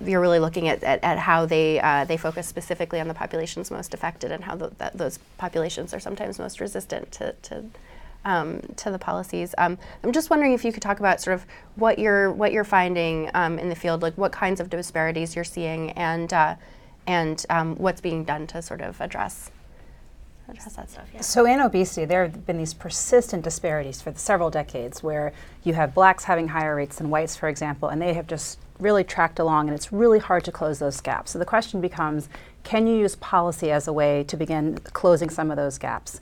you're 0.05 0.21
really 0.21 0.39
looking 0.39 0.69
at, 0.69 0.83
at, 0.83 1.03
at 1.03 1.19
how 1.19 1.47
they 1.47 1.81
uh, 1.81 2.05
they 2.05 2.17
focus 2.17 2.47
specifically 2.47 3.01
on 3.01 3.09
the 3.09 3.15
populations 3.15 3.71
most 3.71 3.95
affected 3.95 4.31
and 4.31 4.45
how 4.45 4.57
the, 4.57 4.71
that, 4.79 4.97
those 4.97 5.19
populations 5.39 5.95
are 5.95 6.01
sometimes 6.01 6.39
most 6.39 6.61
resistant 6.61 7.11
to, 7.13 7.35
to 7.43 7.65
um, 8.25 8.61
to 8.77 8.91
the 8.91 8.99
policies. 8.99 9.55
Um, 9.57 9.79
I'm 10.05 10.13
just 10.13 10.29
wondering 10.31 10.53
if 10.53 10.65
you 10.65 10.73
could 10.73 10.83
talk 10.83 11.01
about 11.01 11.21
sort 11.21 11.35
of 11.35 11.47
what 11.77 11.99
you're 11.99 12.31
what 12.31 12.53
you're 12.53 12.65
finding 12.65 13.31
um, 13.35 13.59
in 13.59 13.69
the 13.69 13.75
field, 13.75 14.03
like 14.03 14.15
what 14.19 14.33
kinds 14.33 14.61
of 14.61 14.69
disparities 14.69 15.35
you're 15.35 15.45
seeing, 15.45 15.93
and 15.93 16.33
uh, 16.33 16.57
and 17.07 17.45
um, 17.49 17.77
what's 17.77 18.01
being 18.01 18.25
done 18.25 18.47
to 18.49 18.61
sort 18.61 18.83
of 18.83 19.01
address 19.01 19.51
address 20.49 20.75
that 20.75 20.91
stuff. 20.91 21.09
Yeah. 21.15 21.21
So 21.23 21.47
in 21.47 21.61
obesity, 21.61 22.05
there 22.05 22.25
have 22.25 22.45
been 22.45 22.59
these 22.59 22.75
persistent 22.75 23.45
disparities 23.45 24.03
for 24.03 24.13
several 24.17 24.51
decades, 24.51 25.03
where 25.03 25.33
you 25.65 25.75
have 25.75 25.95
blacks 25.95 26.25
having 26.25 26.49
higher 26.49 26.75
rates 26.75 26.97
than 26.97 27.09
whites, 27.09 27.37
for 27.37 27.49
example, 27.49 27.89
and 27.89 28.03
they 28.03 28.13
have 28.15 28.27
just 28.27 28.59
really 28.81 29.05
tracked 29.05 29.39
along, 29.39 29.69
and 29.69 29.75
it's 29.75 29.93
really 29.93 30.19
hard 30.19 30.45
to 30.45 30.53
close 30.53 30.79
those 30.79 31.01
gaps. 31.01 31.31
So 31.33 31.39
the 31.39 31.45
question 31.45 31.81
becomes 31.81 32.29
can 32.63 32.87
you 32.87 32.97
use 32.97 33.17
policy 33.17 33.71
as 33.71 33.89
a 33.89 33.93
way 33.93 34.23
to 34.25 34.37
begin 34.37 34.79
closing 34.93 35.31
some 35.31 35.51
of 35.51 35.57
those 35.57 35.79
gaps? 35.79 36.21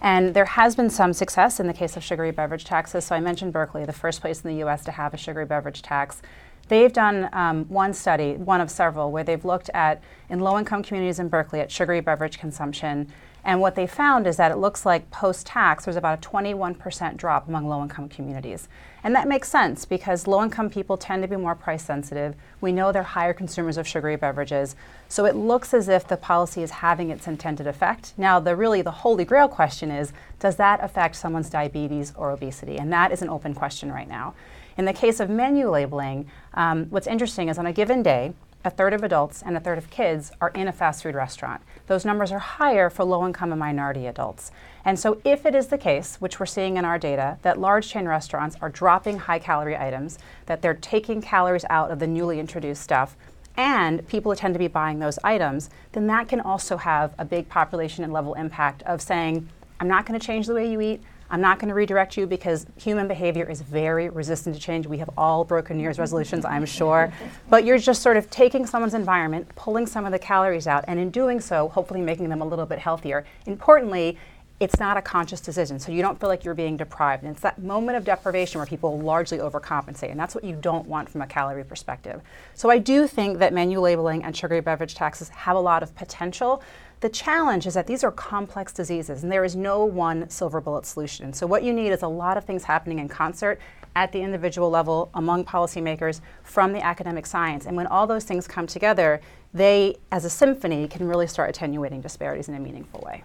And 0.00 0.34
there 0.34 0.44
has 0.44 0.76
been 0.76 0.88
some 0.88 1.12
success 1.12 1.60
in 1.60 1.66
the 1.66 1.74
case 1.74 1.96
of 1.96 2.02
sugary 2.02 2.30
beverage 2.30 2.64
taxes. 2.64 3.04
So 3.04 3.14
I 3.14 3.20
mentioned 3.20 3.52
Berkeley, 3.52 3.84
the 3.84 3.92
first 3.92 4.20
place 4.20 4.42
in 4.42 4.48
the 4.48 4.64
US 4.64 4.84
to 4.84 4.92
have 4.92 5.12
a 5.12 5.16
sugary 5.16 5.44
beverage 5.44 5.82
tax. 5.82 6.22
They've 6.68 6.92
done 6.92 7.28
um, 7.32 7.64
one 7.64 7.92
study, 7.92 8.34
one 8.34 8.60
of 8.60 8.70
several, 8.70 9.10
where 9.10 9.24
they've 9.24 9.44
looked 9.44 9.70
at, 9.74 10.00
in 10.28 10.38
low 10.38 10.56
income 10.56 10.84
communities 10.84 11.18
in 11.18 11.28
Berkeley, 11.28 11.60
at 11.60 11.70
sugary 11.70 12.00
beverage 12.00 12.38
consumption 12.38 13.12
and 13.44 13.60
what 13.60 13.74
they 13.74 13.86
found 13.86 14.26
is 14.26 14.36
that 14.36 14.52
it 14.52 14.56
looks 14.56 14.84
like 14.84 15.10
post 15.10 15.46
tax, 15.46 15.84
there's 15.84 15.96
about 15.96 16.24
a 16.24 16.28
21% 16.28 17.16
drop 17.16 17.48
among 17.48 17.68
low 17.68 17.82
income 17.82 18.08
communities. 18.08 18.68
And 19.02 19.14
that 19.14 19.26
makes 19.26 19.48
sense 19.48 19.86
because 19.86 20.26
low 20.26 20.42
income 20.42 20.68
people 20.68 20.98
tend 20.98 21.22
to 21.22 21.28
be 21.28 21.36
more 21.36 21.54
price 21.54 21.82
sensitive. 21.82 22.34
We 22.60 22.70
know 22.70 22.92
they're 22.92 23.02
higher 23.02 23.32
consumers 23.32 23.78
of 23.78 23.88
sugary 23.88 24.16
beverages. 24.16 24.76
So 25.08 25.24
it 25.24 25.34
looks 25.34 25.72
as 25.72 25.88
if 25.88 26.06
the 26.06 26.18
policy 26.18 26.62
is 26.62 26.70
having 26.70 27.10
its 27.10 27.26
intended 27.26 27.66
effect. 27.66 28.12
Now, 28.18 28.40
the 28.40 28.54
really 28.54 28.82
the 28.82 28.90
holy 28.90 29.24
grail 29.24 29.48
question 29.48 29.90
is 29.90 30.12
does 30.38 30.56
that 30.56 30.82
affect 30.82 31.16
someone's 31.16 31.50
diabetes 31.50 32.12
or 32.16 32.30
obesity? 32.30 32.76
And 32.78 32.92
that 32.92 33.10
is 33.10 33.22
an 33.22 33.30
open 33.30 33.54
question 33.54 33.90
right 33.90 34.08
now. 34.08 34.34
In 34.76 34.84
the 34.84 34.92
case 34.92 35.18
of 35.18 35.30
menu 35.30 35.68
labeling, 35.70 36.30
um, 36.54 36.86
what's 36.90 37.06
interesting 37.06 37.48
is 37.48 37.58
on 37.58 37.66
a 37.66 37.72
given 37.72 38.02
day, 38.02 38.34
a 38.64 38.70
third 38.70 38.92
of 38.92 39.02
adults 39.02 39.42
and 39.42 39.56
a 39.56 39.60
third 39.60 39.78
of 39.78 39.90
kids 39.90 40.30
are 40.40 40.50
in 40.50 40.68
a 40.68 40.72
fast 40.72 41.02
food 41.02 41.14
restaurant. 41.14 41.62
Those 41.90 42.04
numbers 42.04 42.30
are 42.30 42.38
higher 42.38 42.88
for 42.88 43.02
low 43.02 43.26
income 43.26 43.50
and 43.50 43.58
minority 43.58 44.06
adults. 44.06 44.52
And 44.84 44.96
so, 44.96 45.20
if 45.24 45.44
it 45.44 45.56
is 45.56 45.66
the 45.66 45.76
case, 45.76 46.20
which 46.20 46.38
we're 46.38 46.46
seeing 46.46 46.76
in 46.76 46.84
our 46.84 47.00
data, 47.00 47.38
that 47.42 47.58
large 47.58 47.88
chain 47.88 48.06
restaurants 48.06 48.56
are 48.62 48.68
dropping 48.68 49.18
high 49.18 49.40
calorie 49.40 49.76
items, 49.76 50.16
that 50.46 50.62
they're 50.62 50.74
taking 50.74 51.20
calories 51.20 51.64
out 51.68 51.90
of 51.90 51.98
the 51.98 52.06
newly 52.06 52.38
introduced 52.38 52.80
stuff, 52.80 53.16
and 53.56 54.06
people 54.06 54.36
tend 54.36 54.54
to 54.54 54.58
be 54.60 54.68
buying 54.68 55.00
those 55.00 55.18
items, 55.24 55.68
then 55.90 56.06
that 56.06 56.28
can 56.28 56.40
also 56.40 56.76
have 56.76 57.12
a 57.18 57.24
big 57.24 57.48
population 57.48 58.04
and 58.04 58.12
level 58.12 58.34
impact 58.34 58.84
of 58.84 59.02
saying, 59.02 59.48
I'm 59.80 59.88
not 59.88 60.06
going 60.06 60.16
to 60.16 60.24
change 60.24 60.46
the 60.46 60.54
way 60.54 60.70
you 60.70 60.80
eat. 60.80 61.02
I'm 61.30 61.40
not 61.40 61.60
going 61.60 61.68
to 61.68 61.74
redirect 61.74 62.16
you 62.16 62.26
because 62.26 62.66
human 62.76 63.06
behavior 63.06 63.48
is 63.48 63.62
very 63.62 64.08
resistant 64.08 64.56
to 64.56 64.60
change. 64.60 64.86
We 64.86 64.98
have 64.98 65.10
all 65.16 65.44
broken 65.44 65.76
New 65.76 65.84
Year's 65.84 65.98
resolutions, 65.98 66.44
I'm 66.44 66.66
sure. 66.66 67.12
But 67.48 67.64
you're 67.64 67.78
just 67.78 68.02
sort 68.02 68.16
of 68.16 68.28
taking 68.30 68.66
someone's 68.66 68.94
environment, 68.94 69.48
pulling 69.54 69.86
some 69.86 70.04
of 70.04 70.12
the 70.12 70.18
calories 70.18 70.66
out, 70.66 70.84
and 70.88 70.98
in 70.98 71.10
doing 71.10 71.40
so, 71.40 71.68
hopefully 71.68 72.00
making 72.00 72.28
them 72.28 72.42
a 72.42 72.44
little 72.44 72.66
bit 72.66 72.80
healthier. 72.80 73.24
Importantly, 73.46 74.18
it's 74.58 74.78
not 74.78 74.98
a 74.98 75.02
conscious 75.02 75.40
decision, 75.40 75.78
so 75.78 75.90
you 75.90 76.02
don't 76.02 76.20
feel 76.20 76.28
like 76.28 76.44
you're 76.44 76.52
being 76.52 76.76
deprived. 76.76 77.22
And 77.22 77.32
it's 77.32 77.40
that 77.40 77.62
moment 77.62 77.96
of 77.96 78.04
deprivation 78.04 78.58
where 78.58 78.66
people 78.66 78.98
largely 78.98 79.38
overcompensate, 79.38 80.10
and 80.10 80.20
that's 80.20 80.34
what 80.34 80.44
you 80.44 80.54
don't 80.54 80.86
want 80.86 81.08
from 81.08 81.22
a 81.22 81.26
calorie 81.26 81.64
perspective. 81.64 82.20
So 82.54 82.68
I 82.68 82.76
do 82.76 83.06
think 83.06 83.38
that 83.38 83.54
menu 83.54 83.80
labeling 83.80 84.22
and 84.22 84.36
sugary 84.36 84.60
beverage 84.60 84.94
taxes 84.94 85.30
have 85.30 85.56
a 85.56 85.60
lot 85.60 85.82
of 85.82 85.94
potential. 85.94 86.62
The 87.00 87.08
challenge 87.08 87.66
is 87.66 87.74
that 87.74 87.86
these 87.86 88.04
are 88.04 88.12
complex 88.12 88.74
diseases 88.74 89.22
and 89.22 89.32
there 89.32 89.44
is 89.44 89.56
no 89.56 89.84
one 89.84 90.28
silver 90.28 90.60
bullet 90.60 90.84
solution. 90.84 91.32
So, 91.32 91.46
what 91.46 91.62
you 91.62 91.72
need 91.72 91.90
is 91.90 92.02
a 92.02 92.08
lot 92.08 92.36
of 92.36 92.44
things 92.44 92.64
happening 92.64 92.98
in 92.98 93.08
concert 93.08 93.58
at 93.96 94.12
the 94.12 94.20
individual 94.20 94.70
level 94.70 95.10
among 95.14 95.44
policymakers 95.44 96.20
from 96.42 96.72
the 96.72 96.84
academic 96.84 97.26
science. 97.26 97.64
And 97.64 97.74
when 97.76 97.86
all 97.86 98.06
those 98.06 98.24
things 98.24 98.46
come 98.46 98.66
together, 98.66 99.20
they, 99.54 99.96
as 100.12 100.24
a 100.24 100.30
symphony, 100.30 100.86
can 100.88 101.08
really 101.08 101.26
start 101.26 101.48
attenuating 101.50 102.02
disparities 102.02 102.48
in 102.48 102.54
a 102.54 102.60
meaningful 102.60 103.02
way. 103.04 103.24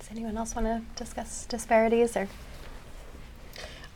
Does 0.00 0.10
anyone 0.10 0.36
else 0.36 0.54
want 0.54 0.66
to 0.66 0.82
discuss 0.96 1.46
disparities 1.46 2.16
or? 2.16 2.28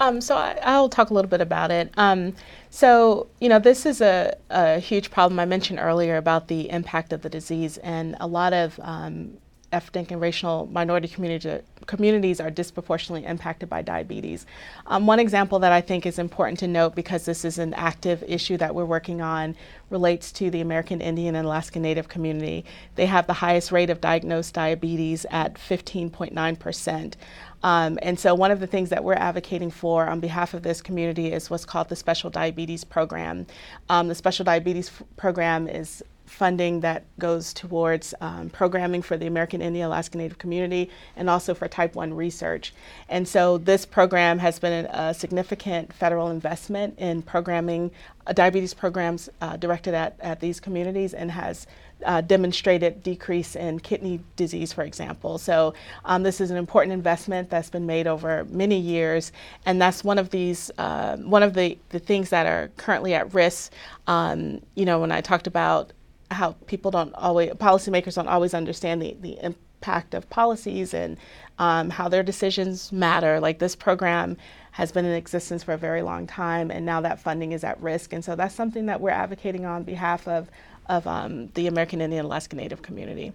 Um, 0.00 0.20
so 0.20 0.36
I, 0.36 0.78
will 0.78 0.88
talk 0.88 1.10
a 1.10 1.14
little 1.14 1.28
bit 1.28 1.40
about 1.40 1.70
it. 1.70 1.92
Um, 1.96 2.34
so 2.70 3.28
you 3.40 3.48
know, 3.48 3.58
this 3.58 3.86
is 3.86 4.00
a, 4.00 4.36
a, 4.50 4.78
huge 4.78 5.10
problem. 5.10 5.40
I 5.40 5.44
mentioned 5.44 5.78
earlier 5.80 6.16
about 6.16 6.48
the 6.48 6.70
impact 6.70 7.12
of 7.12 7.22
the 7.22 7.28
disease, 7.28 7.78
and 7.78 8.16
a 8.20 8.26
lot 8.26 8.52
of 8.52 8.78
um, 8.82 9.38
ethnic 9.72 10.10
and 10.10 10.20
racial 10.20 10.66
minority 10.72 11.08
community, 11.08 11.60
communities 11.86 12.40
are 12.40 12.50
disproportionately 12.50 13.26
impacted 13.26 13.68
by 13.68 13.82
diabetes. 13.82 14.46
Um, 14.86 15.06
one 15.06 15.18
example 15.18 15.58
that 15.58 15.72
I 15.72 15.80
think 15.80 16.06
is 16.06 16.18
important 16.18 16.58
to 16.60 16.68
note 16.68 16.94
because 16.94 17.24
this 17.24 17.44
is 17.44 17.58
an 17.58 17.74
active 17.74 18.22
issue 18.26 18.56
that 18.58 18.74
we're 18.74 18.84
working 18.84 19.20
on 19.20 19.56
relates 19.90 20.32
to 20.32 20.50
the 20.50 20.60
American 20.60 21.00
Indian 21.00 21.34
and 21.34 21.46
Alaska 21.46 21.78
Native 21.78 22.08
community. 22.08 22.64
They 22.94 23.06
have 23.06 23.26
the 23.26 23.34
highest 23.34 23.72
rate 23.72 23.90
of 23.90 24.00
diagnosed 24.00 24.54
diabetes 24.54 25.26
at 25.30 25.54
15.9 25.54 26.58
percent. 26.58 27.16
Um, 27.62 27.98
and 28.02 28.18
so, 28.18 28.34
one 28.34 28.50
of 28.50 28.60
the 28.60 28.66
things 28.66 28.90
that 28.90 29.02
we're 29.02 29.14
advocating 29.14 29.70
for 29.70 30.06
on 30.06 30.20
behalf 30.20 30.54
of 30.54 30.62
this 30.62 30.80
community 30.80 31.32
is 31.32 31.50
what's 31.50 31.64
called 31.64 31.88
the 31.88 31.96
Special 31.96 32.30
Diabetes 32.30 32.84
Program. 32.84 33.46
Um, 33.88 34.08
the 34.08 34.14
Special 34.14 34.44
Diabetes 34.44 34.88
f- 34.88 35.02
Program 35.16 35.68
is 35.68 36.02
funding 36.28 36.80
that 36.80 37.04
goes 37.18 37.52
towards 37.52 38.14
um, 38.20 38.50
programming 38.50 39.02
for 39.02 39.16
the 39.16 39.26
American 39.26 39.62
Indian 39.62 39.86
Alaska 39.86 40.18
Native 40.18 40.38
community 40.38 40.90
and 41.16 41.28
also 41.28 41.54
for 41.54 41.66
type 41.68 41.94
1 41.94 42.14
research. 42.14 42.74
And 43.08 43.26
so 43.26 43.58
this 43.58 43.86
program 43.86 44.38
has 44.38 44.58
been 44.58 44.86
a 44.86 45.14
significant 45.14 45.92
federal 45.92 46.30
investment 46.30 46.98
in 46.98 47.22
programming, 47.22 47.90
uh, 48.26 48.32
diabetes 48.32 48.74
programs 48.74 49.28
uh, 49.40 49.56
directed 49.56 49.94
at, 49.94 50.16
at 50.20 50.40
these 50.40 50.60
communities 50.60 51.14
and 51.14 51.30
has 51.30 51.66
uh, 52.04 52.20
demonstrated 52.20 53.02
decrease 53.02 53.56
in 53.56 53.80
kidney 53.80 54.20
disease, 54.36 54.72
for 54.72 54.84
example. 54.84 55.38
So 55.38 55.74
um, 56.04 56.22
this 56.22 56.40
is 56.40 56.50
an 56.50 56.56
important 56.56 56.92
investment 56.92 57.50
that's 57.50 57.70
been 57.70 57.86
made 57.86 58.06
over 58.06 58.44
many 58.44 58.78
years, 58.78 59.32
and 59.66 59.80
that's 59.80 60.04
one 60.04 60.18
of 60.18 60.30
these 60.30 60.70
uh, 60.78 61.16
one 61.18 61.42
of 61.42 61.54
the, 61.54 61.78
the 61.90 61.98
things 61.98 62.30
that 62.30 62.46
are 62.46 62.70
currently 62.76 63.14
at 63.14 63.32
risk. 63.34 63.72
Um, 64.06 64.60
you 64.74 64.84
know, 64.84 65.00
when 65.00 65.12
I 65.12 65.20
talked 65.20 65.46
about 65.46 65.92
how 66.30 66.52
people 66.66 66.90
don't 66.90 67.14
always 67.14 67.50
policymakers 67.52 68.14
don't 68.14 68.28
always 68.28 68.54
understand 68.54 69.00
the, 69.00 69.16
the 69.20 69.38
impact 69.42 70.14
of 70.14 70.28
policies 70.28 70.92
and 70.92 71.16
um, 71.58 71.90
how 71.90 72.08
their 72.08 72.22
decisions 72.22 72.92
matter. 72.92 73.40
Like 73.40 73.58
this 73.58 73.74
program 73.74 74.36
has 74.72 74.92
been 74.92 75.04
in 75.04 75.12
existence 75.12 75.64
for 75.64 75.72
a 75.72 75.78
very 75.78 76.02
long 76.02 76.26
time, 76.26 76.70
and 76.70 76.86
now 76.86 77.00
that 77.00 77.18
funding 77.18 77.52
is 77.52 77.64
at 77.64 77.80
risk. 77.80 78.12
And 78.12 78.24
so 78.24 78.36
that's 78.36 78.54
something 78.54 78.86
that 78.86 79.00
we're 79.00 79.10
advocating 79.10 79.64
on 79.64 79.82
behalf 79.82 80.28
of 80.28 80.48
of 80.88 81.06
um, 81.06 81.48
the 81.54 81.66
American 81.66 82.00
Indian 82.00 82.24
Alaska 82.24 82.56
Native 82.56 82.82
community. 82.82 83.32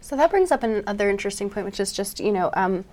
So 0.00 0.16
that 0.16 0.30
brings 0.30 0.50
up 0.50 0.62
another 0.62 1.10
interesting 1.10 1.50
point, 1.50 1.66
which 1.66 1.80
is 1.80 1.92
just 1.92 2.20
you 2.20 2.32
know 2.32 2.50
um, 2.54 2.84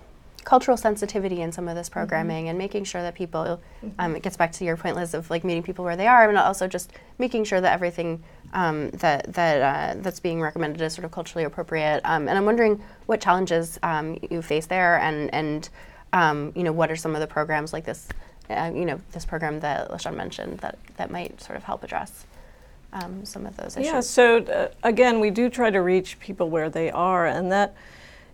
cultural 0.44 0.76
sensitivity 0.76 1.42
in 1.42 1.50
some 1.52 1.68
of 1.68 1.74
this 1.74 1.88
programming 1.88 2.44
mm-hmm. 2.44 2.50
and 2.50 2.58
making 2.58 2.84
sure 2.84 3.02
that 3.02 3.14
people. 3.14 3.42
Mm-hmm. 3.42 3.88
Um, 3.98 4.16
it 4.16 4.22
gets 4.22 4.36
back 4.36 4.52
to 4.52 4.64
your 4.64 4.76
point, 4.76 4.96
Liz, 4.96 5.14
of 5.14 5.30
like 5.30 5.44
meeting 5.44 5.62
people 5.62 5.84
where 5.84 5.96
they 5.96 6.06
are, 6.06 6.28
and 6.28 6.38
also 6.38 6.66
just 6.66 6.92
making 7.18 7.44
sure 7.44 7.60
that 7.60 7.72
everything 7.72 8.22
um, 8.52 8.90
that 8.90 9.32
that 9.34 9.62
uh, 9.62 10.00
that's 10.00 10.20
being 10.20 10.40
recommended 10.40 10.80
is 10.80 10.94
sort 10.94 11.04
of 11.04 11.10
culturally 11.10 11.44
appropriate. 11.44 12.00
Um, 12.04 12.28
and 12.28 12.38
I'm 12.38 12.44
wondering 12.44 12.82
what 13.06 13.20
challenges 13.20 13.78
um, 13.82 14.18
you 14.30 14.40
face 14.42 14.66
there, 14.66 14.98
and 14.98 15.32
and 15.34 15.68
um, 16.12 16.52
you 16.54 16.64
know 16.64 16.72
what 16.72 16.90
are 16.90 16.96
some 16.96 17.14
of 17.14 17.20
the 17.20 17.26
programs 17.26 17.72
like 17.72 17.84
this, 17.84 18.08
uh, 18.50 18.70
you 18.74 18.84
know, 18.84 19.00
this 19.12 19.24
program 19.24 19.60
that 19.60 19.90
LaShawn 19.90 20.16
mentioned 20.16 20.58
that 20.58 20.78
that 20.96 21.10
might 21.10 21.40
sort 21.40 21.56
of 21.56 21.64
help 21.64 21.84
address 21.84 22.24
um, 22.92 23.24
some 23.24 23.46
of 23.46 23.56
those 23.56 23.76
issues? 23.76 23.86
Yeah, 23.86 24.00
so 24.00 24.38
uh, 24.38 24.68
again, 24.82 25.20
we 25.20 25.30
do 25.30 25.48
try 25.48 25.70
to 25.70 25.80
reach 25.80 26.18
people 26.18 26.50
where 26.50 26.70
they 26.70 26.90
are, 26.90 27.26
and 27.26 27.50
that, 27.52 27.74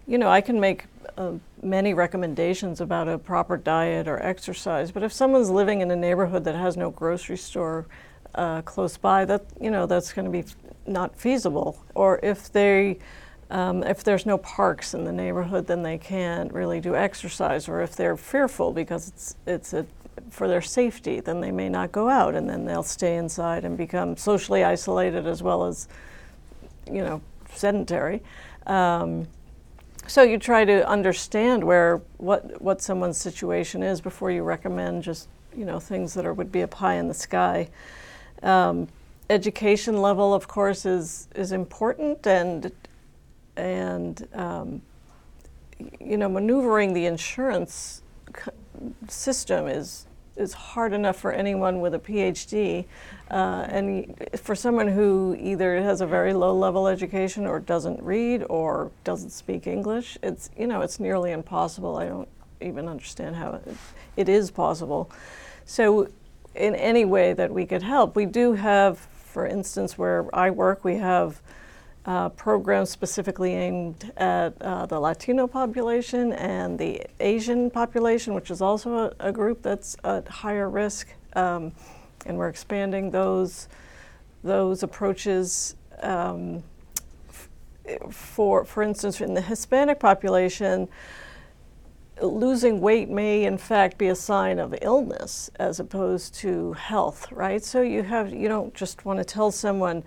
you 0.07 0.19
know, 0.19 0.29
I 0.29 0.41
can 0.41 0.61
make 0.61 0.87
uh, 1.17 1.33
many 1.63 1.95
recommendations 1.95 2.81
about 2.81 3.09
a 3.09 3.19
proper 3.19 3.57
diet 3.57 4.09
or 4.09 4.23
exercise, 4.23 4.91
but 4.91 5.03
if 5.03 5.13
someone's 5.13 5.51
living 5.51 5.81
in 5.81 5.91
a 5.91 5.97
neighborhood 5.97 6.45
that 6.45 6.55
has 6.55 6.77
no 6.77 6.91
grocery 6.91 7.37
store 7.37 7.87
uh, 8.35 8.63
close 8.63 8.97
by, 8.97 9.25
that 9.25 9.45
you 9.61 9.71
know 9.71 9.87
that's 9.87 10.13
going 10.13 10.25
to 10.25 10.31
be 10.31 10.45
not 10.87 11.19
feasible. 11.19 11.83
Or 11.95 12.19
if 12.23 12.53
they 12.53 12.99
um, 13.51 13.83
if 13.83 14.03
there's 14.03 14.25
no 14.25 14.39
parks 14.39 14.95
in 14.95 15.05
the 15.05 15.13
neighborhood, 15.13 15.67
then 15.67 15.83
they 15.83 15.99
can't 15.99 16.53
really 16.53 16.81
do 16.81 16.97
exercise. 16.97 17.69
Or 17.69 17.83
if 17.83 17.95
they're 17.95 18.17
fearful 18.17 18.73
because 18.73 19.09
it's 19.09 19.37
it's 19.47 19.73
a 19.73 19.87
for 20.31 20.49
their 20.49 20.63
safety, 20.63 21.21
then 21.21 21.41
they 21.41 21.51
may 21.51 21.69
not 21.69 21.93
go 21.93 22.09
out 22.09 22.35
and 22.35 22.49
then 22.49 22.65
they'll 22.65 22.83
stay 22.83 23.17
inside 23.17 23.65
and 23.65 23.77
become 23.77 24.17
socially 24.17 24.65
isolated 24.65 25.27
as 25.27 25.43
well 25.43 25.65
as, 25.65 25.89
you 26.91 27.03
know, 27.03 27.21
sedentary. 27.53 28.23
Um, 28.67 29.27
so 30.07 30.23
you 30.23 30.39
try 30.39 30.65
to 30.65 30.87
understand 30.89 31.63
where 31.63 32.01
what 32.19 32.61
what 32.61 32.83
someone's 32.83 33.19
situation 33.19 33.83
is 33.83 34.01
before 34.01 34.31
you 34.31 34.43
recommend 34.43 35.03
just 35.03 35.29
you 35.57 35.65
know 35.65 35.79
things 35.79 36.15
that 36.15 36.27
are 36.27 36.35
would 36.35 36.51
be 36.51 36.63
a 36.63 36.69
pie 36.69 36.95
in 36.95 37.09
the 37.09 37.15
sky. 37.15 37.69
Um, 38.43 38.89
education 39.31 40.03
level, 40.03 40.35
of 40.35 40.49
course, 40.49 40.85
is 40.85 41.29
is 41.35 41.53
important 41.53 42.27
and 42.27 42.73
and 43.57 44.29
um, 44.35 44.83
you 46.01 46.17
know 46.17 46.29
maneuvering 46.29 46.95
the 46.95 47.07
insurance 47.07 48.03
system 49.09 49.67
is 49.67 50.07
is 50.37 50.55
hard 50.55 50.93
enough 50.95 51.17
for 51.17 51.31
anyone 51.31 51.81
with 51.81 51.95
a 51.95 51.99
PhD, 51.99 52.87
uh, 53.31 53.67
and 53.69 54.17
for 54.37 54.55
someone 54.55 54.89
who 54.89 55.37
either 55.39 55.83
has 55.83 56.01
a 56.01 56.07
very 56.07 56.33
low 56.33 56.57
level 56.57 56.89
education 56.89 57.47
or 57.47 57.61
doesn't 57.61 58.03
read 58.03 58.45
or 58.49 58.91
doesn't 59.05 59.31
speak 59.31 59.67
English, 59.67 60.17
it's 60.23 60.51
you 60.57 60.67
know 60.67 60.81
it's 60.81 60.99
nearly 60.99 61.33
impossible. 61.33 61.97
I 61.97 62.07
don't 62.07 62.29
even 62.61 62.89
understand 62.89 63.37
how 63.37 63.55
it, 63.55 63.77
it 64.17 64.29
is 64.29 64.51
possible. 64.51 65.11
So, 65.65 66.09
in 66.55 66.75
any 66.75 67.05
way 67.05 67.33
that 67.35 67.53
we 67.53 67.67
could 67.67 67.83
help, 67.83 68.17
we 68.17 68.27
do 68.27 68.53
have, 68.55 68.99
for 68.99 69.47
instance, 69.47 69.97
where 69.97 70.27
I 70.35 70.51
work, 70.51 70.85
we 70.85 70.97
have 70.97 71.41
uh, 72.05 72.29
programs 72.31 72.91
specifically 72.91 73.55
aimed 73.55 74.13
at 74.17 74.61
uh, 74.61 74.87
the 74.87 74.99
Latino 74.99 75.47
population 75.47 76.33
and 76.33 76.79
the 76.79 77.01
Asian 77.21 77.71
population, 77.71 78.35
which 78.35 78.51
is 78.51 78.61
also 78.61 78.97
a, 78.97 79.29
a 79.29 79.33
group 79.33 79.63
that's 79.63 79.97
at 80.03 80.27
higher 80.27 80.69
risk. 80.69 81.09
Um, 81.35 81.73
and 82.27 82.37
we're 82.37 82.49
expanding 82.49 83.11
those, 83.11 83.69
those 84.43 84.83
approaches. 84.83 85.77
Um, 86.01 86.63
for, 88.11 88.65
for 88.65 88.83
instance, 88.83 89.21
in 89.21 89.35
the 89.35 89.41
Hispanic 89.41 89.99
population, 89.99 90.89
losing 92.21 92.81
weight 92.81 93.09
may 93.09 93.45
in 93.45 93.59
fact 93.59 93.99
be 93.99 94.09
a 94.09 94.15
sign 94.15 94.59
of 94.59 94.75
illness 94.83 95.51
as 95.57 95.81
opposed 95.81 96.35
to 96.35 96.73
health, 96.75 97.31
right? 97.33 97.65
So 97.65 97.83
you 97.83 98.03
have 98.03 98.33
you 98.33 98.49
don't 98.49 98.75
just 98.75 99.05
want 99.05 99.19
to 99.19 99.25
tell 99.25 99.51
someone 99.51 100.05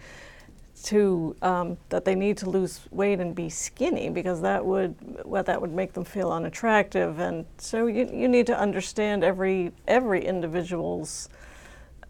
to 0.85 1.35
um, 1.41 1.77
that 1.89 2.05
they 2.05 2.15
need 2.15 2.37
to 2.37 2.49
lose 2.49 2.81
weight 2.91 3.19
and 3.19 3.33
be 3.35 3.49
skinny 3.49 4.09
because 4.09 4.41
that 4.41 4.63
would 4.63 4.95
well, 5.25 5.43
that 5.43 5.59
would 5.59 5.73
make 5.73 5.93
them 5.93 6.03
feel 6.03 6.31
unattractive 6.31 7.19
and 7.19 7.45
so 7.57 7.87
you, 7.87 8.09
you 8.13 8.27
need 8.27 8.45
to 8.47 8.57
understand 8.57 9.23
every 9.23 9.71
every 9.87 10.23
individual's 10.23 11.29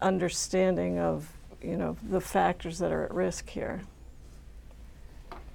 understanding 0.02 0.98
of 0.98 1.32
you 1.62 1.76
know 1.76 1.96
the 2.10 2.20
factors 2.20 2.78
that 2.78 2.92
are 2.92 3.04
at 3.04 3.14
risk 3.14 3.48
here. 3.48 3.80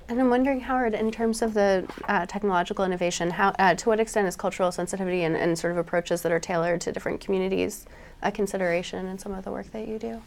And 0.10 0.20
I'm 0.20 0.30
wondering, 0.30 0.60
Howard, 0.60 0.94
in 0.94 1.10
terms 1.10 1.42
of 1.42 1.54
the 1.54 1.90
uh, 2.10 2.26
technological 2.26 2.84
innovation, 2.84 3.30
how 3.30 3.56
uh, 3.60 3.76
to 3.76 3.88
what 3.88 3.98
extent 4.02 4.28
is 4.28 4.36
cultural 4.36 4.70
sensitivity 4.70 5.24
and, 5.24 5.38
and, 5.38 5.58
sort 5.58 5.72
of 5.72 5.78
approaches 5.78 6.22
that 6.24 6.34
are 6.34 6.40
tailored 6.40 6.82
to 6.82 6.92
different 6.92 7.22
communities 7.22 7.86
a 8.22 8.30
consideration 8.30 9.06
in 9.06 9.18
some 9.18 9.34
of 9.34 9.46
the 9.46 9.52
work 9.52 9.72
that 9.72 9.88
you 9.88 9.98
do? 9.98 10.22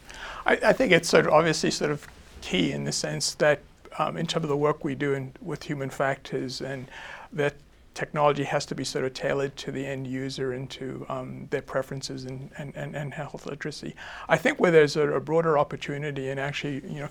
I, 0.47 0.53
I 0.53 0.73
think 0.73 0.91
it's 0.91 1.11
sort 1.11 1.27
of 1.27 1.35
obviously 1.35 1.71
sort 1.71 1.91
of 1.91 2.07
key 2.45 2.73
in 2.73 2.85
the 2.85 2.93
sense 2.93 3.35
that 3.37 3.63
um, 3.99 4.19
in 4.19 4.27
terms 4.27 4.45
of 4.45 4.51
the 4.51 4.57
work 4.57 4.85
we 4.85 4.95
do 4.95 5.15
in, 5.15 5.33
with 5.41 5.63
human 5.63 5.89
factors 5.89 6.61
and 6.61 6.91
that 7.33 7.55
technology 7.95 8.45
has 8.45 8.67
to 8.67 8.75
be 8.75 8.85
sort 8.85 9.05
of 9.07 9.15
tailored 9.15 9.57
to 9.57 9.73
the 9.73 9.87
end 9.87 10.07
user 10.07 10.53
and 10.53 10.69
to 10.69 11.07
um, 11.09 11.47
their 11.51 11.63
preferences 11.63 12.25
and, 12.25 12.51
and, 12.59 12.75
and, 12.77 12.95
and, 12.95 13.15
health 13.15 13.47
literacy. 13.47 13.95
I 14.29 14.37
think 14.37 14.61
where 14.61 14.71
there's 14.71 14.97
a, 14.97 15.09
a, 15.13 15.21
broader 15.21 15.57
opportunity 15.57 16.29
and 16.29 16.39
actually, 16.39 16.83
you 16.93 17.01
know, 17.01 17.09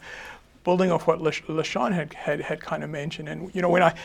building 0.64 0.92
off 0.92 1.08
what 1.08 1.20
LaShawn 1.20 1.94
had, 1.94 2.14
had, 2.14 2.42
had 2.42 2.60
kind 2.62 2.84
of 2.84 2.90
mentioned, 2.90 3.28
and, 3.28 3.54
you 3.56 3.62
know, 3.62 3.70
when 3.70 3.82
I, 3.82 3.96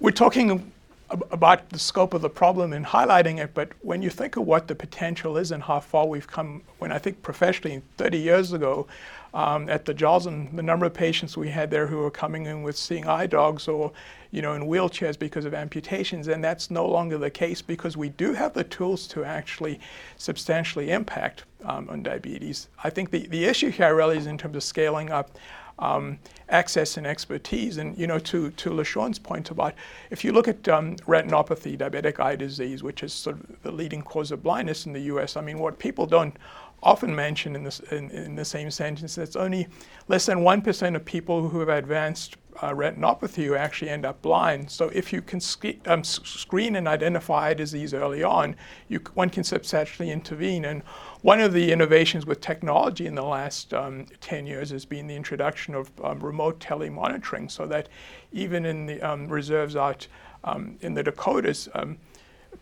we're 0.00 0.10
talking 0.10 0.72
about 1.10 1.68
the 1.68 1.78
scope 1.78 2.14
of 2.14 2.22
the 2.22 2.30
problem 2.30 2.72
and 2.72 2.84
highlighting 2.84 3.38
it, 3.38 3.52
but 3.54 3.70
when 3.82 4.02
you 4.02 4.10
think 4.10 4.36
of 4.36 4.46
what 4.46 4.66
the 4.66 4.74
potential 4.74 5.36
is 5.36 5.52
and 5.52 5.62
how 5.62 5.78
far 5.78 6.06
we've 6.06 6.26
come, 6.26 6.62
when 6.78 6.90
I 6.90 6.98
think 6.98 7.22
professionally 7.22 7.82
30 7.98 8.18
years 8.18 8.52
ago, 8.52 8.86
um, 9.34 9.68
at 9.68 9.84
the 9.84 9.92
Joslin, 9.92 10.54
the 10.54 10.62
number 10.62 10.86
of 10.86 10.94
patients 10.94 11.36
we 11.36 11.48
had 11.48 11.68
there 11.68 11.88
who 11.88 11.98
were 11.98 12.10
coming 12.10 12.46
in 12.46 12.62
with 12.62 12.76
seeing 12.76 13.06
eye 13.08 13.26
dogs 13.26 13.66
or, 13.66 13.92
you 14.30 14.40
know, 14.40 14.54
in 14.54 14.62
wheelchairs 14.62 15.18
because 15.18 15.44
of 15.44 15.52
amputations, 15.52 16.28
and 16.28 16.42
that's 16.42 16.70
no 16.70 16.86
longer 16.86 17.18
the 17.18 17.30
case 17.30 17.60
because 17.60 17.96
we 17.96 18.08
do 18.10 18.32
have 18.32 18.54
the 18.54 18.62
tools 18.62 19.08
to 19.08 19.24
actually 19.24 19.80
substantially 20.16 20.92
impact 20.92 21.44
um, 21.64 21.88
on 21.90 22.04
diabetes. 22.04 22.68
I 22.84 22.90
think 22.90 23.10
the, 23.10 23.26
the 23.26 23.44
issue 23.44 23.70
here 23.70 23.96
really 23.96 24.18
is 24.18 24.26
in 24.26 24.38
terms 24.38 24.54
of 24.54 24.62
scaling 24.62 25.10
up 25.10 25.36
um, 25.78 26.18
access 26.48 26.96
and 26.96 27.06
expertise. 27.06 27.78
And 27.78 27.98
you 27.98 28.06
know, 28.06 28.18
to 28.20 28.50
to 28.50 28.70
LaShawn's 28.70 29.18
point 29.18 29.50
about 29.50 29.74
if 30.10 30.24
you 30.24 30.32
look 30.32 30.46
at 30.46 30.68
um, 30.68 30.96
retinopathy, 30.98 31.76
diabetic 31.76 32.20
eye 32.20 32.36
disease, 32.36 32.82
which 32.82 33.02
is 33.02 33.12
sort 33.12 33.40
of 33.40 33.62
the 33.62 33.72
leading 33.72 34.02
cause 34.02 34.30
of 34.30 34.42
blindness 34.42 34.86
in 34.86 34.92
the 34.92 35.00
U.S. 35.00 35.36
I 35.36 35.40
mean, 35.40 35.58
what 35.58 35.78
people 35.78 36.06
don't 36.06 36.36
often 36.84 37.14
mentioned 37.14 37.56
in, 37.56 37.64
this, 37.64 37.80
in, 37.90 38.10
in 38.10 38.36
the 38.36 38.44
same 38.44 38.70
sentence. 38.70 39.18
It's 39.18 39.36
only 39.36 39.66
less 40.06 40.26
than 40.26 40.38
1% 40.38 40.94
of 40.94 41.04
people 41.04 41.48
who 41.48 41.60
have 41.60 41.70
advanced 41.70 42.36
uh, 42.60 42.70
retinopathy 42.70 43.46
who 43.46 43.54
actually 43.54 43.90
end 43.90 44.04
up 44.04 44.22
blind. 44.22 44.70
So 44.70 44.88
if 44.90 45.12
you 45.12 45.20
can 45.22 45.40
sc- 45.40 45.76
um, 45.86 46.04
screen 46.04 46.76
and 46.76 46.86
identify 46.86 47.50
a 47.50 47.54
disease 47.54 47.94
early 47.94 48.22
on, 48.22 48.54
you, 48.88 49.00
one 49.14 49.30
can 49.30 49.42
substantially 49.42 50.10
intervene. 50.10 50.64
And 50.64 50.82
one 51.22 51.40
of 51.40 51.52
the 51.52 51.72
innovations 51.72 52.26
with 52.26 52.40
technology 52.40 53.06
in 53.06 53.14
the 53.14 53.24
last 53.24 53.74
um, 53.74 54.06
10 54.20 54.46
years 54.46 54.70
has 54.70 54.84
been 54.84 55.06
the 55.06 55.16
introduction 55.16 55.74
of 55.74 55.90
um, 56.02 56.20
remote 56.20 56.60
telemonitoring 56.60 57.50
so 57.50 57.66
that 57.66 57.88
even 58.32 58.64
in 58.64 58.86
the 58.86 59.00
um, 59.00 59.26
reserves 59.26 59.74
out 59.74 60.06
um, 60.44 60.76
in 60.82 60.94
the 60.94 61.02
Dakotas, 61.02 61.68
um, 61.74 61.98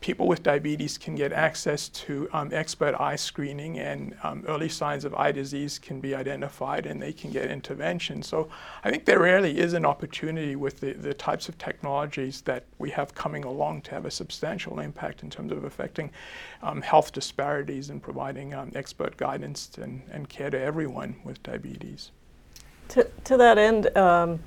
people 0.01 0.26
with 0.26 0.43
diabetes 0.43 0.99
can 0.99 1.14
get 1.14 1.32
access 1.32 1.88
to 1.88 2.28
um, 2.32 2.51
expert 2.53 2.95
eye 2.99 3.16
screening 3.16 3.78
and 3.78 4.16
um, 4.22 4.45
early 4.49 4.68
signs 4.68 5.05
of 5.05 5.14
eye 5.14 5.32
disease 5.32 5.78
can 5.78 6.01
be 6.01 6.14
identified 6.14 6.86
and 6.86 7.01
they 7.01 7.12
can 7.12 7.30
get 7.30 7.51
intervention. 7.51 8.22
So 8.22 8.49
I 8.84 8.90
think 8.90 9.05
there 9.05 9.20
really 9.20 9.59
is 9.59 9.72
an 9.72 9.84
opportunity 9.84 10.57
with 10.57 10.80
the, 10.80 10.93
the 10.93 11.14
types 11.14 11.49
of 11.49 11.59
technologies 11.59 12.40
that 12.43 12.64
we 12.78 12.90
have 12.90 13.14
coming 13.14 13.45
along 13.45 13.82
to 13.82 13.90
have 13.93 14.07
a 14.07 14.11
substantial 14.11 14.80
impact 14.80 15.22
in 15.22 15.30
terms 15.30 15.53
of 15.53 15.64
affecting 15.64 16.11
um, 16.62 16.82
health 16.82 17.12
disparities 17.12 17.90
and 17.90 18.03
providing 18.03 18.55
um, 18.55 18.72
expert 18.74 19.16
guidance 19.16 19.70
and, 19.80 20.03
and, 20.11 20.28
care 20.28 20.51
to 20.51 20.59
everyone 20.59 21.16
with 21.24 21.43
diabetes. 21.43 22.11
To, 22.88 23.07
to 23.24 23.36
that 23.36 23.59
end, 23.59 23.95
um, 23.97 24.40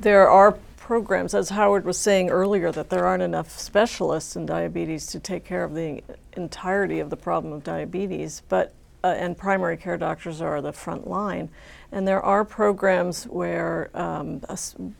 there 0.00 0.28
are 0.28 0.58
programs, 0.90 1.34
as 1.34 1.50
Howard 1.50 1.84
was 1.84 1.96
saying 1.96 2.30
earlier, 2.30 2.72
that 2.72 2.90
there 2.90 3.06
aren't 3.06 3.22
enough 3.22 3.56
specialists 3.56 4.34
in 4.34 4.44
diabetes 4.44 5.06
to 5.06 5.20
take 5.20 5.44
care 5.44 5.62
of 5.62 5.72
the 5.72 6.02
entirety 6.32 6.98
of 6.98 7.10
the 7.10 7.16
problem 7.16 7.52
of 7.52 7.62
diabetes, 7.62 8.42
but 8.48 8.74
uh, 9.04 9.14
and 9.16 9.38
primary 9.38 9.76
care 9.76 9.96
doctors 9.96 10.40
are 10.40 10.60
the 10.60 10.72
front 10.72 11.06
line. 11.06 11.48
And 11.92 12.08
there 12.08 12.20
are 12.20 12.44
programs 12.44 13.22
where 13.28 13.88
um, 13.94 14.40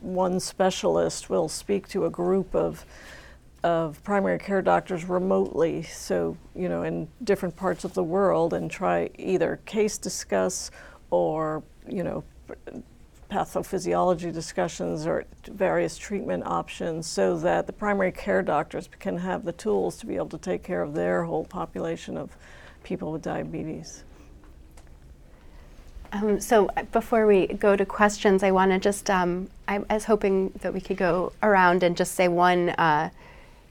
one 0.01 0.39
specialist 0.39 1.29
will 1.29 1.49
speak 1.49 1.89
to 1.89 2.07
a 2.07 2.11
group 2.11 2.55
of 2.55 2.87
of 3.65 4.01
primary 4.05 4.39
care 4.39 4.63
doctors 4.63 5.05
remotely, 5.07 5.83
so 5.83 6.37
you 6.55 6.69
know, 6.69 6.85
in 6.85 7.09
different 7.25 7.57
parts 7.57 7.83
of 7.85 7.95
the 7.95 8.05
world, 8.05 8.55
and 8.55 8.71
try 8.71 9.11
either 9.19 9.59
case 9.67 9.99
discuss 9.99 10.71
or 11.11 11.65
you 11.89 12.05
know 12.05 12.23
pathophysiology 13.31 14.33
discussions 14.33 15.07
or 15.07 15.25
various 15.45 15.97
treatment 15.97 16.43
options 16.45 17.07
so 17.07 17.39
that 17.39 17.67
the 17.67 17.73
primary 17.73 18.13
care 18.13 18.43
doctors 18.43 18.89
can 18.99 19.19
have 19.19 19.45
the 19.45 19.53
tools 19.53 19.97
to 19.99 20.07
be 20.07 20.17
able 20.17 20.29
to 20.29 20.39
take 20.39 20.63
care 20.63 20.83
of 20.83 20.95
their 20.95 21.25
whole 21.25 21.45
population 21.45 22.17
of 22.17 22.37
people 22.83 23.13
with 23.13 23.23
diabetes. 23.23 24.05
Um, 26.13 26.41
so 26.41 26.69
uh, 26.77 26.83
before 26.85 27.27
we 27.27 27.47
go 27.47 27.77
to 27.77 27.87
questions, 27.87 28.43
I 28.43 28.51
want 28.51 28.73
to 28.73 28.79
just, 28.79 29.09
um, 29.09 29.49
I, 29.69 29.79
was 29.79 30.05
hoping 30.05 30.51
that 30.61 30.75
we 30.75 30.81
could 30.81 30.97
go 30.97 31.33
around 31.43 31.85
and 31.85 31.97
just 31.97 32.15
say 32.15 32.27
one, 32.27 32.71
uh, 32.71 33.11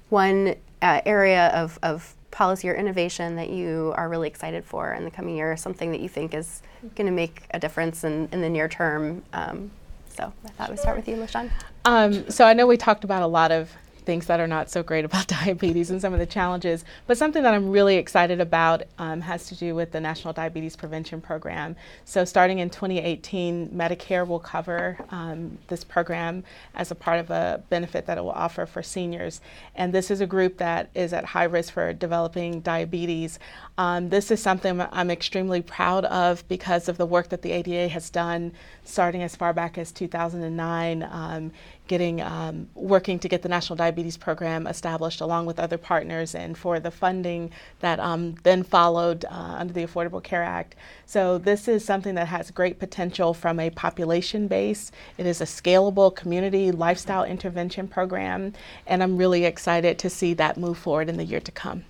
one 0.08 0.56
uh, 0.82 1.02
area 1.06 1.48
of, 1.50 1.78
of 1.84 2.16
policy 2.32 2.70
or 2.70 2.76
innovation 2.76 3.36
that 3.36 3.50
you 3.50 3.94
are 3.96 4.10
really 4.10 4.28
excited 4.28 4.64
for 4.64 4.94
in 4.94 5.04
the 5.04 5.12
coming 5.12 5.36
year, 5.36 5.56
something 5.58 5.92
that 5.92 6.02
you 6.02 6.10
think 6.10 6.34
is 6.34 6.62
going 6.96 7.08
to 7.08 7.14
make 7.14 7.44
a 7.52 7.60
difference 7.60 8.04
in, 8.04 8.30
in 8.32 8.42
the 8.42 8.50
near 8.50 8.68
term? 8.68 9.24
Um, 9.34 9.72
so 10.10 10.32
I 10.46 10.50
thought 10.50 10.70
we'd 10.70 10.80
start 10.80 10.98
with 10.98 11.08
you, 11.08 11.16
LaShawn. 11.16 11.50
Um, 11.86 12.30
so 12.30 12.46
I 12.46 12.54
know 12.54 12.68
we 12.68 12.78
talked 12.78 13.04
about 13.04 13.24
a 13.24 13.28
lot 13.28 13.52
of 13.52 13.72
things 14.10 14.26
that 14.26 14.40
are 14.40 14.48
not 14.48 14.72
so 14.72 14.82
great 14.82 15.06
about 15.06 15.28
diabetes 15.40 15.92
and 15.92 16.02
some 16.02 16.14
of 16.14 16.20
the 16.20 16.26
challenges. 16.26 16.84
But 17.06 17.16
something 17.16 17.44
that 17.44 17.54
I'm 17.54 17.70
really 17.70 17.98
excited 17.98 18.42
about 18.42 18.82
um, 18.98 19.22
has 19.22 19.46
to 19.50 19.56
do 19.56 19.76
with 19.76 19.92
the 19.92 20.00
National 20.00 20.34
Diabetes 20.34 20.76
Prevention 20.76 21.22
Program. 21.22 21.76
So, 22.06 22.26
starting 22.26 22.58
in 22.58 22.72
2018, 22.72 23.70
Medicare 23.70 24.28
will 24.28 24.40
cover 24.40 24.98
um, 25.12 25.60
this 25.68 25.84
program 25.84 26.44
as 26.74 26.90
a 26.90 26.96
part 26.96 27.20
of 27.20 27.30
a 27.30 27.62
benefit 27.70 28.08
that 28.08 28.18
it 28.18 28.22
will 28.22 28.32
offer 28.32 28.66
for 28.66 28.82
seniors. 28.82 29.42
And 29.76 29.94
this 29.94 30.10
is 30.10 30.22
a 30.22 30.26
group 30.26 30.58
that 30.58 30.90
is 30.96 31.14
at 31.14 31.26
high 31.26 31.44
risk 31.44 31.74
for 31.74 31.94
developing 31.94 32.62
diabetes. 32.62 33.38
Um, 33.80 34.10
this 34.10 34.30
is 34.30 34.42
something 34.42 34.82
I'm 34.92 35.10
extremely 35.10 35.62
proud 35.62 36.04
of 36.04 36.46
because 36.50 36.90
of 36.90 36.98
the 36.98 37.06
work 37.06 37.30
that 37.30 37.44
the 37.44 37.54
ADA 37.54 37.88
has 37.88 38.10
done 38.10 38.52
starting 38.84 39.24
as 39.24 39.38
far 39.38 39.54
back 39.54 39.78
as 39.78 39.94
2009 39.94 41.08
um, 41.10 41.54
getting 41.88 42.20
um, 42.20 42.68
working 42.76 43.20
to 43.20 43.30
get 43.30 43.42
the 43.42 43.48
National 43.48 43.78
Diabetes 43.78 44.18
Program 44.18 44.68
established 44.68 45.22
along 45.22 45.46
with 45.46 45.62
other 45.62 45.78
partners, 45.78 46.36
and 46.36 46.58
for 46.58 46.82
the 46.82 46.92
funding 46.92 47.52
that 47.80 48.02
um, 48.02 48.36
then 48.44 48.64
followed 48.64 49.24
uh, 49.24 49.56
under 49.60 49.72
the 49.72 49.86
Affordable 49.86 50.22
Care 50.22 50.44
Act. 50.44 50.76
So 51.06 51.38
this 51.38 51.70
is 51.70 51.86
something 51.86 52.16
that 52.16 52.28
has 52.28 52.52
great 52.52 52.80
potential 52.80 53.34
from 53.34 53.62
a 53.62 53.70
population 53.70 54.50
base. 54.50 54.92
It 55.18 55.26
is 55.26 55.40
a 55.40 55.46
scalable 55.46 56.14
community 56.14 56.74
lifestyle 56.74 57.24
intervention 57.24 57.88
program, 57.88 58.52
and 58.86 59.02
I'm 59.02 59.16
really 59.16 59.46
excited 59.46 59.98
to 60.00 60.10
see 60.10 60.34
that 60.34 60.58
move 60.58 60.78
forward 60.78 61.08
in 61.08 61.16
the 61.16 61.24
year 61.24 61.40
to 61.40 61.52
come. 61.54 61.86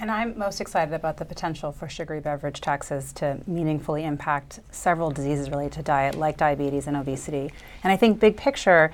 And 0.00 0.10
I'm 0.10 0.38
most 0.38 0.62
excited 0.62 0.94
about 0.94 1.18
the 1.18 1.26
potential 1.26 1.72
for 1.72 1.86
sugary 1.86 2.20
beverage 2.20 2.62
taxes 2.62 3.12
to 3.14 3.38
meaningfully 3.46 4.04
impact 4.04 4.60
several 4.70 5.10
diseases 5.10 5.50
related 5.50 5.74
to 5.74 5.82
diet, 5.82 6.14
like 6.14 6.38
diabetes 6.38 6.86
and 6.86 6.96
obesity. 6.96 7.52
And 7.84 7.92
I 7.92 7.98
think, 7.98 8.18
big 8.18 8.34
picture, 8.38 8.90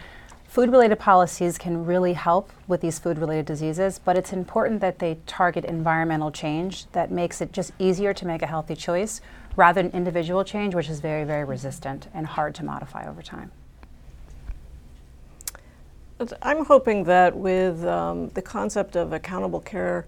food 0.48 0.68
related 0.68 0.98
policies 0.98 1.59
can 1.59 1.86
really 1.86 2.14
help 2.14 2.50
with 2.66 2.80
these 2.80 2.98
food 2.98 3.20
related 3.20 3.46
diseases, 3.46 4.00
but 4.04 4.16
it's 4.16 4.32
important 4.32 4.80
that 4.80 4.98
they 4.98 5.18
target 5.28 5.64
environmental 5.64 6.32
change 6.32 6.90
that 6.90 7.12
makes 7.12 7.40
it 7.40 7.52
just 7.52 7.70
easier 7.78 8.12
to 8.12 8.26
make 8.26 8.42
a 8.42 8.46
healthy 8.48 8.74
choice 8.74 9.20
rather 9.54 9.80
than 9.80 9.92
individual 9.92 10.42
change, 10.42 10.74
which 10.74 10.88
is 10.88 10.98
very, 10.98 11.22
very 11.22 11.44
resistant 11.44 12.09
and 12.14 12.26
hard 12.26 12.52
to 12.57 12.64
modify 12.64 13.09
over 13.09 13.22
time. 13.22 13.52
I'm 16.42 16.64
hoping 16.64 17.04
that 17.04 17.36
with 17.36 17.84
um, 17.84 18.30
the 18.30 18.42
concept 18.42 18.96
of 18.96 19.12
accountable 19.12 19.61
care 19.61 20.04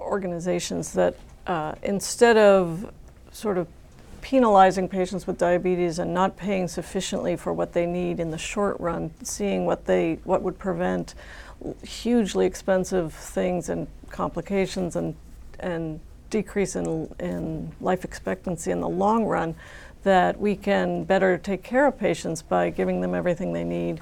organizations 0.00 0.92
that 0.92 1.14
uh, 1.46 1.74
instead 1.82 2.36
of 2.36 2.92
sort 3.32 3.58
of 3.58 3.66
penalizing 4.20 4.88
patients 4.88 5.26
with 5.26 5.38
diabetes 5.38 5.98
and 5.98 6.12
not 6.12 6.36
paying 6.36 6.68
sufficiently 6.68 7.36
for 7.36 7.52
what 7.52 7.72
they 7.72 7.86
need 7.86 8.20
in 8.20 8.30
the 8.30 8.38
short 8.38 8.78
run, 8.80 9.10
seeing 9.22 9.64
what 9.64 9.86
they 9.86 10.18
what 10.24 10.42
would 10.42 10.58
prevent 10.58 11.14
hugely 11.82 12.46
expensive 12.46 13.12
things 13.12 13.68
and 13.68 13.86
complications 14.10 14.96
and 14.96 15.14
and 15.60 16.00
decrease 16.30 16.76
in, 16.76 17.08
in 17.20 17.72
life 17.80 18.04
expectancy 18.04 18.70
in 18.70 18.80
the 18.80 18.88
long 18.88 19.24
run, 19.24 19.54
that 20.02 20.38
we 20.38 20.54
can 20.54 21.04
better 21.04 21.38
take 21.38 21.62
care 21.62 21.86
of 21.86 21.98
patients 21.98 22.42
by 22.42 22.68
giving 22.68 23.00
them 23.00 23.14
everything 23.14 23.52
they 23.52 23.64
need 23.64 24.00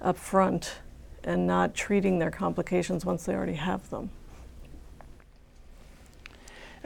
up 0.00 0.16
front 0.16 0.76
and 1.24 1.46
not 1.46 1.74
treating 1.74 2.20
their 2.20 2.30
complications 2.30 3.04
once 3.04 3.24
they 3.24 3.34
already 3.34 3.54
have 3.54 3.90
them 3.90 4.10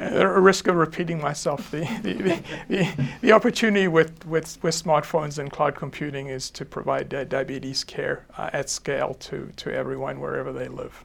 at 0.00 0.22
a 0.22 0.40
risk 0.40 0.66
of 0.66 0.76
repeating 0.76 1.20
myself, 1.20 1.70
the, 1.70 1.80
the, 2.02 2.42
the, 2.68 3.08
the, 3.20 3.32
opportunity 3.32 3.86
with, 3.86 4.24
with, 4.24 4.62
with 4.62 4.74
smartphones 4.74 5.38
and 5.38 5.52
cloud 5.52 5.74
computing 5.74 6.28
is 6.28 6.48
to 6.50 6.64
provide 6.64 7.12
uh, 7.12 7.24
diabetes 7.24 7.84
care 7.84 8.24
uh, 8.38 8.48
at 8.54 8.70
scale 8.70 9.14
to, 9.20 9.52
to 9.56 9.72
everyone 9.72 10.18
wherever 10.18 10.52
they 10.52 10.68
live. 10.68 11.04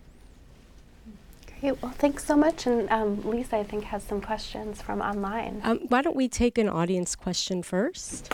Great. 1.59 1.81
Well, 1.81 1.91
thanks 1.91 2.23
so 2.23 2.37
much. 2.37 2.67
And 2.67 2.89
um, 2.89 3.21
Lisa, 3.29 3.57
I 3.57 3.63
think, 3.63 3.83
has 3.85 4.01
some 4.03 4.21
questions 4.21 4.81
from 4.81 5.01
online. 5.01 5.59
Um, 5.63 5.79
why 5.89 6.01
don't 6.01 6.15
we 6.15 6.29
take 6.29 6.57
an 6.57 6.69
audience 6.69 7.15
question 7.15 7.63
first? 7.63 8.33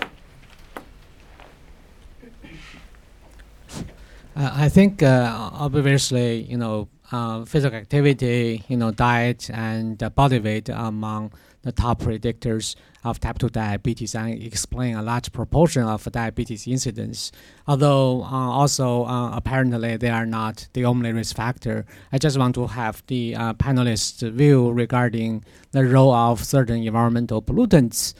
Uh, 4.36 4.52
I 4.54 4.70
think 4.70 5.02
uh, 5.02 5.50
obviously, 5.54 6.44
you 6.44 6.58
know, 6.58 6.88
uh, 7.12 7.46
physical 7.46 7.78
activity, 7.78 8.64
you 8.68 8.78
know, 8.78 8.92
diet 8.92 9.50
and 9.54 10.02
uh, 10.02 10.10
body 10.10 10.40
weight 10.40 10.70
among 10.70 11.32
the 11.64 11.72
top 11.72 12.02
predictors 12.02 12.76
of 13.04 13.20
type 13.20 13.38
2 13.40 13.50
diabetes 13.50 14.16
and 14.16 14.42
explain 14.42 14.96
a 14.96 15.02
large 15.02 15.32
proportion 15.32 15.84
of 15.84 16.04
diabetes 16.12 16.68
incidence. 16.68 17.32
Although 17.68 18.24
uh, 18.24 18.28
also 18.28 19.06
uh, 19.06 19.36
apparently 19.36 19.98
they 19.98 20.10
are 20.10 20.26
not 20.26 20.68
the 20.74 20.86
only 20.86 21.12
risk 21.12 21.36
factor. 21.36 21.86
I 22.12 22.18
just 22.18 22.38
want 22.38 22.56
to 22.56 22.68
have 22.68 23.04
the 23.08 23.36
uh, 23.36 23.54
panelists' 23.54 24.30
view 24.32 24.72
regarding 24.72 25.44
the 25.72 25.86
role 25.86 26.14
of 26.14 26.44
certain 26.44 26.84
environmental 26.84 27.42
pollutants 27.42 28.14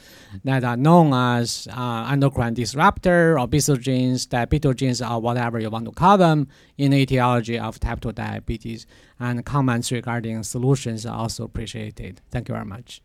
that 0.44 0.64
are 0.64 0.78
known 0.78 1.14
as 1.14 1.68
uh, 1.72 2.08
endocrine 2.12 2.54
disruptor, 2.54 3.38
or 3.38 3.48
obesogens, 3.48 4.28
diabetogens, 4.28 5.08
or 5.08 5.20
whatever 5.20 5.60
you 5.60 5.70
want 5.70 5.86
to 5.86 5.92
call 5.92 6.18
them 6.18 6.48
in 6.78 6.92
the 6.92 6.98
etiology 6.98 7.58
of 7.58 7.80
type 7.80 8.00
2 8.02 8.14
diabetes. 8.14 8.86
And 9.20 9.46
comments 9.46 9.92
regarding 9.92 10.44
solutions 10.44 11.06
are 11.06 11.16
also 11.16 11.44
appreciated. 11.44 12.22
Thank 12.32 12.50
you 12.50 12.54
very 12.56 12.66
much. 12.66 13.02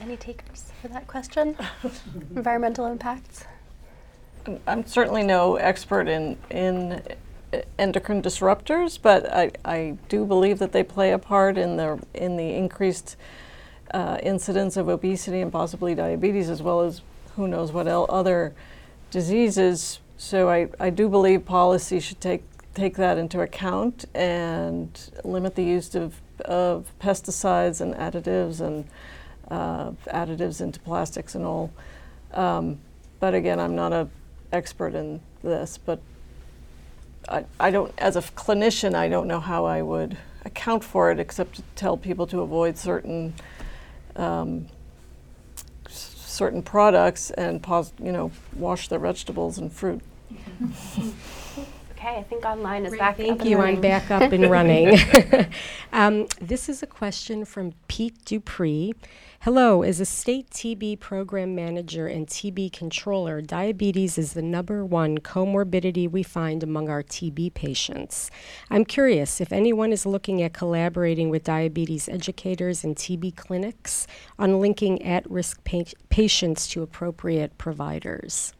Any 0.00 0.16
takers 0.16 0.72
for 0.80 0.88
that 0.88 1.06
question? 1.06 1.56
Environmental 2.36 2.86
impacts? 2.86 3.44
I'm 4.66 4.86
certainly 4.86 5.22
no 5.22 5.56
expert 5.56 6.08
in, 6.08 6.38
in 6.50 7.02
endocrine 7.78 8.22
disruptors, 8.22 8.98
but 9.00 9.30
I, 9.32 9.50
I 9.64 9.98
do 10.08 10.24
believe 10.24 10.58
that 10.58 10.72
they 10.72 10.82
play 10.82 11.12
a 11.12 11.18
part 11.18 11.58
in 11.58 11.76
the, 11.76 12.02
in 12.14 12.36
the 12.36 12.54
increased 12.54 13.16
uh, 13.92 14.18
incidence 14.22 14.76
of 14.76 14.88
obesity 14.88 15.40
and 15.40 15.52
possibly 15.52 15.94
diabetes, 15.94 16.48
as 16.48 16.62
well 16.62 16.80
as 16.80 17.02
who 17.36 17.48
knows 17.48 17.72
what 17.72 17.86
other 17.86 18.52
diseases. 19.10 20.00
So 20.16 20.48
I, 20.48 20.68
I 20.78 20.90
do 20.90 21.08
believe 21.08 21.44
policy 21.44 22.00
should 22.00 22.20
take, 22.20 22.42
take 22.74 22.96
that 22.96 23.18
into 23.18 23.40
account 23.40 24.04
and 24.14 24.88
limit 25.24 25.54
the 25.54 25.64
use 25.64 25.94
of, 25.94 26.20
of 26.44 26.92
pesticides 27.00 27.80
and 27.80 27.94
additives 27.94 28.60
and 28.60 28.86
uh, 29.50 29.90
additives 30.12 30.60
into 30.60 30.78
plastics 30.80 31.34
and 31.34 31.44
all. 31.44 31.70
Um, 32.34 32.78
but 33.18 33.34
again, 33.34 33.58
I'm 33.58 33.74
not 33.74 33.92
an 33.92 34.10
expert 34.52 34.94
in 34.94 35.20
this, 35.42 35.78
but 35.78 36.00
I, 37.28 37.44
I 37.58 37.70
don't, 37.70 37.92
as 37.98 38.16
a 38.16 38.22
clinician, 38.22 38.94
I 38.94 39.08
don't 39.08 39.26
know 39.26 39.40
how 39.40 39.64
I 39.64 39.82
would 39.82 40.16
account 40.44 40.84
for 40.84 41.10
it 41.10 41.18
except 41.18 41.56
to 41.56 41.62
tell 41.76 41.96
people 41.96 42.26
to 42.28 42.40
avoid 42.40 42.78
certain 42.78 43.34
um, 44.16 44.66
certain 45.88 46.62
products 46.62 47.30
and 47.32 47.62
pause, 47.62 47.92
you 48.02 48.12
know, 48.12 48.30
wash 48.54 48.88
their 48.88 48.98
vegetables 48.98 49.58
and 49.58 49.72
fruit. 49.72 50.00
Okay, 52.00 52.16
I 52.16 52.22
think 52.22 52.46
online 52.46 52.86
is 52.86 52.96
back 52.96 53.18
Thank 53.18 53.32
up 53.32 53.40
and 53.40 53.50
you. 53.50 53.58
running. 53.58 53.74
I'm 53.74 53.80
back 53.82 54.10
up 54.10 54.32
and 54.32 54.50
running. 54.50 54.98
um, 55.92 56.28
this 56.40 56.70
is 56.70 56.82
a 56.82 56.86
question 56.86 57.44
from 57.44 57.74
Pete 57.88 58.24
Dupree. 58.24 58.94
Hello, 59.44 59.80
as 59.80 60.00
a 60.00 60.04
state 60.04 60.50
TB 60.50 61.00
program 61.00 61.54
manager 61.54 62.06
and 62.06 62.26
TB 62.26 62.74
controller, 62.74 63.40
diabetes 63.40 64.18
is 64.18 64.34
the 64.34 64.42
number 64.42 64.84
one 64.84 65.16
comorbidity 65.16 66.10
we 66.10 66.22
find 66.22 66.62
among 66.62 66.90
our 66.90 67.02
TB 67.02 67.54
patients. 67.54 68.30
I'm 68.68 68.84
curious 68.84 69.40
if 69.40 69.50
anyone 69.50 69.94
is 69.94 70.04
looking 70.04 70.42
at 70.42 70.52
collaborating 70.52 71.30
with 71.30 71.44
diabetes 71.44 72.06
educators 72.06 72.84
and 72.84 72.94
TB 72.94 73.34
clinics 73.36 74.06
on 74.38 74.60
linking 74.60 75.00
at 75.00 75.30
risk 75.30 75.64
pa- 75.64 75.84
patients 76.10 76.68
to 76.68 76.82
appropriate 76.82 77.56
providers. 77.56 78.52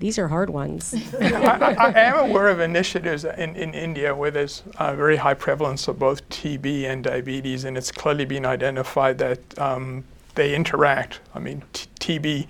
These 0.00 0.18
are 0.18 0.28
hard 0.28 0.48
ones. 0.48 0.94
I, 1.20 1.26
I, 1.26 1.74
I 1.74 2.00
am 2.00 2.30
aware 2.30 2.48
of 2.48 2.58
initiatives 2.58 3.24
in, 3.24 3.54
in 3.54 3.74
India 3.74 4.16
where 4.16 4.30
there's 4.30 4.62
a 4.78 4.96
very 4.96 5.16
high 5.16 5.34
prevalence 5.34 5.88
of 5.88 5.98
both 5.98 6.26
TB 6.30 6.84
and 6.84 7.04
diabetes, 7.04 7.64
and 7.64 7.76
it's 7.76 7.92
clearly 7.92 8.24
been 8.24 8.46
identified 8.46 9.18
that 9.18 9.58
um, 9.58 10.04
they 10.36 10.54
interact. 10.54 11.20
I 11.34 11.38
mean, 11.38 11.62
t- 11.74 12.18
TB, 12.18 12.46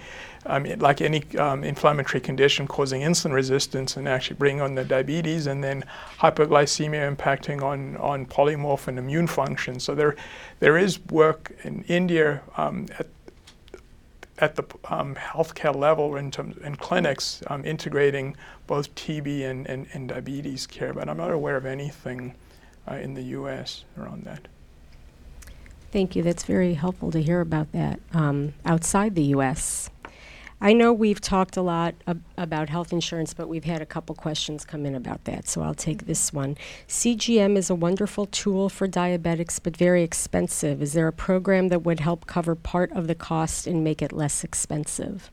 I 0.47 0.61
mean, 0.61 0.79
like 0.79 1.01
any 1.01 1.25
um, 1.39 1.65
inflammatory 1.65 2.21
condition 2.21 2.69
causing 2.69 3.03
insulin 3.03 3.33
resistance 3.33 3.97
and 3.97 4.09
actually 4.09 4.37
bringing 4.37 4.63
on 4.63 4.77
the 4.77 4.85
diabetes, 4.85 5.49
and 5.49 5.63
then 5.63 5.83
hypoglycemia 6.21 7.17
impacting 7.17 7.63
on, 7.63 7.97
on 7.97 8.27
polymorph 8.27 8.87
and 8.87 8.97
immune 8.97 9.27
function. 9.27 9.81
So 9.81 9.97
there, 9.97 10.15
there 10.61 10.79
is 10.79 11.05
work 11.07 11.51
in 11.65 11.83
India 11.89 12.43
um, 12.57 12.87
at 12.97 13.09
at 14.41 14.57
the 14.57 14.65
um, 14.89 15.15
healthcare 15.15 15.75
level 15.75 16.17
in 16.17 16.31
terms 16.31 16.57
in 16.59 16.77
clinics 16.77 17.43
um, 17.49 17.65
integrating 17.65 18.37
both 18.67 18.95
TB 18.95 19.49
and, 19.49 19.67
and, 19.67 19.87
and, 19.93 20.09
diabetes 20.09 20.67
care, 20.67 20.95
but 20.95 21.09
I'm 21.09 21.19
not 21.19 21.31
aware 21.31 21.57
of 21.57 21.67
anything 21.67 22.35
uh, 22.91 22.95
in 22.95 23.15
the 23.15 23.23
U.S. 23.23 23.85
around 23.99 24.25
that. 24.25 24.49
Thank 25.93 26.15
you. 26.15 26.23
That's 26.23 26.45
very 26.45 26.75
helpful 26.75 27.11
to 27.11 27.21
hear 27.21 27.41
about 27.41 27.73
that 27.73 28.01
um, 28.15 28.55
outside 28.65 29.15
the 29.15 29.25
U.S. 29.25 29.91
I 30.63 30.75
know 30.75 30.93
we've 30.93 31.23
talked 31.23 31.57
a 31.57 31.63
lot 31.63 31.95
ab- 32.07 32.23
about 32.37 32.69
health 32.69 32.93
insurance, 32.93 33.33
but 33.33 33.49
we've 33.49 33.65
had 33.65 33.81
a 33.81 33.87
couple 33.87 34.15
questions 34.15 34.63
come 34.65 34.85
in 34.85 34.95
about 34.95 35.25
that, 35.25 35.49
so 35.49 35.63
I'll 35.63 35.75
take 35.75 36.05
this 36.05 36.35
one. 36.35 36.57
CGM 36.87 37.57
is 37.57 37.71
a 37.71 37.75
wonderful 37.75 38.27
tool 38.27 38.69
for 38.69 38.87
diabetics, 38.87 39.59
but 39.63 39.75
very 39.75 40.03
expensive. 40.03 40.83
Is 40.83 40.93
there 40.93 41.09
a 41.09 41.13
program 41.13 41.69
that 41.69 41.83
would 41.83 42.01
help 42.01 42.27
cover 42.27 42.55
part 42.55 42.93
of 42.93 43.07
the 43.07 43.15
cost 43.15 43.67
and 43.67 43.83
make 43.83 44.03
it 44.03 44.13
less 44.13 44.45
expensive? 44.45 45.31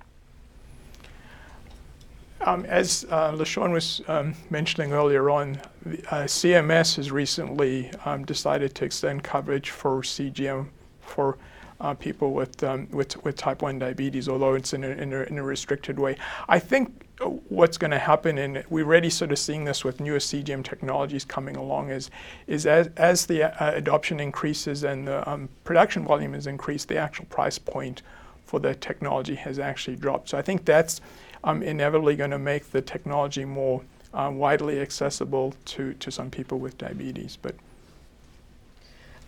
Um, 2.40 2.64
as 2.66 3.06
uh, 3.10 3.34
LaShawn 3.34 3.74
was 3.74 4.02
um, 4.08 4.34
mentioning 4.50 4.94
earlier 4.94 5.30
on, 5.30 5.60
the, 5.86 5.98
uh, 6.14 6.24
CMS 6.24 6.96
has 6.96 7.12
recently 7.12 7.92
um, 8.06 8.24
decided 8.24 8.76
to 8.76 8.86
extend 8.86 9.24
coverage 9.24 9.72
for 9.72 10.02
CGM 10.04 10.70
for 11.02 11.38
uh, 11.80 11.94
people 11.94 12.34
with, 12.34 12.64
um, 12.64 12.88
with, 12.92 13.24
with 13.24 13.36
type 13.36 13.62
1 13.62 13.80
diabetes, 13.80 14.28
although 14.28 14.56
it's 14.56 14.74
in 14.74 14.84
a, 14.84 14.90
in 14.90 15.14
a, 15.14 15.24
in 15.24 15.38
a 15.38 15.44
restricted 15.44 16.00
way. 16.00 16.18
I 16.48 16.60
think 16.60 17.08
what's 17.50 17.78
going 17.78 17.92
to 17.92 18.00
happen, 18.00 18.38
and 18.38 18.64
we're 18.70 18.86
already 18.86 19.10
sort 19.10 19.32
of 19.32 19.40
seeing 19.40 19.66
this 19.66 19.84
with 19.84 20.00
newer 20.00 20.20
CGM 20.20 20.64
technologies 20.64 21.26
coming 21.26 21.56
along, 21.56 21.90
is, 21.90 22.10
is 22.48 22.66
as, 22.66 22.90
as 22.98 23.26
the 23.26 23.44
uh, 23.44 23.76
adoption 23.76 24.20
increases 24.20 24.84
and 24.84 25.08
the 25.08 25.28
um, 25.30 25.50
production 25.64 26.04
volume 26.04 26.34
is 26.36 26.48
increased, 26.48 26.88
the 26.88 26.98
actual 26.98 27.26
price 27.26 27.58
point 27.58 28.02
for 28.46 28.60
the 28.60 28.76
technology 28.76 29.36
has 29.36 29.60
actually 29.60 29.96
dropped. 29.96 30.30
So 30.30 30.38
I 30.38 30.42
think 30.42 30.66
that's 30.66 31.02
um, 31.44 31.62
inevitably 31.62 32.16
going 32.16 32.32
to 32.32 32.40
make 32.40 32.72
the 32.72 32.82
technology 32.82 33.46
more 33.46 33.82
um, 34.14 34.38
widely 34.38 34.80
accessible 34.80 35.54
to, 35.66 35.94
to 35.96 36.12
some 36.12 36.32
people 36.32 36.60
with 36.60 36.78
diabetes. 36.78 37.38
But 37.42 37.56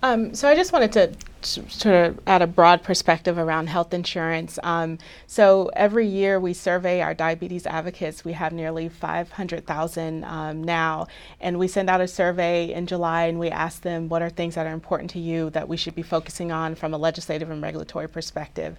um, 0.01 0.33
so 0.33 0.47
I 0.47 0.55
just 0.55 0.71
wanted 0.71 0.93
to 0.93 1.11
sort 1.45 1.95
of 1.95 2.19
add 2.27 2.41
a 2.41 2.47
broad 2.47 2.83
perspective 2.83 3.37
around 3.37 3.67
health 3.67 3.93
insurance. 3.93 4.59
Um, 4.63 4.97
so 5.27 5.69
every 5.73 6.07
year 6.07 6.39
we 6.39 6.53
survey 6.53 7.01
our 7.01 7.13
diabetes 7.13 7.65
advocates. 7.65 8.25
We 8.25 8.33
have 8.33 8.53
nearly 8.53 8.89
500,000 8.89 10.23
um, 10.23 10.63
now, 10.63 11.07
and 11.39 11.59
we 11.59 11.67
send 11.67 11.89
out 11.89 12.01
a 12.01 12.07
survey 12.07 12.73
in 12.73 12.87
July 12.87 13.25
and 13.25 13.39
we 13.39 13.49
ask 13.49 13.81
them 13.81 14.09
what 14.09 14.21
are 14.21 14.29
things 14.29 14.55
that 14.55 14.65
are 14.65 14.73
important 14.73 15.09
to 15.11 15.19
you 15.19 15.49
that 15.51 15.67
we 15.67 15.77
should 15.77 15.95
be 15.95 16.03
focusing 16.03 16.51
on 16.51 16.75
from 16.75 16.93
a 16.93 16.97
legislative 16.97 17.49
and 17.49 17.61
regulatory 17.61 18.07
perspective. 18.07 18.77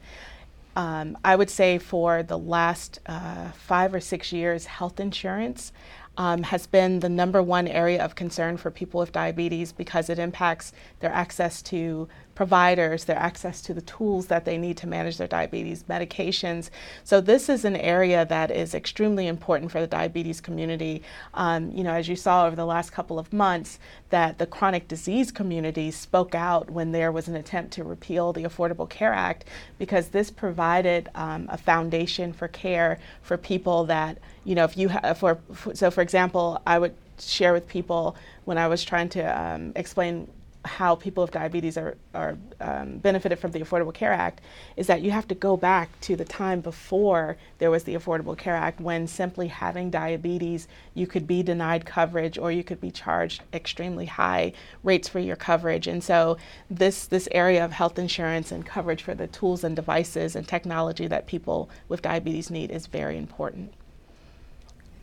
Um, 0.77 1.19
I 1.25 1.35
would 1.35 1.51
say 1.51 1.79
for 1.79 2.23
the 2.23 2.39
last 2.39 3.01
uh, 3.07 3.51
five 3.53 3.93
or 3.93 4.01
six 4.01 4.33
years, 4.33 4.67
health 4.67 5.01
insurance 5.01 5.73
um, 6.17 6.43
has 6.43 6.67
been 6.67 7.01
the 7.01 7.09
number 7.09 7.43
one 7.43 7.67
area 7.67 8.05
of 8.05 8.15
concern 8.15 8.57
for 8.57 8.71
people 8.71 9.01
with 9.01 9.13
diabetes 9.13 9.73
because 9.73 10.11
it 10.11 10.19
impacts 10.19 10.73
their 11.01 11.13
access 11.13 11.63
to 11.63 12.09
providers, 12.35 13.05
their 13.05 13.19
access 13.19 13.61
to 13.63 13.75
the 13.75 13.83
tools 13.83 14.27
that 14.27 14.45
they 14.45 14.57
need 14.57 14.77
to 14.79 14.87
manage 14.87 15.19
their 15.19 15.27
diabetes, 15.29 15.85
medications. 15.85 16.71
So 17.05 17.21
this 17.21 17.49
is 17.49 17.65
an 17.65 17.77
area 17.77 18.25
that 18.27 18.51
is 18.51 18.75
extremely 18.75 19.27
important 19.27 19.71
for 19.71 19.81
the 19.81 19.87
diabetes 19.87 20.41
community. 20.41 21.03
Um, 21.35 21.71
you 21.73 21.85
know, 21.85 21.93
as 21.93 22.09
you 22.09 22.17
saw 22.17 22.47
over 22.47 22.57
the 22.57 22.67
last 22.67 22.93
couple 22.93 23.19
of 23.19 23.33
months, 23.33 23.79
that 24.11 24.39
the 24.39 24.47
chronic 24.47 24.89
disease 24.89 25.31
community 25.31 25.91
spoke 25.91 26.35
out 26.35 26.71
when 26.71 26.93
there 26.93 27.13
was 27.13 27.29
an 27.29 27.37
attempt 27.37 27.73
to 27.75 27.85
repeal 27.85 28.33
the 28.33 28.45
Affordable 28.45 28.89
Care 28.89 29.13
Act 29.13 29.45
because 29.79 30.09
this 30.09 30.31
provided 30.31 31.09
um, 31.15 31.47
a 31.51 31.59
foundation 31.59 32.33
for 32.33 32.49
care 32.49 32.99
for 33.23 33.37
people 33.37 33.85
that, 33.85 34.19
you 34.45 34.55
know, 34.55 34.65
if 34.65 34.77
you 34.77 34.89
for, 35.17 35.39
for, 35.53 35.75
so 35.75 35.91
for 35.91 36.01
example, 36.01 36.61
I 36.67 36.79
would 36.79 36.95
share 37.19 37.53
with 37.53 37.69
people 37.69 38.17
when 38.45 38.59
I 38.59 38.67
was 38.67 38.83
trying 38.83 39.09
to 39.11 39.23
um, 39.23 39.73
explain 39.77 40.27
how 40.65 40.95
people 40.95 41.23
with 41.23 41.31
diabetes 41.31 41.79
are, 41.79 41.97
are 42.15 42.37
um, 42.61 42.99
benefited 42.99 43.39
from 43.39 43.53
the 43.53 43.61
Affordable 43.61 43.95
Care 43.95 44.13
Act 44.13 44.43
is 44.77 44.87
that 44.89 45.01
you 45.01 45.11
have 45.11 45.27
to 45.29 45.35
go 45.35 45.57
back 45.57 45.89
to 46.03 46.17
the 46.17 46.25
time 46.25 46.61
before 46.61 47.39
there 47.59 47.71
was 47.71 47.85
the 47.85 47.95
Affordable 47.95 48.37
Care 48.37 48.57
Act 48.57 48.81
when 48.81 49.07
simply 49.07 49.49
having 49.49 49.91
diabetes 49.91 50.69
you 50.93 51.07
could 51.07 51.27
be 51.27 51.43
denied 51.43 51.87
coverage 51.87 52.37
or 52.37 52.53
you 52.53 52.63
could 52.63 52.81
be 52.81 52.91
charged 52.91 53.43
extremely 53.55 54.07
high 54.07 54.53
rates 54.83 55.09
for 55.09 55.19
your 55.19 55.37
coverage 55.37 55.87
and 55.87 56.05
so 56.05 56.37
this 56.71 57.07
this 57.07 57.29
area 57.33 57.65
of 57.65 57.73
health 57.73 57.99
insurance 57.99 58.53
and 58.53 58.67
coverage 58.67 59.03
for 59.03 59.15
the 59.15 59.27
tools 59.29 59.65
and 59.65 59.77
devices 59.77 60.37
and 60.37 60.47
technology 60.47 61.07
that 61.07 61.27
people 61.27 61.71
with 61.89 62.03
diabetes 62.03 62.51
need 62.51 62.71
is 62.71 62.87
very 62.87 63.17
important. 63.17 63.73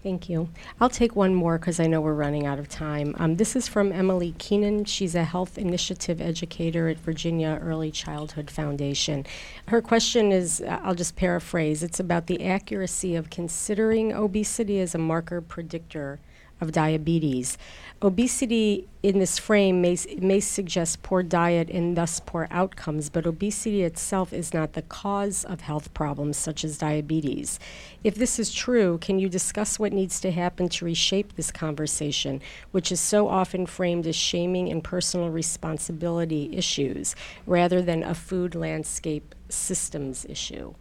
Thank 0.04 0.30
you. 0.30 0.50
I'll 0.80 0.89
take 0.89 1.16
one 1.16 1.34
more 1.34 1.58
because 1.58 1.80
I 1.80 1.88
know 1.88 2.00
we're 2.00 2.14
running 2.14 2.45
out 2.45 2.60
of 2.60 2.70
time. 2.70 3.16
Um, 3.18 3.36
this 3.36 3.56
is 3.56 3.68
from 3.68 3.91
Emily 3.91 4.36
Keenan. 4.38 4.86
She's 4.86 5.16
a 5.16 5.24
health 5.24 5.58
initiative 5.58 6.22
educator 6.22 6.88
at 6.88 6.98
Virginia 6.98 7.60
Early 7.62 7.91
Childhood 7.91 8.52
Foundation. 8.52 9.26
Her 9.68 9.82
question 9.82 10.32
is 10.32 10.62
uh, 10.62 10.80
I'll 10.84 10.95
just 10.95 11.16
paraphrase 11.16 11.82
it's 11.82 12.00
about 12.00 12.28
the 12.28 12.45
accuracy 12.45 13.16
of 13.16 13.30
considering 13.30 14.14
obesity 14.14 14.80
as 14.80 14.93
a 14.93 15.00
marker 15.00 15.41
predictor 15.41 16.20
of 16.60 16.72
diabetes. 16.72 17.58
Obesity 18.01 18.88
in 19.01 19.20
this 19.20 19.39
frame 19.39 19.82
may, 19.82 19.97
may 20.20 20.39
suggest 20.39 21.01
poor 21.01 21.24
diet 21.24 21.70
and 21.70 21.97
thus 21.97 22.20
poor 22.20 22.47
outcomes, 22.51 23.10
but 23.10 23.26
obesity 23.26 23.84
itself 23.84 24.32
is 24.32 24.53
not 24.53 24.74
the 24.74 24.82
cause 24.84 25.43
of 25.43 25.62
health 25.62 25.93
problems 25.93 26.38
such 26.38 26.64
as 26.64 26.78
diabetes. 26.78 27.60
If 28.03 28.16
this 28.16 28.38
is 28.38 28.53
true, 28.53 28.97
can 28.99 29.18
you 29.18 29.30
discuss 29.30 29.80
what 29.80 29.93
needs 29.93 30.20
to 30.22 30.32
happen 30.32 30.70
to 30.70 30.86
reshape 30.86 31.36
this 31.36 31.51
conversation, 31.51 32.41
which 32.72 32.91
is 32.91 32.99
so 32.99 33.28
often 33.28 33.66
framed 33.66 34.05
as 34.05 34.16
shaming 34.16 34.70
and 34.70 34.84
personal 34.84 35.30
responsibility 35.30 36.49
issues 36.53 37.16
rather 37.45 37.82
than 37.82 38.03
a 38.03 38.14
food 38.14 38.53
landscape 38.53 39.34
systems 39.49 40.26
issue? 40.30 40.74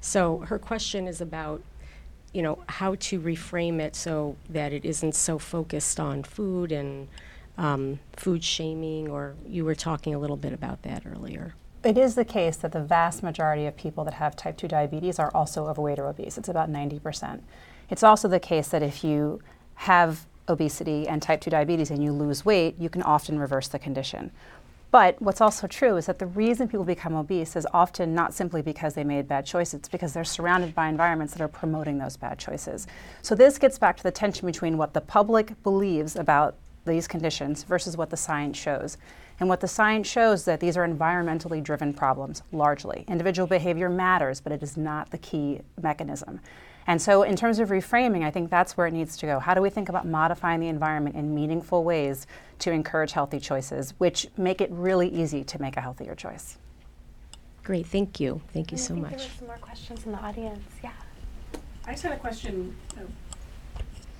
So 0.00 0.38
her 0.38 0.58
question 0.58 1.06
is 1.06 1.20
about 1.20 1.62
you 2.32 2.42
know, 2.42 2.58
how 2.68 2.94
to 2.96 3.20
reframe 3.20 3.78
it 3.80 3.94
so 3.94 4.36
that 4.48 4.72
it 4.72 4.84
isn't 4.84 5.14
so 5.14 5.38
focused 5.38 6.00
on 6.00 6.22
food 6.22 6.72
and 6.72 7.08
um, 7.58 7.98
food 8.16 8.42
shaming, 8.42 9.08
or 9.08 9.34
you 9.46 9.64
were 9.64 9.74
talking 9.74 10.14
a 10.14 10.18
little 10.18 10.36
bit 10.36 10.52
about 10.52 10.82
that 10.82 11.04
earlier. 11.06 11.54
It 11.84 11.98
is 11.98 12.14
the 12.14 12.24
case 12.24 12.56
that 12.58 12.72
the 12.72 12.80
vast 12.80 13.22
majority 13.22 13.66
of 13.66 13.76
people 13.76 14.04
that 14.04 14.14
have 14.14 14.36
type 14.36 14.56
2 14.56 14.68
diabetes 14.68 15.18
are 15.18 15.30
also 15.34 15.66
overweight 15.66 15.98
or 15.98 16.06
obese. 16.06 16.38
It's 16.38 16.48
about 16.48 16.70
90%. 16.70 17.40
It's 17.90 18.02
also 18.02 18.28
the 18.28 18.40
case 18.40 18.68
that 18.68 18.82
if 18.82 19.02
you 19.02 19.42
have 19.74 20.26
obesity 20.48 21.08
and 21.08 21.20
type 21.20 21.40
2 21.40 21.50
diabetes 21.50 21.90
and 21.90 22.02
you 22.02 22.12
lose 22.12 22.44
weight, 22.44 22.76
you 22.78 22.88
can 22.88 23.02
often 23.02 23.38
reverse 23.38 23.68
the 23.68 23.78
condition. 23.78 24.30
But 24.92 25.20
what's 25.22 25.40
also 25.40 25.66
true 25.66 25.96
is 25.96 26.04
that 26.04 26.18
the 26.18 26.26
reason 26.26 26.68
people 26.68 26.84
become 26.84 27.14
obese 27.14 27.56
is 27.56 27.66
often 27.72 28.14
not 28.14 28.34
simply 28.34 28.60
because 28.60 28.92
they 28.92 29.04
made 29.04 29.26
bad 29.26 29.46
choices, 29.46 29.74
it's 29.74 29.88
because 29.88 30.12
they're 30.12 30.22
surrounded 30.22 30.74
by 30.74 30.88
environments 30.88 31.32
that 31.32 31.42
are 31.42 31.48
promoting 31.48 31.96
those 31.96 32.18
bad 32.18 32.38
choices. 32.38 32.86
So 33.22 33.34
this 33.34 33.58
gets 33.58 33.78
back 33.78 33.96
to 33.96 34.02
the 34.02 34.10
tension 34.10 34.44
between 34.44 34.76
what 34.76 34.92
the 34.92 35.00
public 35.00 35.60
believes 35.62 36.14
about 36.14 36.56
these 36.84 37.08
conditions 37.08 37.62
versus 37.62 37.96
what 37.96 38.10
the 38.10 38.18
science 38.18 38.58
shows. 38.58 38.98
And 39.40 39.48
what 39.48 39.60
the 39.60 39.68
science 39.68 40.08
shows 40.08 40.40
is 40.40 40.44
that 40.44 40.60
these 40.60 40.76
are 40.76 40.86
environmentally 40.86 41.62
driven 41.62 41.94
problems 41.94 42.42
largely. 42.52 43.06
Individual 43.08 43.48
behavior 43.48 43.88
matters, 43.88 44.42
but 44.42 44.52
it 44.52 44.62
is 44.62 44.76
not 44.76 45.10
the 45.10 45.18
key 45.18 45.62
mechanism. 45.80 46.38
And 46.86 47.00
so, 47.00 47.22
in 47.22 47.36
terms 47.36 47.58
of 47.58 47.68
reframing, 47.68 48.24
I 48.24 48.30
think 48.30 48.50
that's 48.50 48.76
where 48.76 48.86
it 48.86 48.92
needs 48.92 49.16
to 49.18 49.26
go. 49.26 49.38
How 49.38 49.54
do 49.54 49.62
we 49.62 49.70
think 49.70 49.88
about 49.88 50.06
modifying 50.06 50.60
the 50.60 50.68
environment 50.68 51.16
in 51.16 51.34
meaningful 51.34 51.84
ways 51.84 52.26
to 52.60 52.72
encourage 52.72 53.12
healthy 53.12 53.38
choices, 53.38 53.94
which 53.98 54.26
make 54.36 54.60
it 54.60 54.70
really 54.72 55.08
easy 55.08 55.44
to 55.44 55.60
make 55.60 55.76
a 55.76 55.80
healthier 55.80 56.14
choice? 56.14 56.58
Great, 57.62 57.86
thank 57.86 58.18
you. 58.18 58.40
Thank 58.52 58.72
you 58.72 58.78
so 58.78 58.94
much. 58.94 59.10
There 59.10 59.18
were 59.20 59.34
some 59.38 59.46
more 59.46 59.56
questions 59.58 60.04
in 60.04 60.12
the 60.12 60.18
audience. 60.18 60.64
Yeah. 60.82 60.90
I 61.86 61.92
just 61.92 62.02
had 62.02 62.12
a 62.12 62.18
question. 62.18 62.76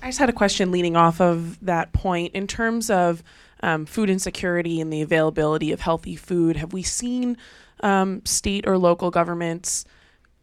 I 0.01 0.07
just 0.07 0.19
had 0.19 0.29
a 0.29 0.33
question 0.33 0.71
leading 0.71 0.95
off 0.95 1.19
of 1.19 1.63
that 1.65 1.91
point. 1.93 2.33
In 2.33 2.47
terms 2.47 2.89
of 2.89 3.23
um, 3.61 3.85
food 3.85 4.09
insecurity 4.09 4.79
and 4.81 4.91
the 4.91 5.01
availability 5.01 5.71
of 5.71 5.81
healthy 5.81 6.15
food, 6.15 6.57
have 6.57 6.73
we 6.73 6.83
seen 6.83 7.37
um, 7.81 8.21
state 8.25 8.67
or 8.67 8.77
local 8.77 9.11
governments? 9.11 9.85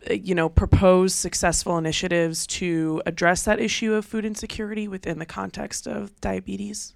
Uh, 0.09 0.15
you 0.15 0.35
know, 0.35 0.49
propose 0.49 1.15
successful 1.15 1.77
initiatives 1.77 2.47
to 2.47 3.03
address 3.05 3.45
that 3.45 3.61
issue 3.61 3.93
of 3.95 4.05
food 4.05 4.25
insecurity 4.25 4.89
within 4.89 5.19
the 5.19 5.27
context 5.27 5.87
of 5.87 6.19
diabetes? 6.21 6.95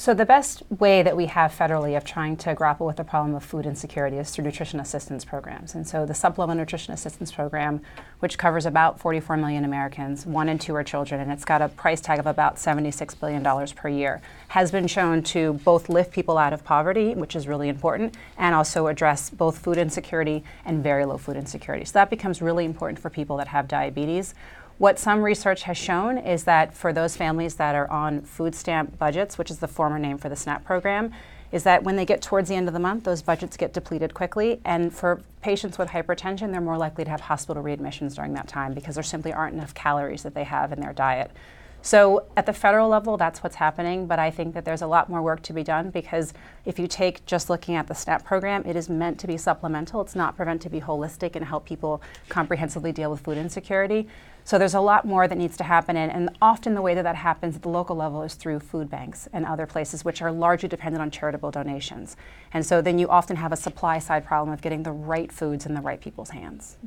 So, 0.00 0.14
the 0.14 0.24
best 0.24 0.62
way 0.70 1.02
that 1.02 1.16
we 1.16 1.26
have 1.26 1.52
federally 1.52 1.96
of 1.96 2.04
trying 2.04 2.36
to 2.36 2.54
grapple 2.54 2.86
with 2.86 2.98
the 2.98 3.02
problem 3.02 3.34
of 3.34 3.42
food 3.42 3.66
insecurity 3.66 4.16
is 4.18 4.30
through 4.30 4.44
nutrition 4.44 4.78
assistance 4.78 5.24
programs. 5.24 5.74
And 5.74 5.88
so, 5.88 6.06
the 6.06 6.14
Supplemental 6.14 6.62
Nutrition 6.62 6.94
Assistance 6.94 7.32
Program, 7.32 7.80
which 8.20 8.38
covers 8.38 8.64
about 8.64 9.00
44 9.00 9.36
million 9.36 9.64
Americans, 9.64 10.24
one 10.24 10.48
in 10.48 10.56
two 10.56 10.72
are 10.76 10.84
children, 10.84 11.20
and 11.20 11.32
it's 11.32 11.44
got 11.44 11.60
a 11.60 11.68
price 11.68 12.00
tag 12.00 12.20
of 12.20 12.28
about 12.28 12.58
$76 12.58 13.18
billion 13.18 13.42
per 13.74 13.88
year, 13.88 14.22
has 14.46 14.70
been 14.70 14.86
shown 14.86 15.20
to 15.24 15.54
both 15.64 15.88
lift 15.88 16.12
people 16.12 16.38
out 16.38 16.52
of 16.52 16.62
poverty, 16.62 17.16
which 17.16 17.34
is 17.34 17.48
really 17.48 17.68
important, 17.68 18.14
and 18.36 18.54
also 18.54 18.86
address 18.86 19.30
both 19.30 19.58
food 19.58 19.78
insecurity 19.78 20.44
and 20.64 20.80
very 20.80 21.06
low 21.06 21.18
food 21.18 21.36
insecurity. 21.36 21.84
So, 21.84 21.94
that 21.94 22.08
becomes 22.08 22.40
really 22.40 22.64
important 22.64 23.00
for 23.00 23.10
people 23.10 23.36
that 23.38 23.48
have 23.48 23.66
diabetes. 23.66 24.36
What 24.78 25.00
some 25.00 25.22
research 25.22 25.64
has 25.64 25.76
shown 25.76 26.18
is 26.18 26.44
that 26.44 26.72
for 26.72 26.92
those 26.92 27.16
families 27.16 27.56
that 27.56 27.74
are 27.74 27.90
on 27.90 28.22
food 28.22 28.54
stamp 28.54 28.96
budgets, 28.96 29.36
which 29.36 29.50
is 29.50 29.58
the 29.58 29.66
former 29.66 29.98
name 29.98 30.18
for 30.18 30.28
the 30.28 30.36
SNAP 30.36 30.64
program, 30.64 31.12
is 31.50 31.64
that 31.64 31.82
when 31.82 31.96
they 31.96 32.04
get 32.04 32.22
towards 32.22 32.48
the 32.48 32.54
end 32.54 32.68
of 32.68 32.74
the 32.74 32.80
month, 32.80 33.02
those 33.02 33.20
budgets 33.20 33.56
get 33.56 33.72
depleted 33.72 34.14
quickly. 34.14 34.60
And 34.64 34.94
for 34.94 35.20
patients 35.42 35.78
with 35.78 35.88
hypertension, 35.88 36.52
they're 36.52 36.60
more 36.60 36.78
likely 36.78 37.02
to 37.02 37.10
have 37.10 37.22
hospital 37.22 37.60
readmissions 37.60 38.14
during 38.14 38.34
that 38.34 38.46
time 38.46 38.72
because 38.72 38.94
there 38.94 39.02
simply 39.02 39.32
aren't 39.32 39.54
enough 39.54 39.74
calories 39.74 40.22
that 40.22 40.34
they 40.34 40.44
have 40.44 40.70
in 40.72 40.80
their 40.80 40.92
diet. 40.92 41.32
So 41.80 42.26
at 42.36 42.44
the 42.44 42.52
federal 42.52 42.88
level, 42.88 43.16
that's 43.16 43.42
what's 43.42 43.56
happening, 43.56 44.06
but 44.06 44.18
I 44.18 44.30
think 44.30 44.54
that 44.54 44.64
there's 44.64 44.82
a 44.82 44.86
lot 44.86 45.08
more 45.08 45.22
work 45.22 45.42
to 45.42 45.52
be 45.52 45.62
done 45.62 45.90
because 45.90 46.34
if 46.64 46.78
you 46.78 46.88
take 46.88 47.24
just 47.24 47.48
looking 47.48 47.76
at 47.76 47.86
the 47.86 47.94
SNAP 47.94 48.24
program, 48.24 48.64
it 48.66 48.76
is 48.76 48.88
meant 48.88 49.18
to 49.20 49.26
be 49.26 49.36
supplemental. 49.36 50.00
It's 50.00 50.16
not 50.16 50.36
prevent 50.36 50.60
to 50.62 50.70
be 50.70 50.80
holistic 50.80 51.36
and 51.36 51.44
help 51.44 51.64
people 51.64 52.02
comprehensively 52.28 52.92
deal 52.92 53.10
with 53.10 53.20
food 53.20 53.38
insecurity. 53.38 54.08
So 54.48 54.56
there's 54.56 54.72
a 54.72 54.80
lot 54.80 55.04
more 55.04 55.28
that 55.28 55.36
needs 55.36 55.58
to 55.58 55.64
happen, 55.64 55.94
and, 55.94 56.10
and 56.10 56.30
often 56.40 56.72
the 56.72 56.80
way 56.80 56.94
that 56.94 57.02
that 57.02 57.16
happens 57.16 57.56
at 57.56 57.60
the 57.60 57.68
local 57.68 57.94
level 57.94 58.22
is 58.22 58.32
through 58.32 58.60
food 58.60 58.88
banks 58.88 59.28
and 59.30 59.44
other 59.44 59.66
places, 59.66 60.06
which 60.06 60.22
are 60.22 60.32
largely 60.32 60.70
dependent 60.70 61.02
on 61.02 61.10
charitable 61.10 61.50
donations. 61.50 62.16
And 62.54 62.64
so 62.64 62.80
then 62.80 62.98
you 62.98 63.10
often 63.10 63.36
have 63.36 63.52
a 63.52 63.56
supply 63.56 63.98
side 63.98 64.24
problem 64.24 64.54
of 64.54 64.62
getting 64.62 64.84
the 64.84 64.90
right 64.90 65.30
foods 65.30 65.66
in 65.66 65.74
the 65.74 65.82
right 65.82 66.00
people's 66.00 66.30
hands. 66.30 66.78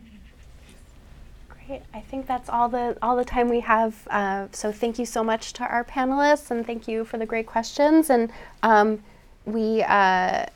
Great. 1.50 1.84
I 1.94 2.00
think 2.00 2.26
that's 2.26 2.50
all 2.50 2.68
the 2.68 2.98
all 3.00 3.16
the 3.16 3.24
time 3.24 3.48
we 3.48 3.60
have. 3.60 4.08
Uh, 4.10 4.48
so 4.52 4.72
thank 4.72 4.98
you 4.98 5.06
so 5.06 5.24
much 5.24 5.54
to 5.54 5.64
our 5.64 5.84
panelists, 5.84 6.50
and 6.50 6.66
thank 6.66 6.88
you 6.88 7.06
for 7.06 7.20
the 7.20 7.28
great 7.28 7.46
questions. 7.46 8.10
And 8.10 8.32
um, 8.64 9.04
we. 9.46 9.84
Uh, 9.84 10.48